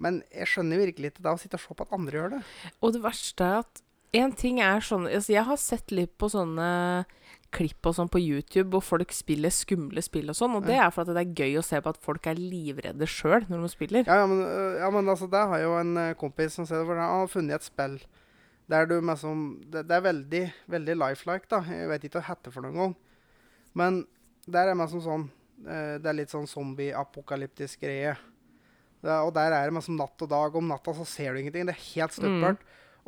Men 0.00 0.22
jeg 0.32 0.48
skjønner 0.48 0.80
virkelig 0.86 1.12
ikke 1.12 1.24
det 1.26 1.32
å 1.34 1.40
sitte 1.40 1.60
og 1.60 1.64
se 1.64 1.76
på 1.76 1.86
at 1.86 1.94
andre 1.96 2.18
gjør 2.18 2.34
det. 2.36 2.42
Og 2.80 2.94
det 2.96 3.04
verste 3.04 3.46
er 3.46 3.62
at 3.62 3.82
en 4.16 4.32
ting 4.34 4.58
er 4.58 4.82
sånn 4.82 5.04
altså 5.06 5.34
Jeg 5.36 5.46
har 5.46 5.58
sett 5.60 5.92
litt 5.94 6.16
på 6.18 6.26
sånne 6.32 6.70
klipp 7.54 7.86
og 7.86 7.96
sånn 7.96 8.10
på 8.10 8.20
YouTube 8.22 8.76
hvor 8.76 8.84
folk 8.84 9.12
spiller 9.14 9.50
skumle 9.54 10.02
spill 10.06 10.30
og 10.30 10.36
sånn, 10.38 10.52
og 10.54 10.68
det 10.68 10.76
er 10.78 10.92
for 10.94 11.02
at 11.02 11.10
det 11.16 11.22
er 11.24 11.42
gøy 11.42 11.58
å 11.58 11.64
se 11.66 11.80
på 11.82 11.90
at 11.90 11.98
folk 11.98 12.28
er 12.30 12.38
livredde 12.38 13.08
sjøl 13.10 13.42
når 13.50 13.64
de 13.64 13.70
spiller. 13.72 14.04
Ja, 14.06 14.20
ja, 14.22 14.28
men, 14.30 14.44
øh, 14.46 14.76
ja, 14.78 14.90
men 14.94 15.10
altså, 15.10 15.26
det 15.30 15.42
har 15.50 15.62
jo 15.64 15.72
en 15.80 15.96
øh, 15.98 16.12
kompis 16.20 16.54
som 16.54 16.68
sier 16.68 16.84
for 16.86 16.94
han 16.94 17.10
har 17.10 17.32
funnet 17.32 17.58
et 17.58 17.66
spill 17.66 17.98
der 18.70 18.86
du 18.86 19.00
liksom 19.00 19.42
det, 19.66 19.82
det 19.88 19.96
er 19.96 20.06
veldig, 20.06 20.44
veldig 20.70 20.96
lifelike, 21.00 21.50
da. 21.50 21.64
Jeg 21.66 21.90
vet 21.90 22.06
ikke 22.06 22.20
hva 22.20 22.22
det 22.22 22.30
heter 22.30 22.54
for 22.54 22.66
noen 22.66 22.78
gang. 22.78 22.96
Men 23.74 24.00
der 24.46 24.70
er 24.70 24.78
det 24.78 24.88
som 24.92 25.02
sånn 25.02 25.26
øh, 25.66 25.96
Det 25.98 26.06
er 26.06 26.18
litt 26.20 26.30
sånn 26.30 26.46
zombie-apokalyptisk 26.50 27.82
greie. 27.82 28.14
Det, 29.00 29.10
og 29.24 29.32
der 29.34 29.52
er 29.56 29.70
det 29.72 29.82
som 29.86 29.96
natt 29.96 30.22
og 30.22 30.28
dag. 30.28 30.54
Om 30.60 30.68
natta 30.68 30.92
så 30.94 31.06
ser 31.08 31.32
du 31.34 31.40
ingenting. 31.40 31.66
Det 31.68 31.74
er 31.76 31.84
helt 31.94 32.12
stuppert. 32.16 32.58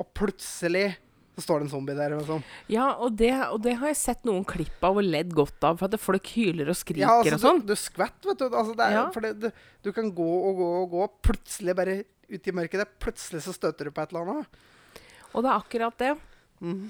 Og 0.00 0.06
plutselig 0.16 0.94
så 1.36 1.40
står 1.46 1.60
det 1.62 1.66
en 1.66 1.72
zombie 1.72 1.96
der. 1.96 2.14
Liksom. 2.16 2.42
Ja, 2.68 2.90
og 3.00 3.14
det, 3.16 3.30
og 3.52 3.60
det 3.64 3.74
har 3.80 3.88
jeg 3.92 3.96
sett 4.00 4.24
noen 4.28 4.44
klipp 4.48 4.82
av 4.84 4.98
og 5.00 5.04
ledd 5.04 5.30
godt 5.36 5.64
av, 5.64 5.78
for 5.80 5.88
at 5.88 6.00
folk 6.00 6.26
hyler 6.34 6.68
og 6.72 6.76
skriker 6.76 7.04
Ja, 7.06 7.18
altså, 7.20 7.36
og 7.38 7.44
sånn. 7.44 7.60
du, 7.64 7.72
du 7.72 7.76
skvetter, 7.80 8.32
vet 8.32 8.42
du. 8.42 8.48
Altså, 8.50 8.74
er, 8.76 8.96
Ja. 8.98 9.04
For 9.14 9.24
det, 9.24 9.30
du, 9.40 9.48
du 9.84 9.92
kan 9.96 10.10
gå 10.16 10.28
og 10.48 10.56
gå 10.60 10.68
og 10.82 10.90
gå, 10.96 11.06
plutselig 11.28 11.76
bare 11.78 11.98
ut 12.32 12.48
i 12.48 12.52
mørket 12.56 12.82
der, 12.84 12.90
plutselig 13.00 13.42
så 13.44 13.52
støter 13.56 13.88
du 13.88 13.92
på 13.96 14.00
et 14.04 14.12
eller 14.12 14.28
annet. 14.32 14.60
Og 15.32 15.40
det 15.44 15.48
er 15.52 15.56
akkurat 15.62 15.98
det. 16.00 16.12
Mm. 16.62 16.82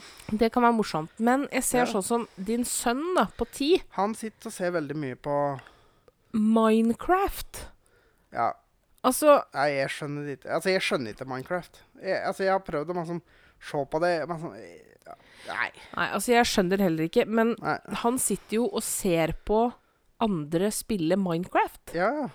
Det 0.42 0.50
kan 0.52 0.62
være 0.66 0.74
morsomt. 0.78 1.14
Men 1.22 1.46
jeg 1.50 1.62
ser 1.64 1.84
Ja. 1.86 1.90
sånn 1.94 2.04
som 2.06 2.26
din 2.36 2.64
sønn 2.66 3.14
da, 3.16 3.26
på 3.38 3.46
ti. 3.50 3.70
Han 3.98 4.14
sitter 4.14 4.50
og 4.50 4.52
ser 4.54 4.74
veldig 4.74 4.96
mye 4.98 5.14
på 5.22 5.36
Minecraft. 6.34 7.66
Ja, 8.32 8.52
Altså, 9.02 9.40
nei, 9.56 9.68
jeg 9.80 9.90
skjønner 9.90 10.26
det 10.26 10.34
ikke. 10.38 10.50
Altså, 10.56 10.70
jeg 10.70 10.82
skjønner 10.86 11.14
ikke 11.14 11.26
Minecraft. 11.26 11.80
Jeg, 12.02 12.18
altså, 12.22 12.44
jeg 12.46 12.52
har 12.54 12.66
prøvd 12.66 12.92
å 12.92 12.96
liksom, 13.00 13.22
se 13.62 13.84
på 13.90 14.02
det, 14.02 14.12
ja, 14.22 15.16
Nei. 15.42 15.70
nei, 15.96 16.04
altså 16.14 16.30
jeg 16.30 16.46
skjønner 16.46 16.82
heller 16.84 17.08
ikke, 17.08 17.24
men 17.26 17.56
nei. 17.58 17.74
han 18.04 18.18
sitter 18.22 18.60
jo 18.60 18.68
og 18.70 18.84
ser 18.86 19.32
på 19.48 19.64
andre 20.22 20.70
spille 20.74 21.18
Minecraft. 21.18 21.96
Ja, 21.98 22.12
ja. 22.20 22.28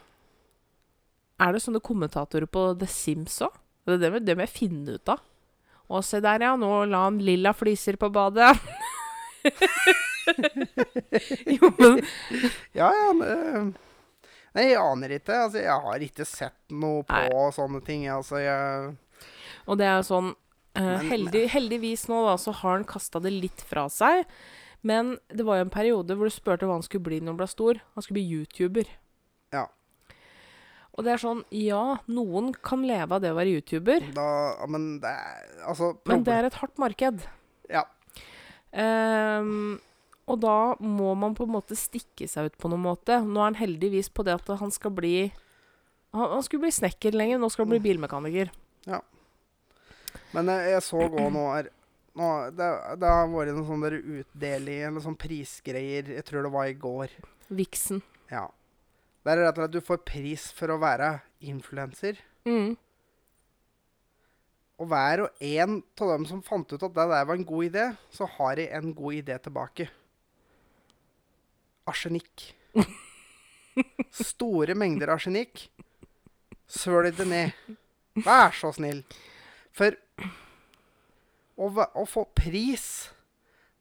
Er 1.37 1.53
det 1.53 1.61
sånne 1.63 1.79
kommentatorer 1.85 2.49
på 2.49 2.71
The 2.81 2.89
Sims 2.89 3.37
òg? 3.45 3.53
Det, 3.87 3.99
det, 4.01 4.09
det 4.25 4.35
må 4.35 4.43
jeg 4.43 4.55
finne 4.55 4.97
ut 4.97 5.11
av. 5.13 5.21
Å, 5.87 6.01
se 6.03 6.19
der, 6.23 6.43
ja. 6.43 6.55
Nå 6.59 6.71
la 6.91 7.05
han 7.05 7.21
lilla 7.23 7.53
fliser 7.55 7.95
på 8.01 8.09
badet. 8.11 8.51
jo, 11.55 11.69
men 11.77 12.01
Ja, 12.79 12.89
ja. 12.91 13.13
men, 13.15 13.75
Nei, 14.57 14.71
jeg 14.71 14.81
aner 14.81 15.13
ikke. 15.19 15.37
Altså, 15.45 15.61
jeg 15.61 15.85
har 15.85 16.03
ikke 16.07 16.25
sett 16.25 16.73
noe 16.73 17.05
på 17.05 17.17
Nei. 17.21 17.47
sånne 17.53 17.81
ting. 17.85 18.07
Altså, 18.09 18.39
jeg 18.41 18.95
Og 19.69 19.77
det 19.77 19.85
er 19.85 19.99
jo 19.99 20.07
sånn 20.07 20.31
uh, 20.33 21.01
heldig, 21.05 21.43
Heldigvis 21.53 22.07
nå 22.09 22.23
da, 22.25 22.37
så 22.41 22.55
har 22.63 22.79
han 22.79 22.87
kasta 22.89 23.21
det 23.21 23.35
litt 23.35 23.61
fra 23.69 23.85
seg. 23.93 24.25
Men 24.87 25.17
det 25.29 25.45
var 25.45 25.59
jo 25.59 25.67
en 25.67 25.73
periode 25.73 26.17
hvor 26.17 26.29
du 26.29 26.33
spurte 26.33 26.65
hva 26.65 26.77
han 26.79 26.85
skulle 26.85 27.05
bli 27.05 27.19
når 27.21 27.33
han 27.35 27.41
ble 27.41 27.49
stor. 27.51 27.81
Han 27.93 28.05
skulle 28.05 28.19
bli 28.19 28.39
YouTuber. 28.39 28.89
Ja. 29.53 29.67
Og 30.97 31.05
det 31.05 31.13
er 31.13 31.21
sånn 31.21 31.43
Ja, 31.53 31.99
noen 32.09 32.49
kan 32.65 32.81
leve 32.87 33.17
av 33.17 33.21
det 33.21 33.29
å 33.29 33.37
være 33.37 33.53
YouTuber, 33.59 34.09
Da 34.17 34.65
Men 34.67 34.97
det 35.03 35.11
er 35.13 35.51
Altså 35.69 35.93
men 36.09 36.25
det 36.25 36.33
er 36.33 36.47
et 36.49 36.57
hardt 36.57 36.81
marked. 36.81 37.27
Ja. 37.69 37.85
Ehm, 38.73 39.77
og 40.27 40.41
da 40.43 40.75
må 40.83 41.13
man 41.15 41.35
på 41.37 41.45
en 41.47 41.53
måte 41.55 41.77
stikke 41.79 42.27
seg 42.27 42.49
ut 42.49 42.57
på 42.59 42.71
noen 42.71 42.83
måte. 42.83 43.21
Nå 43.23 43.39
er 43.39 43.51
han 43.51 43.59
heldigvis 43.59 44.09
på 44.11 44.25
det 44.27 44.35
at 44.35 44.49
han 44.59 44.73
skal 44.75 44.91
bli 44.95 45.29
Han, 46.15 46.29
han 46.37 46.43
skulle 46.43 46.67
bli 46.67 46.73
snekker 46.75 47.15
lenger, 47.15 47.39
nå 47.39 47.49
skal 47.51 47.65
han 47.65 47.73
bli 47.75 47.83
bilmekaniker. 47.83 48.51
Ja. 48.87 49.01
Men 50.35 50.51
jeg, 50.51 50.71
jeg 50.73 50.83
så 50.85 51.01
òg 51.03 51.17
nå 51.35 51.43
her 51.51 51.71
nå, 52.17 52.27
det, 52.57 52.67
det 52.97 53.09
har 53.11 53.27
vært 53.29 53.53
noen 53.53 53.67
sånne 53.67 53.91
utdeling 54.17 54.85
eller 54.87 55.03
sånn 55.03 55.17
prisgreier. 55.19 56.07
Jeg 56.15 56.25
tror 56.25 56.47
det 56.47 56.53
var 56.55 56.69
i 56.71 56.77
går. 56.79 57.13
Vixen. 57.53 58.01
Ja. 58.31 58.47
Det 59.21 59.33
er 59.33 59.43
rett 59.43 59.51
og 59.51 59.61
slett 59.61 59.69
at 59.69 59.75
du 59.75 59.85
får 59.85 60.01
pris 60.07 60.47
for 60.55 60.73
å 60.73 60.79
være 60.81 61.11
influenser. 61.45 62.17
Mm. 62.47 62.73
Og 64.81 64.89
hver 64.89 65.25
og 65.25 65.45
en 65.45 65.77
av 65.77 66.11
dem 66.15 66.25
som 66.29 66.41
fant 66.45 66.73
ut 66.73 66.79
at 66.79 66.95
det 66.95 67.05
der 67.11 67.29
var 67.29 67.37
en 67.37 67.47
god 67.47 67.69
idé, 67.69 67.85
så 68.13 68.25
har 68.37 68.57
de 68.57 68.67
en 68.79 68.91
god 68.97 69.19
idé 69.19 69.37
tilbake. 69.43 69.89
Arsenikk. 71.87 72.51
Store 74.11 74.75
mengder 74.77 75.13
arsenikk. 75.13 75.67
Svølg 76.67 77.15
det 77.17 77.27
ned. 77.29 77.75
Vær 78.25 78.55
så 78.57 78.73
snill. 78.75 79.03
For 79.77 79.95
å, 81.57 81.69
å 81.69 82.05
få 82.09 82.25
pris 82.35 83.07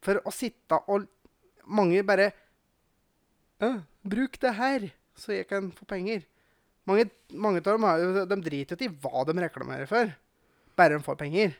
for 0.04 0.20
å 0.22 0.32
sitte 0.34 0.78
og 0.92 1.08
Mange 1.66 2.04
bare 2.06 2.28
Bruk 4.06 4.36
det 4.38 4.52
her, 4.54 4.84
så 5.18 5.32
jeg 5.34 5.48
kan 5.50 5.72
få 5.74 5.86
penger. 5.88 6.20
Mange, 6.86 7.08
mange 7.34 7.58
av 7.58 7.74
dem 7.74 8.28
de 8.30 8.36
driter 8.46 8.78
jo 8.78 8.86
i 8.86 8.98
hva 9.02 9.24
de 9.26 9.34
reklamerer 9.42 9.88
for. 9.90 10.12
Bare 10.78 10.94
de 10.94 11.02
får 11.02 11.18
penger. 11.18 11.56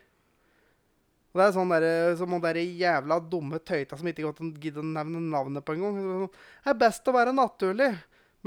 Og 1.37 1.43
det 1.43 1.51
er 1.51 1.53
sånn 1.53 1.69
der, 1.69 2.15
som 2.17 2.31
han 2.33 2.41
derre 2.41 2.63
jævla 2.65 3.19
dumme 3.29 3.59
tøyta 3.61 3.93
som 3.93 4.07
ikke 4.09 4.31
gidder 4.57 4.81
å 4.81 4.87
nevne 4.89 5.19
navnet 5.21 5.61
på 5.61 5.75
engang. 5.75 5.99
Sånn, 6.01 6.31
Det 6.65 6.71
er 6.71 6.79
best 6.81 7.05
å 7.05 7.13
være 7.13 7.33
naturlig. 7.37 7.91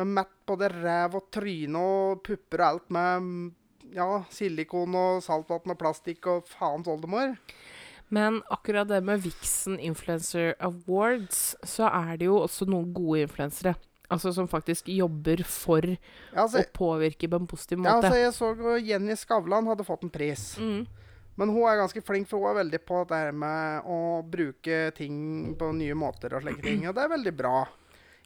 Med 0.00 0.08
mett 0.16 0.32
både 0.48 0.70
ræv 0.72 1.14
og 1.20 1.28
tryne 1.30 1.78
og 1.78 2.22
pupper 2.26 2.64
og 2.64 2.66
alt 2.66 2.90
med 2.96 3.28
ja, 3.94 4.08
silikon 4.34 4.96
og 4.98 5.20
saltvann 5.22 5.70
og 5.70 5.78
plastikk 5.78 6.26
og 6.32 6.50
faens 6.50 6.90
oldemor. 6.90 7.36
Men 8.10 8.40
akkurat 8.50 8.88
det 8.90 8.98
med 9.06 9.22
Vixen 9.22 9.78
Influencer 9.78 10.56
Awards, 10.58 11.54
så 11.62 11.86
er 11.94 12.16
det 12.18 12.26
jo 12.26 12.40
også 12.42 12.66
noen 12.66 12.90
gode 12.96 13.22
influensere. 13.28 13.76
Altså 14.10 14.32
som 14.34 14.48
faktisk 14.50 14.88
jobber 14.90 15.44
for 15.46 15.86
Ja, 15.86 16.42
altså, 16.42 16.64
å 16.64 16.74
påvirke 16.74 17.30
på 17.30 17.38
en 17.38 17.46
positiv 17.46 17.78
måte. 17.78 18.10
ja, 18.10 18.10
altså, 18.10 18.18
jeg 18.18 18.34
så 18.34 18.74
Jenny 18.82 19.14
Skavlan 19.14 19.70
hadde 19.70 19.86
fått 19.86 20.02
en 20.02 20.10
pris. 20.10 20.56
Mm. 20.58 20.88
Men 21.40 21.54
hun 21.54 21.64
er 21.64 21.78
ganske 21.80 22.02
flink, 22.04 22.28
for 22.28 22.42
hun 22.42 22.50
er 22.52 22.58
veldig 22.60 22.80
på 22.84 22.98
det 23.08 23.18
her 23.22 23.30
med 23.32 23.86
å 23.88 23.98
bruke 24.28 24.80
ting 24.96 25.54
på 25.56 25.70
nye 25.72 25.96
måter 25.96 26.34
og 26.36 26.44
slike 26.44 26.60
ting. 26.66 26.82
Og 26.90 26.92
det 26.96 27.06
er 27.06 27.14
veldig 27.14 27.32
bra. 27.38 27.62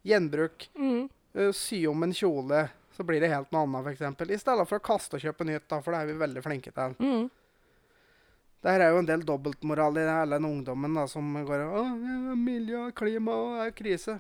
Gjenbruk. 0.03 0.67
Mm. 0.75 1.05
Uh, 1.35 1.53
sy 1.55 1.85
om 1.91 2.03
en 2.07 2.15
kjole, 2.15 2.65
så 2.95 3.07
blir 3.07 3.23
det 3.23 3.31
helt 3.31 3.55
noe 3.55 3.65
annet, 3.69 3.87
f.eks. 3.95 4.27
I 4.35 4.41
stedet 4.43 4.67
for 4.67 4.81
å 4.83 4.87
kaste 4.91 5.19
og 5.19 5.23
kjøpe 5.23 5.47
nytt, 5.47 5.69
da, 5.71 5.79
for 5.83 5.95
det 5.95 6.03
er 6.03 6.11
vi 6.11 6.19
veldig 6.25 6.43
flinke 6.45 6.75
til. 6.75 6.95
Mm. 6.99 7.31
Der 8.65 8.81
er 8.81 8.95
jo 8.95 9.01
en 9.03 9.09
del 9.09 9.23
dobbeltmoral 9.29 9.99
i 10.01 10.05
hele 10.09 10.39
den 10.39 10.47
ungdommen 10.49 10.95
da, 10.97 11.05
som 11.11 11.27
går 11.47 11.65
og 11.67 11.75
«Å, 11.83 12.37
miljø, 12.39 12.87
klima 12.97 13.35
er 13.67 13.75
krise. 13.77 14.17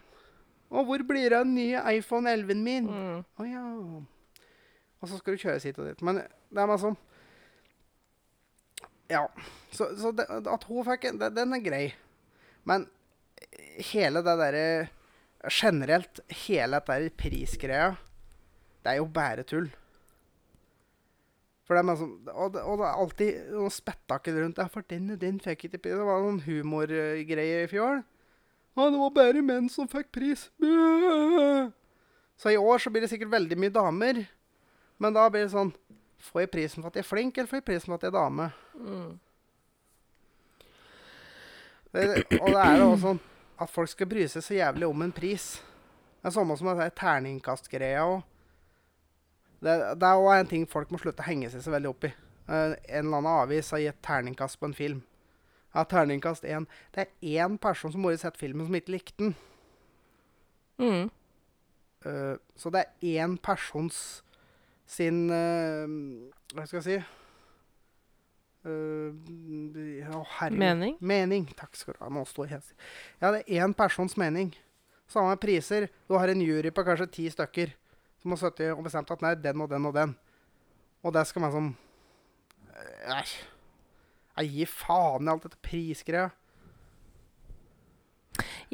Og 0.74 0.86
hvor 0.88 1.03
blir 1.07 1.30
det 1.32 1.38
av 1.38 1.47
den 1.47 1.55
nye 1.57 1.80
iPhone 1.97 2.30
11-en 2.30 2.62
min? 2.66 2.90
Å 2.90 3.01
Mm. 3.42 3.51
ja. 3.51 3.64
Og 5.01 5.09
så 5.11 5.18
skal 5.18 5.34
du 5.34 5.42
kjøre 5.42 5.61
sitt 5.61 5.78
og 5.78 5.88
ditt. 5.90 6.03
Men 6.05 6.22
det 6.22 6.61
er 6.62 6.68
meg 6.70 6.80
sånn 6.80 6.97
Ja. 9.12 9.28
Så, 9.70 9.90
så 10.00 10.12
det, 10.16 10.26
at 10.30 10.66
hun 10.68 10.84
fikk 10.86 11.09
en, 11.11 11.20
Den 11.34 11.57
er 11.57 11.64
grei. 11.64 11.84
Men 12.64 12.86
hele 13.92 14.22
det 14.24 14.36
derre 14.40 14.66
Generelt, 15.44 16.22
hele 16.46 16.78
dette 16.80 17.11
prisgreia 17.20 17.90
Det 18.80 18.94
er 18.94 19.00
jo 19.02 19.09
bare 19.12 19.44
tull. 19.44 19.66
For 21.64 21.76
det 21.76 21.82
er 21.82 21.88
meg 21.88 22.00
og, 22.00 22.48
det, 22.55 22.62
og 22.62 22.80
det 22.80 22.86
er 22.86 23.02
alltid 23.02 23.52
noe 23.57 23.72
spetakkel 23.72 24.36
rundt. 24.36 24.59
Ja, 24.61 24.68
for 24.68 24.84
den 24.88 25.14
og 25.14 25.20
den 25.20 25.38
fikk 25.40 25.66
ikke 25.68 25.80
pris. 25.80 25.94
Det 25.96 26.09
var 26.09 26.20
noen 26.20 26.42
humorgreier 26.44 27.64
i 27.64 27.70
fjor. 27.70 28.02
Ja, 28.74 28.88
det 28.90 29.00
var 29.00 29.14
bare 29.16 29.44
menn 29.46 29.70
som 29.72 29.88
fikk 29.88 30.11
pris. 30.12 30.50
Så 32.36 32.52
i 32.52 32.61
år 32.61 32.82
så 32.82 32.92
blir 32.92 33.05
det 33.05 33.11
sikkert 33.14 33.32
veldig 33.32 33.57
mye 33.62 33.72
damer. 33.72 34.20
Men 35.00 35.16
da 35.16 35.24
blir 35.32 35.46
det 35.46 35.55
sånn 35.55 35.72
Får 36.24 36.44
jeg 36.44 36.50
prisen 36.54 36.82
for 36.82 36.88
at 36.90 36.96
jeg 36.98 37.04
er 37.04 37.08
flink, 37.08 37.36
eller 37.36 37.50
får 37.50 37.60
jeg 37.60 37.68
prisen 37.68 37.92
for 37.92 37.98
at 37.98 38.06
jeg 38.06 38.12
er 38.12 38.16
dame? 38.16 38.48
Mm. 38.80 39.12
Det, 41.94 42.04
og 42.40 42.48
det 42.50 42.60
er 42.64 42.78
jo 42.80 42.90
også 42.90 43.02
sånn 43.04 43.22
at 43.64 43.70
folk 43.70 43.90
skal 43.92 44.08
bry 44.10 44.24
seg 44.26 44.42
så 44.42 44.56
jævlig 44.56 44.86
om 44.88 45.02
en 45.04 45.14
pris. 45.14 45.44
Det 46.18 46.30
er 46.30 46.34
samme 46.34 46.56
som 46.58 46.70
det 46.72 46.86
er 46.88 46.96
terningkastgreia 46.98 48.06
òg. 48.08 48.22
Det, 49.64 49.74
det 50.00 50.08
er 50.08 50.20
òg 50.20 50.32
en 50.34 50.50
ting 50.50 50.64
folk 50.68 50.90
må 50.92 50.98
slutte 51.00 51.22
å 51.22 51.28
henge 51.28 51.50
seg 51.52 51.62
så 51.64 51.72
veldig 51.72 51.92
opp 51.92 52.08
i. 52.08 52.10
Eh, 52.48 52.74
en 52.74 53.06
eller 53.06 53.20
annen 53.20 53.30
avis 53.30 53.70
har 53.72 53.84
gitt 53.84 54.00
terningkast 54.04 54.58
på 54.60 54.68
en 54.68 54.76
film. 54.76 55.04
Ja, 55.74 55.84
terningkast 55.88 56.44
én. 56.44 56.66
Det 56.94 57.06
er 57.06 57.44
én 57.44 57.58
person 57.58 57.92
som 57.92 58.04
har 58.06 58.16
sett 58.20 58.40
filmen, 58.40 58.66
som 58.66 58.76
ikke 58.78 58.96
likte 58.96 59.16
den. 59.20 59.36
Mm. 60.78 61.08
Uh, 62.04 62.36
så 62.58 62.70
det 62.74 62.82
er 62.84 63.24
én 63.24 63.38
persons 63.40 64.23
sin 64.87 65.28
eh, 65.32 65.93
Hva 66.55 66.66
skal 66.66 66.80
jeg 66.80 66.87
si 66.89 66.99
å. 68.64 70.24
Mening? 70.51 70.97
Mening. 71.01 71.49
Takk 71.57 71.76
skal 71.76 71.97
du 71.97 72.05
ha. 72.05 72.11
Nå 72.12 72.24
står 72.28 72.55
jeg. 72.55 72.76
Ja, 73.20 73.30
det 73.30 73.45
er 73.45 73.64
én 73.64 73.74
persons 73.76 74.16
mening. 74.16 74.55
Samme 75.11 75.37
priser. 75.41 75.89
Du 76.09 76.16
har 76.16 76.32
en 76.32 76.41
jury 76.41 76.72
på 76.72 76.85
kanskje 76.87 77.11
ti 77.12 77.26
stykker 77.32 77.74
som 78.22 78.32
har 78.32 78.41
sittet 78.41 78.72
og 78.72 78.87
bestemt 78.87 79.11
at 79.12 79.20
nei, 79.20 79.35
den 79.37 79.61
og 79.61 79.68
den 79.68 79.85
og 79.85 79.93
den. 79.97 80.14
Og 81.05 81.12
det 81.12 81.26
skal 81.28 81.45
man 81.45 81.53
sånn 81.53 81.74
Æsj. 83.14 83.35
Jeg 84.35 84.51
gir 84.51 84.70
faen 84.72 85.28
i 85.28 85.30
alt 85.30 85.45
dette 85.45 85.61
prisgreia. 85.62 86.30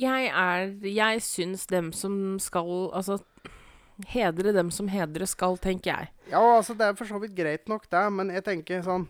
Jeg 0.00 0.30
er 0.30 0.70
Jeg 0.86 1.20
syns 1.20 1.66
dem 1.68 1.90
som 1.92 2.38
skal 2.40 2.88
Altså 2.96 3.18
Hedre 4.08 4.52
dem 4.56 4.70
som 4.74 4.88
hedre 4.88 5.26
skal, 5.28 5.58
tenker 5.60 5.90
jeg. 5.92 6.10
Ja, 6.30 6.40
altså, 6.56 6.76
det 6.78 6.86
er 6.86 6.96
for 6.98 7.08
så 7.08 7.18
vidt 7.22 7.34
greit 7.36 7.68
nok, 7.68 7.88
det, 7.90 8.04
men 8.14 8.30
jeg 8.34 8.46
tenker 8.46 8.84
sånn 8.86 9.08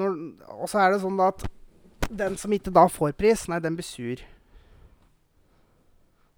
Og 0.00 0.68
så 0.70 0.78
er 0.80 0.94
det 0.94 1.00
sånn 1.02 1.18
at 1.20 1.42
den 2.10 2.36
som 2.40 2.52
ikke 2.54 2.72
da 2.72 2.86
får 2.88 3.12
pris, 3.18 3.42
nei, 3.50 3.58
den 3.60 3.76
blir 3.76 3.84
sur. 3.84 4.22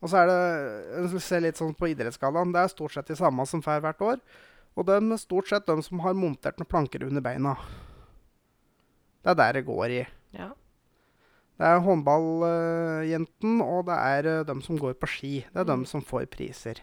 Og 0.02 0.10
så 0.10 0.22
er 0.22 0.30
det 0.32 1.20
ser 1.22 1.44
litt 1.44 1.60
sånn 1.60 1.76
på 1.78 1.92
idrettsgallaen, 1.92 2.50
det 2.52 2.64
er 2.64 2.72
stort 2.72 2.96
sett 2.96 3.12
de 3.12 3.16
samme 3.18 3.46
som 3.46 3.62
får 3.62 3.84
hvert 3.84 4.02
år. 4.02 4.18
Og 4.74 4.88
det 4.88 4.96
er 4.98 5.20
stort 5.20 5.50
sett 5.52 5.68
de 5.68 5.76
som 5.84 6.02
har 6.02 6.16
montert 6.18 6.58
noen 6.58 6.68
planker 6.68 7.04
under 7.06 7.22
beina. 7.24 7.54
Det 9.22 9.30
er 9.30 9.38
der 9.38 9.58
det 9.60 9.66
går 9.68 9.94
i. 9.94 10.02
Ja. 10.34 10.50
Det 11.60 11.68
er 11.68 11.82
håndballjenten, 11.84 13.60
og 13.62 13.84
det 13.86 13.96
er 13.98 14.28
uh, 14.40 14.46
dem 14.48 14.62
som 14.64 14.78
går 14.80 14.94
på 14.98 15.06
ski. 15.10 15.32
Det 15.52 15.60
er 15.62 15.68
dem 15.68 15.82
Mm. 15.84 15.86
som 15.86 16.02
får 16.02 16.26
priser. 16.32 16.80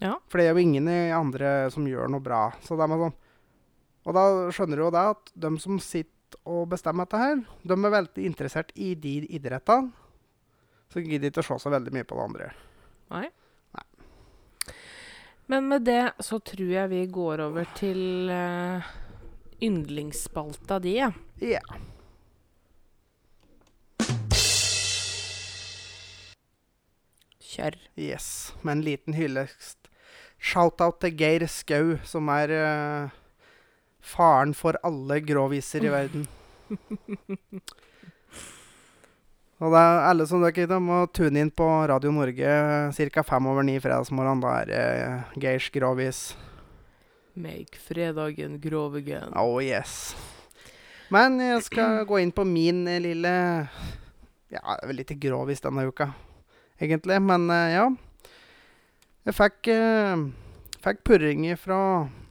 Ja. 0.00 0.16
For 0.28 0.38
det 0.38 0.46
er 0.48 0.54
jo 0.54 0.62
ingen 0.62 0.88
andre 0.88 1.70
som 1.74 1.86
gjør 1.86 2.08
noe 2.10 2.20
bra. 2.22 2.52
Så 2.62 2.76
det 2.78 2.84
er 2.86 2.94
sånn 2.98 3.14
Og 4.06 4.14
da 4.14 4.22
skjønner 4.54 4.76
du 4.78 4.82
jo 4.86 4.90
det 4.94 5.00
at 5.10 5.32
dem 5.36 5.58
som 5.58 5.78
sitter 5.82 6.38
og 6.46 6.68
bestemmer 6.70 7.04
dette 7.04 7.18
her, 7.18 7.40
de 7.64 7.72
er 7.74 7.90
veldig 7.92 8.24
interessert 8.24 8.70
i 8.76 8.94
de 8.94 9.26
idrettene. 9.28 9.92
Så 10.88 11.02
gidder 11.02 11.28
de 11.28 11.32
ikke 11.32 11.42
å 11.42 11.48
se 11.50 11.58
så 11.60 11.70
veldig 11.72 11.92
mye 11.92 12.04
på 12.08 12.16
det 12.16 12.24
andre. 12.24 12.46
Nei. 13.10 13.26
Nei. 13.76 13.84
Men 15.48 15.68
med 15.68 15.84
det 15.84 16.12
så 16.24 16.38
tror 16.40 16.70
jeg 16.72 16.88
vi 16.92 17.02
går 17.12 17.40
over 17.44 17.68
til 17.76 18.30
uh, 18.32 18.80
yndlingsspalta 19.60 20.78
di. 20.80 20.96
Ja. 21.02 21.10
Ja. 21.44 21.60
Kjør. 27.58 27.74
Yes. 27.98 28.54
Med 28.62 28.76
en 28.76 28.82
liten 28.86 29.16
hyllest. 29.18 29.88
Shout-out 30.38 31.00
til 31.02 31.16
Geir 31.18 31.42
Skau, 31.50 31.96
som 32.06 32.28
er 32.30 32.52
uh, 32.54 33.10
faren 33.98 34.54
for 34.54 34.78
alle 34.86 35.18
gråviser 35.26 35.82
i 35.82 35.90
verden. 35.90 36.28
Og 39.58 39.74
det 39.74 39.80
er 39.82 40.04
alle 40.06 40.22
som 40.30 40.38
dere 40.44 40.54
ikke 40.54 40.78
må 40.78 41.00
tune 41.10 41.42
inn 41.42 41.50
på 41.50 41.66
Radio 41.90 42.12
Norge 42.14 42.46
ca. 42.94 43.22
fem 43.26 43.50
over 43.50 43.66
ni 43.66 43.74
fredagsmorgen. 43.82 44.44
Da 44.44 44.54
er 44.60 44.70
det 44.70 44.84
uh, 45.02 45.34
Geirs 45.42 45.66
Grovis. 45.74 46.20
Make 47.34 47.82
fredagen 47.82 48.60
grov 48.62 48.94
again. 49.02 49.34
Oh 49.34 49.58
yes. 49.58 50.14
Men 51.10 51.42
jeg 51.42 51.66
skal 51.66 52.04
gå 52.10 52.22
inn 52.22 52.30
på 52.30 52.46
min 52.46 52.86
eh, 52.86 53.02
lille 53.02 53.34
Ja, 54.54 54.62
det 54.62 54.78
er 54.78 54.88
vel 54.92 55.02
litt 55.02 55.18
grovis 55.18 55.66
denne 55.66 55.90
uka, 55.90 56.12
egentlig. 56.80 57.20
Men 57.22 57.50
eh, 57.50 57.76
ja. 57.76 57.86
Jeg 59.28 59.36
fikk, 59.36 59.68
uh, 59.76 60.28
fikk 60.80 61.02
purringer 61.04 61.58
fra 61.60 61.80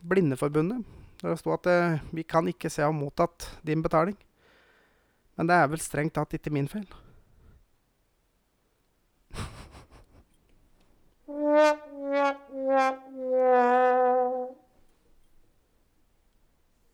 Blindeforbundet. 0.07 0.85
Der 1.21 1.33
det 1.33 1.39
sto 1.41 1.53
at 1.53 1.65
eh, 1.69 1.99
vi 2.13 2.23
kan 2.23 2.47
ikke 2.49 2.69
se 2.69 2.85
ha 2.85 2.93
mottatt 2.93 3.49
din 3.65 3.81
betaling. 3.81 4.17
Men 5.37 5.49
det 5.49 5.55
er 5.57 5.69
vel 5.69 5.81
strengt 5.81 6.13
tatt 6.17 6.33
ikke 6.37 6.53
min 6.53 6.69
feil. 6.69 6.85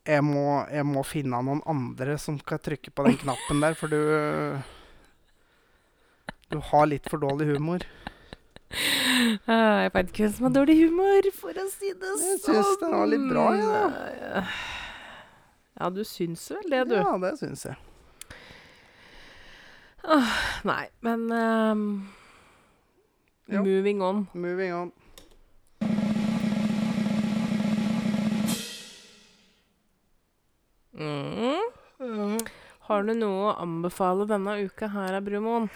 Jeg 0.03 0.23
må, 0.27 0.47
jeg 0.67 0.83
må 0.87 1.03
finne 1.07 1.39
noen 1.39 1.61
andre 1.67 2.17
som 2.19 2.35
skal 2.39 2.59
trykke 2.59 2.91
på 2.91 3.05
den 3.07 3.19
knappen 3.21 3.63
der, 3.63 3.75
for 3.79 3.91
du 3.91 3.99
Du 6.53 6.59
har 6.61 6.85
litt 6.85 7.09
for 7.09 7.17
dårlig 7.17 7.47
humor. 7.55 7.81
Ah, 9.45 9.83
jeg 9.85 9.91
vet 9.93 10.11
ikke 10.11 10.23
hvem 10.23 10.33
som 10.35 10.45
har 10.45 10.51
dårlig 10.53 10.75
humor, 10.83 11.27
for 11.33 11.57
å 11.57 11.63
si 11.71 11.89
det 11.97 12.11
sånn. 12.13 12.27
Jeg 12.29 12.41
syns 12.45 12.75
det 12.81 12.89
var 12.93 13.09
litt 13.09 13.23
bra, 13.29 13.45
ja. 13.57 14.43
Ja, 15.79 15.89
du 15.89 16.03
syns 16.05 16.43
vel 16.53 16.69
det, 16.69 16.81
du. 16.91 16.93
Ja, 16.99 17.13
det 17.21 17.31
syns 17.41 17.65
jeg. 17.65 17.77
Nei, 20.69 20.83
men 21.01 21.25
um, 21.31 21.81
Moving 23.49 24.03
on. 24.05 24.27
Moving 24.33 24.73
on. 24.77 24.93
Mm. 30.93 32.37
Har 32.89 33.09
du 33.09 33.13
noe 33.17 33.49
å 33.49 33.57
anbefale 33.63 34.29
denne 34.29 34.59
uka 34.67 34.93
her, 34.93 35.17
Brumoen? 35.25 35.69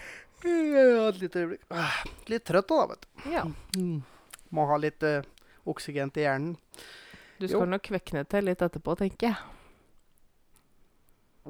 Et 0.44 1.18
lite 1.20 1.40
øyeblikk. 1.42 1.64
Ah, 1.74 1.98
Litt 2.30 2.44
trøtt 2.46 2.68
da, 2.70 2.84
vet 2.92 3.02
du. 3.02 3.30
Ja. 3.32 3.44
Mm. 3.76 4.02
Må 4.54 4.66
ha 4.70 4.76
litt 4.80 5.02
uh, 5.02 5.22
oksygen 5.68 6.12
til 6.14 6.22
hjernen. 6.26 6.54
Du 7.38 7.46
Jo. 7.46 7.58
skal 7.58 7.68
nok 7.70 7.82
kvekne 7.88 8.22
til 8.30 8.46
litt 8.48 8.62
etterpå, 8.62 8.94
tenker 8.98 9.30
jeg. 9.32 9.36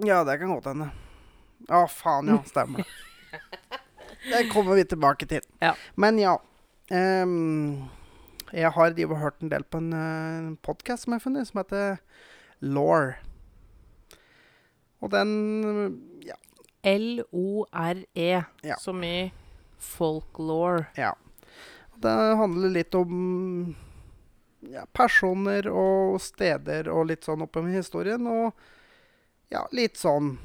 Ja, 0.08 0.22
det 0.24 0.38
kan 0.40 0.52
godt 0.54 0.68
hende. 0.70 0.90
Å, 1.68 1.84
faen, 1.90 2.28
ja. 2.32 2.40
Stemmer 2.48 2.84
det. 2.84 2.88
Det 4.28 4.48
kommer 4.50 4.74
vi 4.74 4.82
tilbake 4.88 5.26
til. 5.30 5.44
Ja. 5.62 5.74
Men 5.96 6.18
ja. 6.18 6.34
Um, 6.90 7.88
jeg 8.50 8.70
har 8.74 8.90
de, 8.96 9.04
hørt 9.06 9.42
en 9.44 9.50
del 9.52 9.62
på 9.68 9.78
en 9.78 9.92
uh, 9.94 10.56
podkast 10.64 11.04
som 11.04 11.12
jeg 11.14 11.20
har 11.20 11.24
funnet, 11.24 11.48
som 11.48 11.60
heter 11.60 12.00
Law. 12.64 13.12
Og 15.04 15.12
den 15.12 15.30
ja, 16.26 16.34
L-O-R-E, 16.82 18.44
Ja. 18.62 18.76
som 18.76 19.04
i 19.04 19.32
folklore. 19.78 20.86
ja. 20.96 21.14
Det 22.00 22.08
handler 22.38 22.70
litt 22.70 22.94
om 22.94 23.74
ja, 24.70 24.84
personer 24.94 25.66
og 25.66 26.20
steder 26.22 26.86
og 26.88 27.06
litt 27.10 27.24
sånn 27.26 27.42
oppover 27.42 27.74
historien. 27.74 28.22
Og 28.26 28.52
ja, 29.50 29.64
litt 29.72 29.96
sånn 29.98 30.36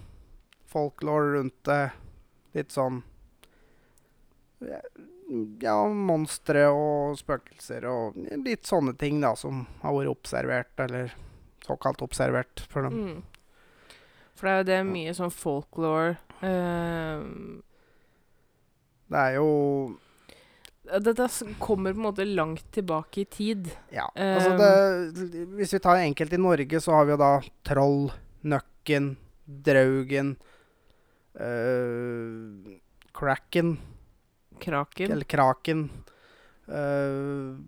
folklore 0.66 1.36
rundt 1.38 1.64
det. 1.70 1.92
Litt 2.54 2.72
sånn 2.74 3.04
Ja, 5.62 5.78
monstre 5.88 6.66
og 6.70 7.18
spøkelser 7.18 7.86
og 7.90 8.18
litt 8.44 8.66
sånne 8.70 8.94
ting 9.00 9.22
da 9.24 9.34
som 9.40 9.66
har 9.82 9.94
vært 9.96 10.12
observert, 10.12 10.74
eller 10.84 11.14
såkalt 11.66 12.02
observert 12.06 12.66
for 12.70 12.84
dem. 12.88 12.94
Mm. 12.94 13.24
For 14.44 14.50
det 14.50 14.54
er 14.54 14.60
jo 14.60 14.68
det 14.68 14.78
mye 14.92 15.12
sånn 15.16 15.30
folklore 15.32 16.18
uh, 16.44 17.22
Det 19.08 19.22
er 19.22 19.38
jo 19.38 19.46
Dette 20.84 21.28
kommer 21.64 21.96
på 21.96 22.02
en 22.02 22.08
måte 22.10 22.26
langt 22.28 22.66
tilbake 22.76 23.22
i 23.22 23.24
tid. 23.32 23.70
Ja. 23.88 24.10
Altså 24.20 24.58
det, 24.60 25.48
hvis 25.56 25.72
vi 25.78 25.80
tar 25.80 26.02
enkelt 26.02 26.36
i 26.36 26.40
Norge, 26.44 26.82
så 26.84 26.92
har 26.98 27.08
vi 27.08 27.14
jo 27.14 27.20
da 27.22 27.30
Troll, 27.64 28.12
Nøkken, 28.52 29.14
Draugen 29.48 30.36
uh, 31.40 32.68
Kraken 33.16 33.78
Kraken. 34.60 35.16
Eller 35.16 35.26
kraken. 35.26 35.88
Mm, 36.68 37.64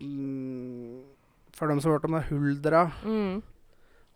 for 1.56 1.72
dem 1.72 1.80
som 1.80 1.90
har 1.90 1.98
hørt 1.98 2.04
om 2.04 2.20
det, 2.20 2.28
huldra. 2.28 2.90
Mm. 3.04 3.40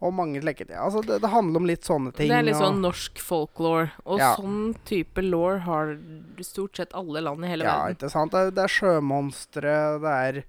Og 0.01 0.15
mange 0.17 0.41
slike 0.41 0.65
ting. 0.67 0.77
Altså, 0.81 1.03
det, 1.05 1.19
det 1.21 1.29
handler 1.29 1.61
om 1.61 1.67
litt 1.69 1.85
sånne 1.85 2.13
ting. 2.17 2.29
Det 2.31 2.37
er 2.39 2.43
litt 2.47 2.55
og- 2.57 2.63
sånn 2.63 2.81
norsk 2.81 3.19
folklore. 3.21 3.91
Og 4.07 4.19
Ja. 4.19 4.35
sånn 4.37 4.75
type 4.89 5.21
law 5.23 5.59
har 5.59 5.99
stort 6.41 6.77
sett 6.77 6.95
alle 6.95 7.21
land 7.21 7.45
i 7.45 7.49
hele 7.49 7.65
Ja, 7.65 7.75
verden. 7.85 7.97
ikke 7.97 8.11
sant? 8.11 8.33
Det 8.33 8.55
det 8.55 8.65
er 8.65 8.73
sjømonstre, 8.79 9.75
det 10.01 10.15
er 10.39 10.45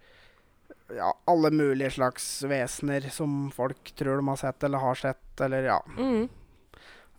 ja, 0.96 1.12
alle 1.28 1.52
mulige 1.52 1.92
slags 1.92 2.44
vesener 2.44 3.10
som 3.12 3.52
folk 3.52 3.92
tror 3.96 4.20
de 4.22 4.28
har 4.28 4.38
sett 4.38 4.64
eller 4.64 4.80
har 4.80 4.96
sett, 4.96 5.40
eller 5.42 5.64
ja. 5.64 5.80
Mm. 5.98 6.30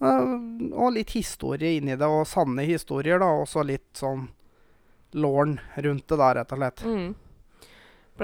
Uh, 0.03 0.75
Og 0.77 0.93
litt 0.95 1.11
historie 1.11 1.79
inni 1.81 1.95
det, 1.97 2.03
og 2.09 2.27
sanne 2.27 2.65
historier, 2.67 3.19
da. 3.23 3.27
Og 3.27 3.47
så 3.47 3.63
litt 3.65 3.93
sånn 3.95 4.29
låren 5.15 5.61
rundt 5.77 6.07
det, 6.09 6.17
da, 6.19 6.33
rett 6.35 6.53
og 6.53 6.59
slett. 6.59 6.83
Mm. 6.85 7.15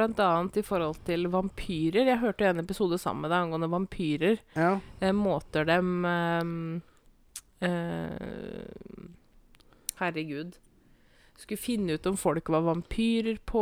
Annet 0.05 0.61
i 0.61 0.64
forhold 0.66 1.01
til 1.07 1.28
vampyrer. 1.32 2.07
Jeg 2.09 2.20
hørte 2.22 2.46
en 2.49 2.62
episode 2.62 2.99
sammen 3.01 3.26
med 3.26 3.32
deg 3.32 3.46
angående 3.46 3.70
vampyrer. 3.72 4.40
Ja. 4.55 4.72
Eh, 5.01 5.14
måter 5.16 5.66
dem 5.68 6.05
eh, 6.09 7.68
eh, 7.68 9.09
Herregud. 9.99 10.59
Skulle 11.39 11.61
finne 11.62 11.95
ut 11.95 12.07
om 12.11 12.16
folk 12.18 12.49
var 12.51 12.64
vampyrer 12.66 13.36
på, 13.47 13.61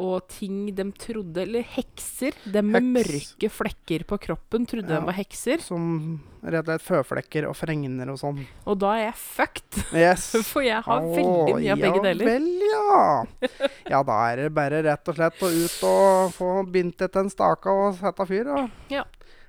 og 0.00 0.28
ting 0.32 0.70
de 0.74 0.84
trodde 0.96 1.42
Eller 1.42 1.62
hekser. 1.74 2.32
De 2.48 2.62
med 2.64 2.80
Heks. 2.80 3.34
mørke 3.36 3.50
flekker 3.52 4.04
på 4.08 4.16
kroppen 4.24 4.64
trodde 4.66 4.88
Ja. 4.88 5.00
de 5.00 5.06
var 5.10 5.12
hekser. 5.18 5.60
Som 5.60 6.22
rett 6.42 6.64
og 6.64 6.70
slett 6.72 6.86
føflekker 6.86 7.48
og 7.50 7.54
fregner 7.58 8.08
og 8.08 8.16
sånn. 8.22 8.40
Og 8.66 8.78
da 8.80 8.94
er 8.96 9.04
jeg 9.10 9.14
fucked. 9.20 9.82
Yes. 9.92 10.24
For 10.50 10.64
jeg 10.64 10.80
har 10.88 11.00
veldig 11.04 11.58
mye 11.60 11.72
av 11.76 11.84
begge 11.84 12.02
deler. 12.08 12.24
Ja 12.24 12.32
vel, 12.32 12.48
ja. 12.72 13.68
Ja, 13.92 14.02
da 14.02 14.16
er 14.32 14.36
det 14.46 14.54
bare 14.56 14.82
rett 14.88 15.08
og 15.12 15.20
slett 15.20 15.44
å 15.44 15.52
ut 15.52 15.78
og 15.92 16.32
få 16.34 16.50
bindt 16.72 17.04
etter 17.04 17.20
en 17.26 17.30
stake 17.30 17.68
og 17.76 18.00
sette 18.00 18.26
fyr, 18.26 18.48
da. 18.48 18.66
Ja. 18.88 19.04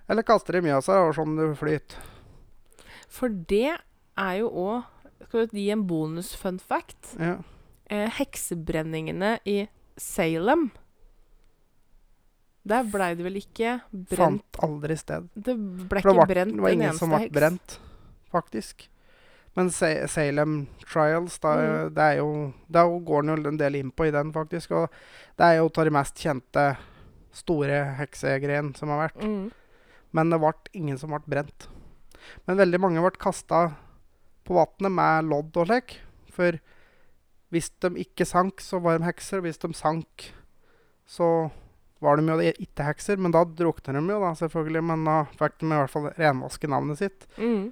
Eller 0.10 0.24
kaste 0.28 0.52
det 0.52 0.64
i 0.64 0.68
Mjøsa, 0.68 1.00
og 1.08 1.16
sånn 1.16 1.36
det 1.39 1.48
flyter. 1.60 1.95
For 3.08 3.30
det 3.30 3.78
er 4.18 4.38
jo 4.41 4.50
òg 4.52 4.97
Skal 5.26 5.47
vi 5.51 5.65
gi 5.65 5.70
en 5.74 5.86
bonus 5.88 6.36
fun 6.36 6.59
fact? 6.59 7.15
Ja. 7.20 7.38
Eh, 7.89 8.09
heksebrenningene 8.20 9.38
i 9.47 9.61
Salem 9.97 10.70
Der 12.68 12.84
blei 12.91 13.13
det 13.15 13.24
vel 13.24 13.38
ikke 13.39 13.78
brent 13.91 14.20
Fant 14.20 14.59
aldri 14.68 14.97
sted. 14.99 15.30
Det 15.34 15.55
ble 15.88 16.01
ikke 16.01 16.15
var, 16.18 16.28
brent 16.28 16.55
det 16.57 16.63
var 16.65 16.76
ingen 16.76 16.97
som 16.99 17.13
ble 17.15 17.30
brent, 17.32 17.78
faktisk. 18.34 18.89
Men 19.55 19.72
Salem 19.74 20.68
Trials, 20.84 21.39
da, 21.41 21.53
Mm. 21.57 21.93
det 21.95 22.03
er 22.03 22.18
jo 22.18 22.53
Da 22.70 22.84
går 22.86 23.24
den 23.26 23.43
jo 23.45 23.49
en 23.49 23.57
del 23.57 23.76
inn 23.76 23.91
på 23.91 24.07
i 24.07 24.11
den, 24.11 24.32
faktisk. 24.34 24.72
Og 24.72 24.89
det 25.38 25.45
er 25.45 25.55
jo 25.57 25.65
av 25.65 25.86
de 25.86 25.89
mest 25.91 26.15
kjente 26.15 26.78
store 27.32 27.95
heksegreiene 27.97 28.76
som 28.76 28.89
har 28.89 29.07
vært. 29.09 29.24
Mm. 29.24 29.51
Men 30.13 30.30
det 30.30 30.39
ble 30.39 30.53
ingen 30.74 30.97
som 30.97 31.09
ble 31.09 31.20
brent. 31.26 31.68
Men 32.45 32.57
veldig 32.57 32.80
mange 32.80 33.01
ble 33.01 33.18
kasta 33.18 33.76
på 34.48 34.56
vannet 34.58 34.93
med 34.98 35.30
lodd 35.32 35.60
og 35.60 35.70
slik. 35.70 35.98
For 36.34 36.58
hvis 37.54 37.70
de 37.84 37.93
ikke 38.04 38.28
sank, 38.28 38.64
så 38.64 38.80
var 38.84 38.98
de 39.00 39.08
hekser. 39.08 39.41
Og 39.41 39.48
hvis 39.48 39.62
de 39.64 39.72
sank, 39.78 40.30
så 41.08 41.28
var 42.04 42.20
de 42.20 42.28
jo 42.30 42.39
ikke 42.66 42.88
hekser. 42.88 43.20
Men 43.22 43.36
da 43.36 43.43
drukner 43.48 44.00
de 44.00 44.16
jo, 44.16 44.20
da, 44.24 44.34
selvfølgelig. 44.39 44.84
Men 44.89 45.06
da 45.08 45.20
fikk 45.38 45.60
de 45.62 45.70
i 45.70 45.76
hvert 45.76 45.93
fall 45.93 46.10
renvaske 46.18 46.72
navnet 46.72 47.00
sitt. 47.02 47.30
Mm. 47.38 47.70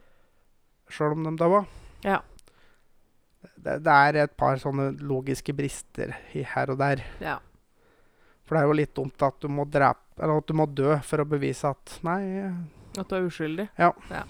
Sjøl 0.91 1.17
om 1.17 1.26
de 1.28 1.36
daua. 1.39 1.65
Ja. 2.05 2.21
Det, 3.55 3.80
det 3.86 3.93
er 3.93 4.17
et 4.26 4.34
par 4.38 4.57
sånne 4.61 4.91
logiske 5.01 5.53
brister 5.57 6.13
i 6.38 6.43
her 6.55 6.73
og 6.73 6.82
der. 6.82 7.03
ja. 7.23 7.39
For 8.45 8.53
det 8.53 8.59
er 8.61 8.69
jo 8.69 8.76
litt 8.78 8.91
dumt 8.93 9.23
at 9.26 9.39
du 9.41 9.47
må 9.49 9.63
drepe 9.65 10.21
Eller 10.21 10.38
at 10.38 10.45
du 10.45 10.53
må 10.53 10.67
dø 10.69 10.91
for 11.01 11.17
å 11.23 11.26
bevise 11.26 11.65
at 11.73 11.95
Nei, 12.05 12.45
At 12.93 13.09
du 13.09 13.15
er 13.17 13.26
uskyldig. 13.26 13.65
Ja. 13.82 13.88
Ja. 14.11 14.21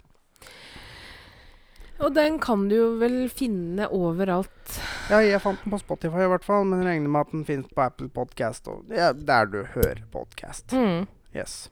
Og 2.04 2.12
den 2.16 2.40
kan 2.44 2.66
du 2.68 2.76
jo 2.76 2.88
vel 3.00 3.30
finne 3.32 3.88
overalt. 3.96 4.80
Ja, 5.10 5.22
jeg 5.24 5.40
fant 5.44 5.62
den 5.64 5.72
på 5.72 5.80
Spotify 5.80 6.26
i 6.26 6.32
hvert 6.34 6.44
fall, 6.44 6.66
men 6.68 6.84
regner 6.84 7.08
med 7.12 7.22
at 7.24 7.32
den 7.32 7.46
finnes 7.48 7.70
på 7.72 7.86
Apple 7.86 8.10
Podcast 8.12 8.68
og 8.72 8.90
ja, 8.92 9.14
der 9.16 9.48
du 9.48 9.62
hører 9.76 10.02
podcast. 10.12 10.74
Mm. 10.76 11.06
Yes. 11.36 11.70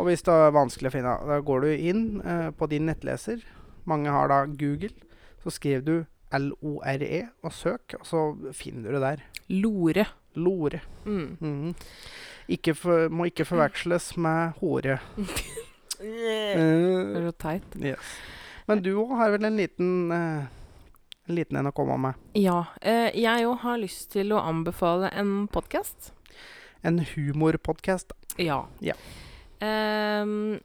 Og 0.00 0.06
hvis 0.08 0.24
det 0.24 0.32
er 0.32 0.54
vanskelig 0.56 0.88
å 0.88 0.94
finne, 0.94 1.12
da 1.28 1.40
går 1.44 1.66
du 1.66 1.68
inn 1.74 2.04
eh, 2.24 2.48
på 2.56 2.70
din 2.72 2.88
nettleser. 2.88 3.42
Mange 3.90 4.08
har 4.14 4.32
da 4.32 4.40
Google. 4.48 4.94
Så 5.44 5.52
skriver 5.52 5.84
du 5.84 5.94
LORE 6.32 7.20
og 7.44 7.52
søk, 7.52 7.98
og 8.00 8.06
så 8.08 8.24
finner 8.56 8.88
du 8.88 8.96
det 8.96 9.04
der. 9.04 9.22
Lore. 9.60 10.06
Lore. 10.40 10.80
Mm. 11.04 11.36
Mhm. 11.40 11.74
Ikke 12.50 12.72
for, 12.74 13.08
må 13.12 13.28
ikke 13.28 13.44
forveksles 13.46 14.14
med 14.16 14.56
hore. 14.62 14.98
Det 16.00 16.06
Eh, 16.56 16.56
er 16.56 17.26
så 17.28 17.32
teit. 17.36 17.74
yes. 17.76 18.12
Men 18.70 18.84
du 18.86 18.92
òg 19.02 19.16
har 19.18 19.32
vel 19.34 19.48
en 19.48 19.56
liten 19.58 20.12
eh, 20.14 20.46
En 21.26 21.34
liten 21.34 21.58
en 21.58 21.70
å 21.70 21.74
komme 21.74 21.96
med? 21.98 22.18
Ja. 22.38 22.62
Eh, 22.78 23.10
jeg 23.18 23.46
òg 23.48 23.64
har 23.64 23.80
lyst 23.82 24.12
til 24.14 24.30
å 24.34 24.42
anbefale 24.46 25.10
en 25.18 25.48
podkast. 25.50 26.12
En 26.86 27.00
humorpodkast. 27.02 28.14
Ja. 28.40 28.62
Ja. 28.82 28.94
Um, 29.60 30.60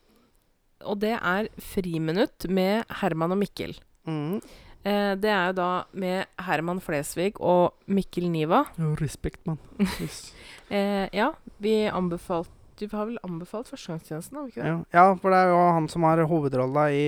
og 0.86 1.01
det 1.01 1.16
er 1.18 1.49
Friminutt 1.60 2.47
med 2.47 2.86
Herman 3.01 3.36
og 3.36 3.41
Mikkel. 3.41 3.76
Mm. 4.08 4.38
Uh, 4.86 5.14
det 5.18 5.34
er 5.34 5.49
jo 5.49 5.58
da 5.58 5.70
med 5.97 6.30
Herman 6.47 6.80
Flesvig 6.86 7.41
og 7.41 7.74
Mikkel 7.89 8.30
Niva. 8.32 8.64
Jo, 8.80 8.93
Respekt, 9.01 9.41
mann. 9.49 9.60
Yes. 9.97 10.30
uh, 10.70 11.10
ja, 11.22 11.34
vi 11.58 11.76
anbefalt 11.89 12.53
Du 12.78 12.88
har 12.91 13.10
vel 13.10 13.20
anbefalt 13.26 13.70
førstegangstjenesten, 13.72 14.38
har 14.38 14.47
vi 14.47 14.56
ikke 14.56 14.64
det? 14.64 14.72
Ja. 14.72 14.80
ja, 14.93 15.20
for 15.20 15.34
det 15.34 15.43
er 15.43 15.53
jo 15.53 15.62
han 15.80 15.86
som 15.91 16.06
har 16.06 16.26
hovedrolla 16.30 16.89
i 16.91 17.06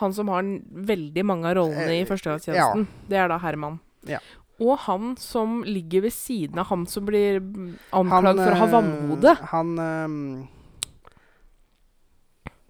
Han 0.00 0.12
som 0.16 0.28
har 0.28 0.42
veldig 0.90 1.22
mange 1.24 1.48
av 1.48 1.54
rollene 1.60 2.00
i 2.00 2.04
førstegangstjenesten. 2.08 2.82
Ja. 2.88 3.06
Det 3.08 3.16
er 3.22 3.30
da 3.32 3.38
Herman. 3.40 3.78
Ja. 4.08 4.18
Og 4.60 4.78
han 4.86 5.14
som 5.20 5.62
ligger 5.68 6.06
ved 6.06 6.12
siden 6.16 6.58
av 6.60 6.70
han 6.70 6.86
som 6.88 7.04
blir 7.08 7.40
mm, 7.44 7.70
anklagd 7.96 8.40
for 8.40 8.52
å 8.54 8.60
ha 8.60 8.66
eh, 8.66 8.74
vannhode. 8.74 9.34
Han 9.52 9.72
øh, 9.78 10.12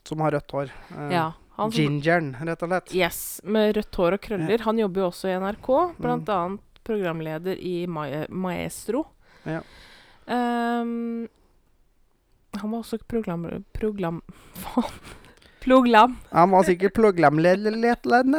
som 0.06 0.22
har 0.22 0.34
rødt 0.36 0.50
hår. 0.54 0.72
Eh, 0.96 1.10
Ja, 1.14 1.26
som, 1.56 1.70
Gingeren, 1.72 2.34
rett 2.46 2.62
og 2.62 2.68
slett. 2.70 2.94
yes, 2.94 3.40
med 3.44 3.76
rødt 3.76 3.94
hår 3.96 4.12
og 4.18 4.20
krøller. 4.26 4.64
Han 4.66 4.78
jobber 4.82 5.00
jo 5.02 5.10
også 5.10 5.30
i 5.30 5.36
NRK, 5.40 5.68
Mm. 5.86 5.94
blant 6.02 6.28
annet 6.28 6.60
programleder 6.86 7.56
i 7.58 7.86
Ma 7.86 8.04
Maestro. 8.30 9.06
Ja. 9.44 9.60
Um, 10.26 11.28
han 12.56 12.70
var 12.70 12.78
også 12.82 12.98
program... 13.08 13.46
Program... 13.72 14.22
Faen. 14.62 14.92
Program. 15.66 16.16
Han 16.30 16.50
var 16.54 16.66
sikkert 16.68 16.94
programleder, 16.94 17.74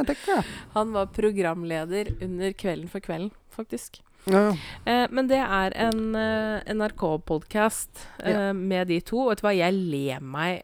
tenker 0.07 0.33
jeg. 0.37 0.43
Han 0.73 0.93
var 0.95 1.09
programleder 1.11 2.13
under 2.23 2.53
Kvelden 2.55 2.87
for 2.91 3.03
kvelden, 3.03 3.31
faktisk. 3.51 3.99
Ja. 4.27 4.49
Eh, 4.85 5.05
men 5.11 5.27
det 5.29 5.39
er 5.39 5.75
en 5.87 6.15
uh, 6.15 6.63
NRK-podkast 6.67 8.01
uh, 8.23 8.31
Ja. 8.31 8.53
med 8.53 8.87
de 8.91 8.99
to. 9.01 9.21
Og 9.25 9.31
vet 9.31 9.41
du 9.41 9.47
hva, 9.47 9.55
jeg 9.55 9.75
ler 9.75 10.23
meg 10.23 10.63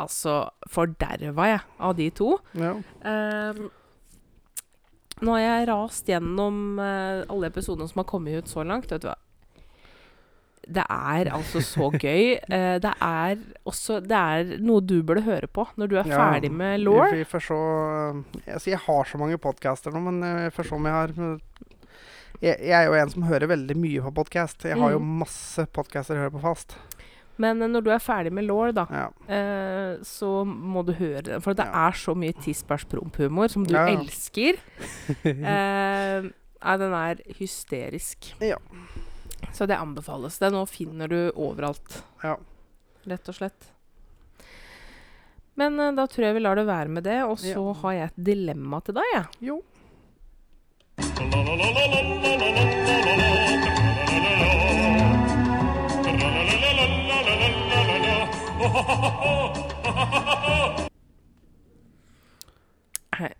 altså 0.00 0.48
forderva, 0.70 1.46
jeg, 1.50 1.60
av 1.78 1.96
de 1.98 2.10
to. 2.10 2.38
ja. 2.56 2.74
Eh, 3.04 3.66
nå 5.20 5.34
har 5.36 5.42
jeg 5.42 5.66
rast 5.68 6.06
gjennom 6.08 6.78
uh, 6.80 7.26
alle 7.28 7.50
episodene 7.50 7.84
som 7.90 7.98
har 8.00 8.06
kommet 8.08 8.38
ut 8.40 8.48
så 8.48 8.62
langt. 8.64 8.88
Vet 8.88 9.02
du 9.04 9.10
hva? 9.10 9.18
Det 10.68 10.84
er 10.88 11.30
altså 11.32 11.60
så 11.64 11.88
gøy. 11.90 12.36
Uh, 12.52 12.76
det 12.84 12.92
er 13.00 13.36
også 13.66 14.00
Det 14.04 14.16
er 14.18 14.50
noe 14.60 14.80
du 14.84 15.02
burde 15.02 15.22
høre 15.24 15.48
på 15.48 15.64
når 15.80 15.88
du 15.88 15.96
er 15.98 16.06
Ja. 16.10 16.18
ferdig 16.20 16.50
med 16.52 16.80
law. 16.84 17.06
Vi, 17.10 17.24
får 17.24 17.40
se 17.46 17.54
altså, 18.52 18.70
Jeg 18.70 18.78
har 18.78 19.04
så 19.04 19.18
mange 19.18 19.38
podcaster 19.38 19.90
nå, 19.90 20.00
men 20.10 20.22
eh, 20.22 20.42
jeg 20.48 20.52
får 20.52 20.68
se 20.68 20.74
om 20.74 20.84
jeg 20.84 20.92
har 20.92 21.14
jeg, 22.40 22.56
jeg 22.60 22.72
er 22.72 22.86
jo 22.88 22.94
en 22.96 23.10
som 23.12 23.22
hører 23.28 23.50
veldig 23.50 23.74
mye 23.76 24.00
på 24.06 24.12
podkast. 24.22 24.62
Jeg 24.64 24.78
har 24.80 24.92
jo 24.94 24.98
Mm. 25.00 25.18
masse 25.20 25.66
podcaster 25.76 26.14
jeg 26.16 26.22
hører 26.24 26.36
på 26.38 26.40
fast. 26.40 26.76
Men 27.40 27.60
eh, 27.62 27.68
når 27.68 27.82
du 27.84 27.90
er 27.90 27.98
ferdig 28.00 28.32
med 28.32 28.44
law, 28.44 28.70
da, 28.72 28.86
Ja. 28.90 29.08
eh, 29.28 29.96
så 30.04 30.44
må 30.46 30.84
du 30.86 30.92
høre 30.92 31.22
den. 31.22 31.40
For 31.40 31.52
det 31.54 31.66
Ja. 31.66 31.88
er 31.88 31.92
så 31.92 32.14
mye 32.14 32.32
tiss-bæsj-promp-humor 32.32 33.48
som 33.50 33.64
du 33.64 33.74
Ja, 33.74 33.86
elsker. 33.88 34.56
Eh, 35.24 36.76
den 36.76 36.92
er 36.92 37.16
hysterisk. 37.38 38.34
Ja. 38.40 38.56
Så 39.52 39.66
det 39.66 39.76
anbefales. 39.76 40.38
Det 40.38 40.50
nå 40.54 40.64
finner 40.70 41.08
du 41.10 41.18
overalt, 41.34 42.02
ja. 42.22 42.36
rett 43.10 43.28
og 43.28 43.34
slett. 43.36 43.70
Men 45.60 45.76
uh, 45.80 45.90
da 45.96 46.06
tror 46.08 46.28
jeg 46.28 46.38
vi 46.38 46.44
lar 46.44 46.56
det 46.56 46.66
være 46.68 46.88
med 46.88 47.04
det. 47.04 47.18
Og 47.26 47.38
så 47.42 47.56
Ja. 47.58 47.72
har 47.82 47.92
jeg 47.98 48.10
et 48.10 48.24
dilemma 48.30 48.80
til 48.86 48.96
deg, 49.00 49.12
jeg. 49.14 49.26
Jo. 49.50 49.60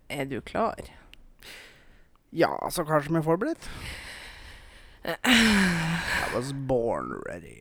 Er 0.09 0.25
du 0.25 0.41
klar? 0.41 0.75
Ja, 2.31 2.69
så 2.71 2.85
kanskje 2.85 3.15
vi 3.15 3.23
får 3.23 3.37
blitt. 3.41 3.69
I 5.05 6.35
was 6.35 6.53
born 6.53 7.23
ready. 7.27 7.59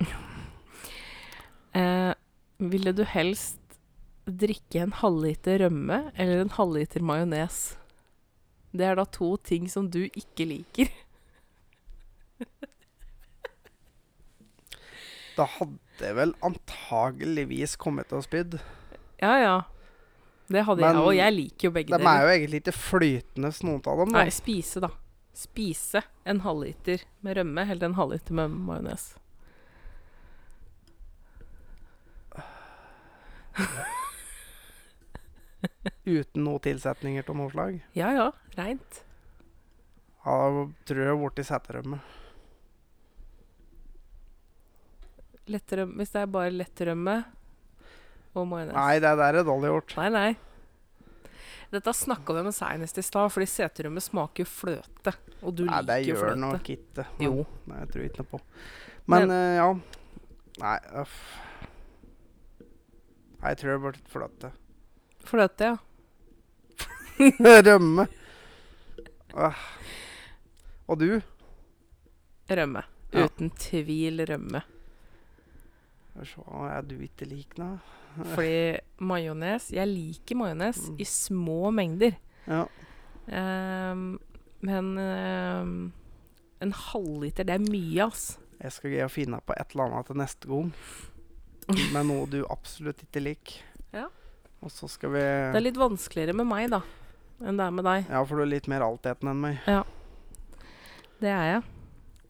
Eh, 1.72 2.14
ville 2.58 2.92
du 2.92 3.04
helst 3.08 3.60
drikke 4.26 4.82
en 4.84 4.94
halvliter 4.94 5.64
rømme 5.64 6.12
eller 6.16 6.44
en 6.44 6.52
halvliter 6.54 7.02
majones? 7.06 7.78
Det 8.76 8.86
er 8.86 9.00
da 9.00 9.06
to 9.08 9.38
ting 9.42 9.70
som 9.72 9.88
du 9.90 10.04
ikke 10.10 10.50
liker. 10.50 10.92
Da 15.40 15.46
hadde 15.48 16.04
jeg 16.04 16.16
vel 16.18 16.34
antageligvis 16.44 17.78
kommet 17.80 18.10
til 18.12 18.18
å 18.20 18.24
spydd. 18.26 18.58
Ja, 19.22 19.38
ja. 19.40 19.54
Det 20.52 20.66
hadde 20.68 20.84
Men 20.84 20.98
jeg 20.98 21.06
òg. 21.06 21.14
Jeg 21.16 21.36
liker 21.38 21.68
jo 21.70 21.72
begge 21.78 22.00
De 22.02 22.10
er 22.12 22.26
jo 22.26 22.32
egentlig 22.34 22.60
ikke 22.60 22.74
flytende, 22.76 23.52
noen 23.64 23.80
av 23.80 24.02
dem. 24.02 24.12
Da. 24.12 24.18
Nei, 24.18 24.34
spise, 24.36 24.82
da. 24.84 24.90
Spise 25.40 26.02
en 26.28 26.42
halvliter 26.44 27.06
med 27.24 27.38
rømme 27.40 27.64
eller 27.64 27.86
en 27.88 27.96
halvliter 27.96 28.34
med 28.36 28.48
majones. 28.68 29.06
Uten 36.10 36.44
noen 36.44 36.60
tilsetninger 36.66 37.24
av 37.24 37.36
noe 37.40 37.52
slag. 37.54 37.80
Ja 37.96 38.10
ja, 38.16 38.28
reint. 38.60 39.04
Ja, 40.26 40.36
da 40.52 40.64
tror 40.90 41.04
jeg 41.06 41.22
borti 41.24 41.44
seterømme. 41.48 41.98
Lettrømme 45.50 45.98
Hvis 45.98 46.12
det 46.14 46.22
er 46.22 46.28
bare 46.30 46.52
lettrømme 46.54 47.16
og 48.36 48.44
majones. 48.46 48.76
Nei, 48.76 49.00
det 49.02 49.16
der 49.24 49.34
er 49.40 49.48
dårlig 49.48 49.70
gjort. 49.72 49.96
Nei, 50.04 50.10
nei. 50.14 50.32
Dette 51.70 51.94
snakka 51.94 52.34
vi 52.34 52.40
om 52.42 52.52
seinest 52.56 52.98
i 52.98 53.04
stad, 53.06 53.30
fordi 53.32 53.46
seterømme 53.46 54.02
smaker 54.02 54.42
jo 54.42 54.50
fløte. 54.50 55.14
Og 55.46 55.54
du 55.56 55.66
Nei, 55.68 55.82
liker 55.86 56.10
jo 56.10 56.16
fløte. 56.16 56.16
gjør 56.16 56.24
fløte. 56.26 56.40
nok 56.42 56.72
ikke. 56.74 57.06
Jo. 57.22 57.34
Nei, 57.70 57.78
jeg 57.84 57.92
tror 57.94 58.06
ikke 58.08 58.24
noe 58.24 58.32
på. 58.32 58.40
Men, 59.06 59.28
Men- 59.28 59.36
uh, 59.36 59.56
ja. 59.60 59.68
Nei, 60.60 60.80
uff. 61.04 61.20
Nei, 63.40 63.52
jeg 63.54 63.58
tror 63.62 63.72
det 63.76 63.82
blir 63.86 64.02
fløte. 64.12 64.52
Fløte, 65.30 65.70
ja. 65.70 65.78
Rømme. 67.70 68.08
Uh. 69.36 69.62
Og 70.90 71.00
du? 71.00 71.22
Rømme. 72.50 72.82
Ja. 73.14 73.26
Uten 73.30 73.50
tvil 73.62 74.24
rømme. 74.30 74.64
Skal 76.26 76.44
vi 76.44 76.52
se, 76.52 76.70
Er 76.76 76.82
du 76.90 76.96
ikke 77.06 77.28
lik 77.30 77.58
nå? 77.60 77.70
Fordi 78.36 78.80
majones 79.06 79.70
Jeg 79.72 79.88
liker 79.88 80.36
majones 80.36 80.82
Mm. 80.90 80.96
i 81.00 81.06
små 81.06 81.72
mengder. 81.72 82.16
Ja. 82.48 82.66
Um, 83.30 84.20
men 84.62 84.88
um, 84.98 85.92
en 86.62 86.72
halvliter, 86.74 87.46
det 87.48 87.54
er 87.56 87.64
mye, 87.64 88.08
ass. 88.10 88.38
Jeg 88.60 88.72
skal 88.76 88.92
greie 88.92 89.06
å 89.08 89.12
finne 89.14 89.40
på 89.46 89.54
et 89.56 89.72
eller 89.76 89.86
annet 89.94 90.10
til 90.10 90.18
neste 90.20 90.50
gang. 90.50 90.72
Med 91.94 92.08
noe 92.10 92.26
du 92.28 92.42
absolutt 92.52 93.04
ikke 93.06 93.22
liker. 93.24 93.62
Ja. 93.94 94.08
Og 94.66 94.72
så 94.74 94.90
skal 94.92 95.14
vi 95.14 95.22
Det 95.22 95.56
er 95.62 95.64
litt 95.70 95.78
vanskeligere 95.80 96.34
med 96.36 96.50
meg, 96.50 96.66
da, 96.74 96.82
enn 97.46 97.56
det 97.62 97.64
er 97.70 97.72
med 97.78 97.86
deg. 97.88 98.10
Ja, 98.10 98.24
for 98.28 98.36
du 98.36 98.44
er 98.44 98.50
litt 98.58 98.68
mer 98.68 98.84
altetende 98.84 99.32
enn 99.32 99.44
meg. 99.46 99.62
Ja. 99.70 99.84
Det 101.22 101.30
er 101.32 101.46
jeg. 101.54 101.62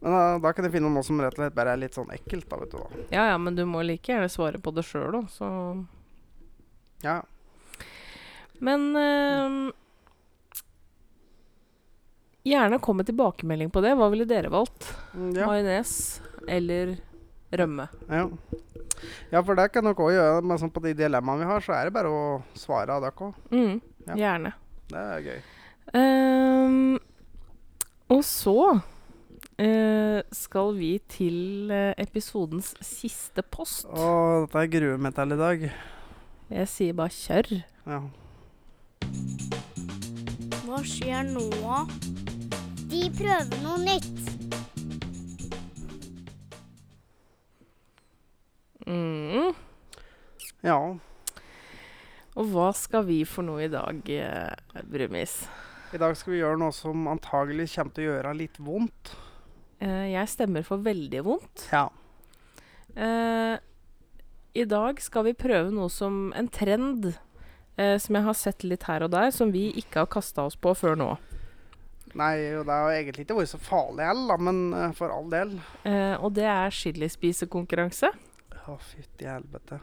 Men 0.00 0.14
da, 0.16 0.20
da 0.40 0.52
kan 0.56 0.64
jeg 0.64 0.72
finne 0.78 0.88
noe 0.92 1.04
som 1.04 1.18
rett 1.20 1.34
og 1.36 1.42
slett 1.42 1.54
bare 1.56 1.74
er 1.74 1.80
litt 1.82 1.96
sånn 1.96 2.08
ekkelt, 2.14 2.46
da, 2.48 2.56
vet 2.62 2.72
du. 2.72 2.78
da. 2.80 3.02
Ja 3.12 3.26
ja, 3.32 3.36
men 3.38 3.54
du 3.58 3.66
må 3.68 3.82
like 3.84 4.08
gjerne 4.12 4.30
svare 4.32 4.60
på 4.62 4.72
det 4.72 4.86
sjøl 4.88 5.18
òg, 5.20 5.28
så 5.34 5.50
Ja. 7.04 7.18
Men 8.60 8.90
ehm, 8.96 9.60
Gjerne 12.44 12.78
kom 12.80 12.96
med 12.96 13.06
tilbakemelding 13.10 13.68
på 13.70 13.82
det. 13.84 13.90
Hva 14.00 14.06
ville 14.12 14.24
dere 14.24 14.48
valgt? 14.52 14.86
Mm, 15.12 15.34
ja. 15.36 15.44
Majones 15.46 15.90
eller 16.48 16.94
rømme? 17.52 17.84
Ja. 18.08 18.22
ja, 19.34 19.42
for 19.44 19.58
det 19.58 19.66
kan 19.74 19.84
dere 19.84 20.00
òg 20.00 20.14
gjøre. 20.14 20.40
Men 20.48 20.60
sånn 20.62 20.72
på 20.72 20.80
de 20.86 20.94
dilemmaene 20.96 21.44
vi 21.44 21.50
har, 21.50 21.60
så 21.66 21.74
er 21.76 21.90
det 21.90 21.94
bare 21.98 22.08
å 22.08 22.22
svare 22.56 22.96
av 22.96 23.04
dere 23.04 23.26
òg. 23.28 23.36
Mm, 23.52 23.80
Ja. 24.08 24.16
Gjerne. 24.16 24.54
Det 24.90 25.02
er 25.04 25.26
gøy. 25.26 25.40
Um, 26.00 26.96
og 28.10 28.22
så 28.24 28.54
eh, 28.72 28.80
skal 30.32 30.72
vi 30.78 30.94
til 31.10 31.70
eh, 31.74 31.92
episodens 32.00 32.72
siste 32.84 33.42
post. 33.44 33.84
Å, 33.92 34.46
dette 34.46 34.62
er 34.62 34.70
gruemetall 34.72 35.34
i 35.34 35.40
dag. 35.40 35.66
Jeg 36.50 36.70
sier 36.70 36.96
bare 36.96 37.12
kjør. 37.12 37.50
Ja. 37.84 38.00
Hva 40.64 40.80
skjer 40.86 41.28
nå? 41.28 41.46
De 42.90 43.04
prøver 43.18 43.62
noe 43.64 43.78
nytt. 43.84 44.26
Mm. 48.90 49.52
ja. 50.66 50.78
Og 52.34 52.48
hva 52.50 52.70
skal 52.74 53.04
vi 53.06 53.22
for 53.28 53.46
noe 53.46 53.66
i 53.66 53.70
dag, 53.70 54.00
eh, 54.10 54.82
Brumis? 54.88 55.42
I 55.92 55.98
dag 56.00 56.14
skal 56.18 56.32
vi 56.32 56.40
gjøre 56.40 56.58
noe 56.62 56.74
som 56.74 57.10
antagelig 57.10 57.68
kommer 57.74 57.94
til 57.94 58.06
å 58.06 58.14
gjøre 58.14 58.38
litt 58.40 58.58
vondt. 58.62 59.12
Eh, 59.80 60.12
jeg 60.12 60.28
stemmer 60.28 60.64
for 60.66 60.82
veldig 60.84 61.24
vondt. 61.24 61.64
Ja. 61.72 61.86
Eh, 62.94 63.56
I 64.52 64.64
dag 64.68 65.00
skal 65.00 65.30
vi 65.30 65.36
prøve 65.38 65.72
noe 65.72 65.88
som 65.92 66.28
en 66.36 66.50
trend 66.52 67.12
eh, 67.80 67.96
som 67.96 68.18
jeg 68.18 68.26
har 68.26 68.36
sett 68.36 68.66
litt 68.66 68.84
her 68.90 69.06
og 69.06 69.14
der, 69.14 69.30
som 69.32 69.52
vi 69.54 69.70
ikke 69.80 70.04
har 70.04 70.10
kasta 70.12 70.44
oss 70.50 70.58
på 70.60 70.74
før 70.76 70.98
nå. 71.00 71.10
Nei, 72.18 72.34
og 72.58 72.66
det 72.66 72.74
har 72.74 72.92
egentlig 72.92 73.24
ikke 73.24 73.38
vært 73.38 73.52
så 73.52 73.60
farlig 73.62 74.02
heller, 74.02 74.40
men 74.42 74.56
uh, 74.74 74.88
for 74.98 75.14
all 75.14 75.28
del. 75.30 75.52
Uh, 75.84 76.18
og 76.18 76.32
det 76.34 76.48
er 76.50 76.74
chilispisekonkurranse. 76.74 78.10
Å, 78.66 78.74
fytti 78.82 79.28
helvete. 79.30 79.78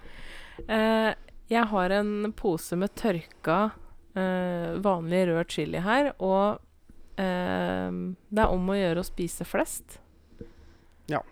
Uh, 0.68 1.16
jeg 1.48 1.64
har 1.72 1.95
en 1.95 2.34
pose 2.36 2.76
med 2.80 2.95
tørka 3.00 3.60
vanlig 4.18 5.20
rød 5.30 5.52
chili 5.54 5.78
her, 5.86 6.08
og 6.18 6.58
det 7.18 8.43
er 8.43 8.53
om 8.53 8.70
å 8.70 8.78
gjøre 8.78 9.01
å 9.01 9.07
spise 9.07 9.47
flest. 9.47 9.97
Ja. 11.09 11.24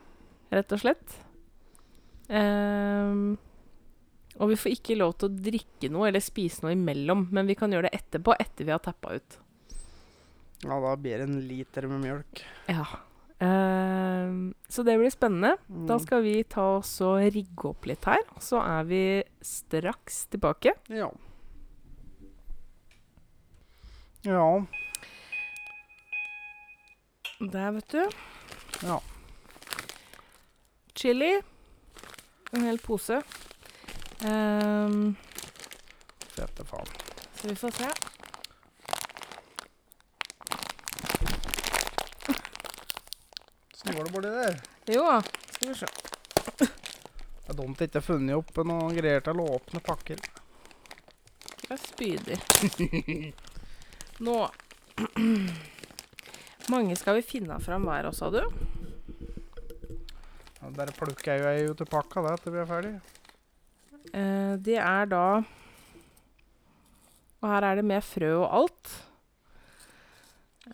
Rett 0.49 0.73
og 0.73 0.81
slett. 0.81 1.17
Eh, 2.27 3.13
og 4.35 4.51
vi 4.51 4.57
får 4.59 4.75
ikke 4.75 4.97
lov 4.99 5.15
til 5.19 5.29
å 5.29 5.41
drikke 5.47 5.89
noe 5.93 6.09
eller 6.09 6.23
spise 6.23 6.65
noe 6.65 6.75
imellom, 6.75 7.27
men 7.31 7.47
vi 7.47 7.55
kan 7.57 7.71
gjøre 7.71 7.89
det 7.89 7.99
etterpå, 8.01 8.35
etter 8.39 8.67
vi 8.67 8.73
har 8.73 8.83
tappa 8.83 9.15
ut. 9.15 9.37
Ja, 10.65 10.79
da 10.81 10.95
blir 10.97 11.21
det 11.21 11.27
en 11.27 11.41
liter 11.47 11.87
med 11.91 12.01
mjølk. 12.03 12.41
Ja. 12.71 12.85
Eh, 13.45 14.33
så 14.71 14.83
det 14.87 14.97
blir 14.99 15.13
spennende. 15.13 15.55
Mm. 15.69 15.85
Da 15.91 15.99
skal 16.01 16.23
vi 16.25 16.39
ta 16.49 16.65
oss 16.79 16.97
og 17.05 17.21
rigge 17.35 17.69
opp 17.71 17.87
litt 17.87 18.07
her. 18.09 18.23
Så 18.41 18.59
er 18.63 18.89
vi 18.89 19.03
straks 19.45 20.25
tilbake. 20.33 20.75
Ja. 20.89 21.11
Ja. 24.25 24.47
Der, 27.39 27.71
vet 27.71 27.89
du. 27.89 28.09
Ja. 28.81 29.01
Chili. 30.93 31.41
En 32.51 32.61
hel 32.61 32.79
pose. 32.79 33.21
Um, 34.23 35.15
Fette 36.27 36.65
faen. 36.65 36.87
så 37.35 37.47
vi 37.47 37.55
får 37.55 37.71
se. 37.71 37.89
Åssen 43.73 43.95
går 43.95 44.03
det 44.03 44.11
borti 44.11 44.29
der? 44.29 44.61
Jo 44.85 45.03
da, 45.03 45.21
skal 45.51 45.67
vi 45.69 45.75
se. 45.75 45.85
Det 46.57 47.51
er 47.51 47.59
dumt 47.59 47.81
jeg 47.81 47.91
ikke 47.91 47.99
har 47.99 48.07
funnet 48.07 48.39
opp 48.39 48.63
noen 48.63 48.95
greier 48.95 49.21
til 49.27 49.43
å 49.43 49.51
åpne 49.59 49.83
pakker. 49.83 50.23
Jeg 51.67 51.79
spyder. 51.83 52.39
Nå 54.25 54.39
mange 56.71 56.95
skal 56.97 57.19
vi 57.19 57.25
finne 57.25 57.57
fram 57.63 57.85
hver, 57.87 58.09
sa 58.15 58.29
du? 58.33 58.41
Ja, 60.61 60.71
der 60.79 60.91
plukker 60.97 61.35
jeg 61.35 61.43
jo 61.43 61.49
ei 61.51 61.69
ut 61.69 61.83
av 61.85 61.89
pakka 61.91 62.23
da, 62.25 62.35
til 62.41 62.55
vi 62.55 62.61
er 62.63 62.69
ferdig. 62.69 62.93
Eh, 64.15 64.53
det 64.61 64.77
er 64.79 65.07
da 65.09 65.25
Og 67.41 67.49
her 67.51 67.65
er 67.67 67.75
det 67.79 67.85
med 67.85 68.01
frø 68.05 68.31
og 68.39 68.47
alt. 68.59 68.93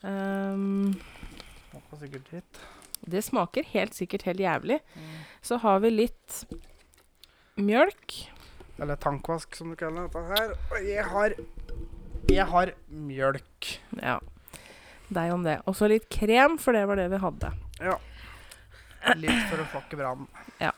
Um, 0.03 0.93
Smaker 1.71 1.99
sikkert 1.99 2.29
dritt. 2.31 2.59
det 3.11 3.23
smaker 3.25 3.65
helt 3.73 3.95
sikkert 3.97 4.23
helt 4.29 4.39
jævlig. 4.39 4.77
Så 5.43 5.57
har 5.59 5.81
vi 5.83 5.89
litt 5.91 6.43
mjølk. 7.59 8.15
Eller 8.79 8.95
tankvask, 8.95 9.55
som 9.57 9.73
du 9.73 9.75
kaller 9.75 10.07
dette 10.07 10.21
her. 10.31 10.53
Og 10.71 10.87
jeg 10.87 11.03
har 11.11 11.35
Jeg 12.31 12.45
har 12.47 12.71
mjølk. 12.87 13.73
Ja. 13.99 14.19
Deg 15.11 15.33
om 15.35 15.43
det. 15.43 15.57
Og 15.67 15.75
så 15.75 15.89
litt 15.91 16.05
krem, 16.13 16.57
for 16.61 16.71
det 16.77 16.85
var 16.87 16.95
det 16.99 17.09
vi 17.11 17.19
hadde. 17.19 17.49
Ja. 17.83 17.97
Litt 19.17 19.47
for 19.49 19.59
å 19.63 19.67
flokke 19.73 19.97
brannen. 19.99 20.27
Ja. 20.61 20.71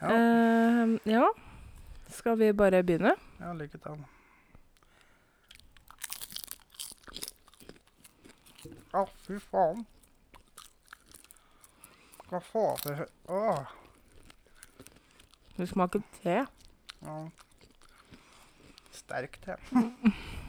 Ja. 0.00 0.08
Uh, 0.14 0.94
ja. 1.08 1.26
Skal 2.14 2.36
vi 2.40 2.52
bare 2.56 2.80
begynne? 2.86 3.14
ja, 3.40 3.52
lykke 3.56 3.80
til. 3.82 4.02
Å, 8.94 9.02
fy 9.26 9.38
faen. 9.50 9.82
Hva 12.30 12.40
faen 12.46 12.78
til 12.84 12.94
hø- 13.00 13.10
Åh. 13.34 13.72
Du 15.58 15.64
smaker 15.70 16.02
te. 16.22 16.40
Ja. 17.04 17.18
Sterk 18.94 19.40
te. 19.44 19.58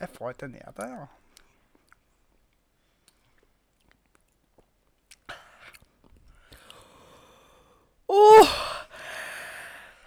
Jeg 0.00 0.08
får 0.08 0.30
ikke 0.30 0.46
ned 0.48 0.72
det, 0.76 0.88
ja. 0.90 1.06
Oh. 8.08 8.48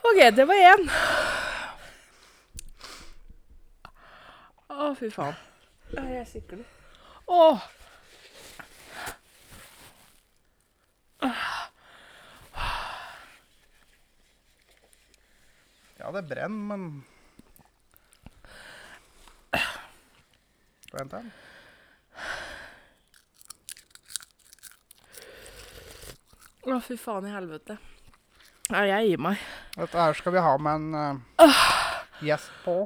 OK, 0.04 0.20
det 0.36 0.46
var 0.48 0.62
én. 0.74 0.86
Å, 4.70 4.94
fy 4.96 5.10
faen. 5.12 5.36
Ja, 5.96 6.06
Jeg 6.14 6.28
sikler. 6.30 6.64
Oh. 7.28 7.66
Ja, 16.00 16.12
det 16.16 16.28
brenner, 16.30 16.78
men 16.78 16.86
Vent 20.94 21.14
da. 21.14 21.22
Å, 26.70 26.80
fy 26.84 26.98
faen 27.00 27.28
i 27.30 27.34
helvete. 27.34 27.78
Ja, 28.70 28.84
jeg 28.86 29.12
gir 29.12 29.22
meg. 29.22 29.42
Dette 29.78 29.98
her 29.98 30.18
skal 30.18 30.36
vi 30.36 30.42
ha 30.46 30.52
med 30.62 30.82
en 30.82 31.22
uh, 31.40 31.62
gjest 32.26 32.52
på. 32.66 32.84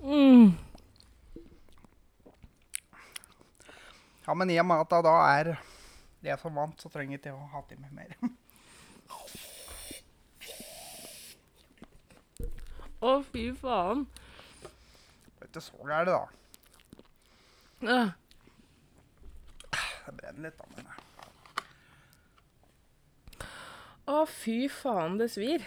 Mm. 0.00 0.54
Ja, 4.26 4.34
men 4.34 4.50
i 4.50 4.58
og 4.62 4.66
med 4.70 4.82
at 4.82 4.90
det 4.94 5.02
da 5.06 5.16
er 5.28 5.52
det 6.22 6.40
som 6.40 6.54
vant, 6.54 6.78
så 6.80 6.90
trenger 6.92 7.16
jeg 7.16 7.24
ikke 7.24 7.36
å 7.36 7.50
ha 7.54 7.66
til 7.68 7.82
meg 7.82 7.94
mer. 7.94 8.16
Å, 13.00 13.22
fy 13.32 13.46
faen. 13.56 14.06
Vet 15.40 15.54
du, 15.54 15.60
sånn 15.64 15.80
så 15.80 15.86
gærent, 15.88 16.10
da. 16.12 16.22
Øh. 17.88 18.10
Det 20.04 20.12
brenner 20.18 20.42
litt, 20.48 20.58
da. 20.58 20.64
Men 20.76 20.84
Å, 24.10 24.24
fy 24.28 24.68
faen, 24.68 25.16
det 25.20 25.28
svir. 25.32 25.64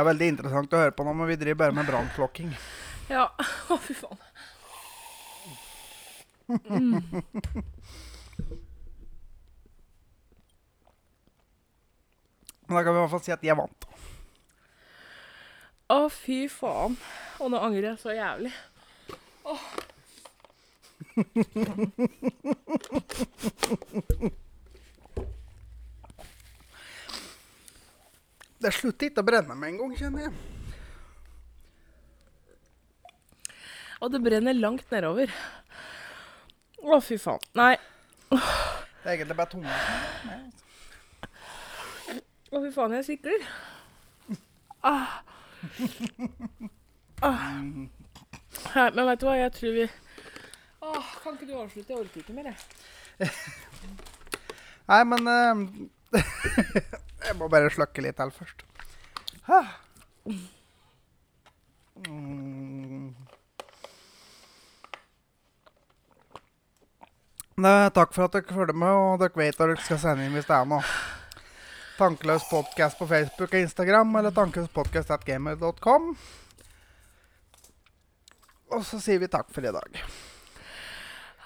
Det 0.00 0.06
er 0.06 0.14
veldig 0.14 0.28
interessant 0.32 0.72
å 0.72 0.78
høre 0.80 0.94
på 0.96 1.04
nå, 1.04 1.12
men 1.12 1.28
vi 1.28 1.34
driver 1.36 1.58
bare 1.60 1.76
med 1.76 1.84
brannslokking. 1.84 2.54
Ja. 3.10 3.26
Å, 3.68 3.76
fy 3.76 3.92
faen. 3.98 4.16
Men 12.64 12.76
da 12.78 12.80
kan 12.80 12.94
vi 12.94 12.96
i 12.96 13.02
hvert 13.02 13.12
fall 13.12 13.24
si 13.26 13.34
at 13.36 13.44
jeg 13.44 13.58
vant. 13.60 13.84
Å, 15.92 16.08
fy 16.08 16.48
faen. 16.48 16.96
Og 17.44 17.52
nå 17.52 17.60
angrer 17.60 17.92
jeg 17.92 18.00
så 18.00 18.16
jævlig. 18.16 18.56
Det 28.60 28.72
slutter 28.76 29.08
ikke 29.08 29.22
å 29.22 29.26
brenne 29.26 29.54
med 29.56 29.72
en 29.72 29.78
gang, 29.80 29.92
kjenner 29.96 30.26
jeg. 30.26 30.32
Og 34.00 34.12
det 34.12 34.20
brenner 34.24 34.56
langt 34.56 34.92
nedover. 34.92 35.32
Å, 36.80 36.98
fy 37.04 37.16
faen. 37.20 37.42
Nei. 37.56 37.74
Det 38.30 38.38
er 39.08 39.14
egentlig 39.14 39.36
bare 39.38 39.52
tunga. 39.52 39.76
Å, 42.50 42.60
fy 42.60 42.70
faen, 42.74 42.96
jeg 42.98 43.08
sikler. 43.08 43.48
Ah. 44.84 45.20
Ah. 47.20 47.40
Nei, 47.60 48.86
men 48.96 49.04
vet 49.10 49.20
du 49.20 49.26
hva, 49.28 49.34
jeg 49.36 49.52
tror 49.52 49.74
vi 49.76 49.82
Åh, 50.80 51.10
Kan 51.20 51.36
ikke 51.36 51.48
du 51.50 51.52
avslutte? 51.60 51.92
Jeg 51.92 52.00
orker 52.00 52.22
ikke 52.22 52.32
mer, 52.32 52.48
jeg. 52.48 53.28
Nei, 54.88 55.02
men 55.12 55.28
eh, 55.34 56.20
Jeg 57.30 57.38
må 57.38 57.46
bare 57.46 57.70
slukke 57.70 58.02
litt 58.02 58.16
til 58.18 58.30
først. 58.34 58.64
Ah. 59.46 59.68
Mm. 62.08 63.12
Nei, 67.60 67.90
takk 67.94 68.16
for 68.16 68.26
at 68.26 68.34
dere 68.34 68.56
følger 68.56 68.74
med, 68.82 68.90
og 68.90 69.22
dere 69.22 69.38
vet 69.38 69.62
hva 69.62 69.70
dere 69.70 69.84
skal 69.84 70.02
sende 70.02 70.26
inn 70.26 70.34
hvis 70.34 70.50
det 70.50 70.58
er 70.58 70.66
noe. 70.74 70.82
Tankeløs 72.00 72.50
podkast 72.50 72.98
på 72.98 73.06
Facebook 73.06 73.54
og 73.54 73.62
Instagram, 73.62 74.18
eller 74.18 74.34
tankeløspodcast.gamer.com. 74.34 76.12
Og 78.74 78.86
så 78.90 78.98
sier 79.06 79.22
vi 79.22 79.30
takk 79.30 79.54
for 79.54 79.70
i 79.70 79.76
dag. 79.78 80.04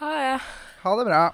Ha 0.01 0.16
det. 0.16 0.37
Ha 0.80 0.99
det 1.01 1.11
bra. 1.12 1.24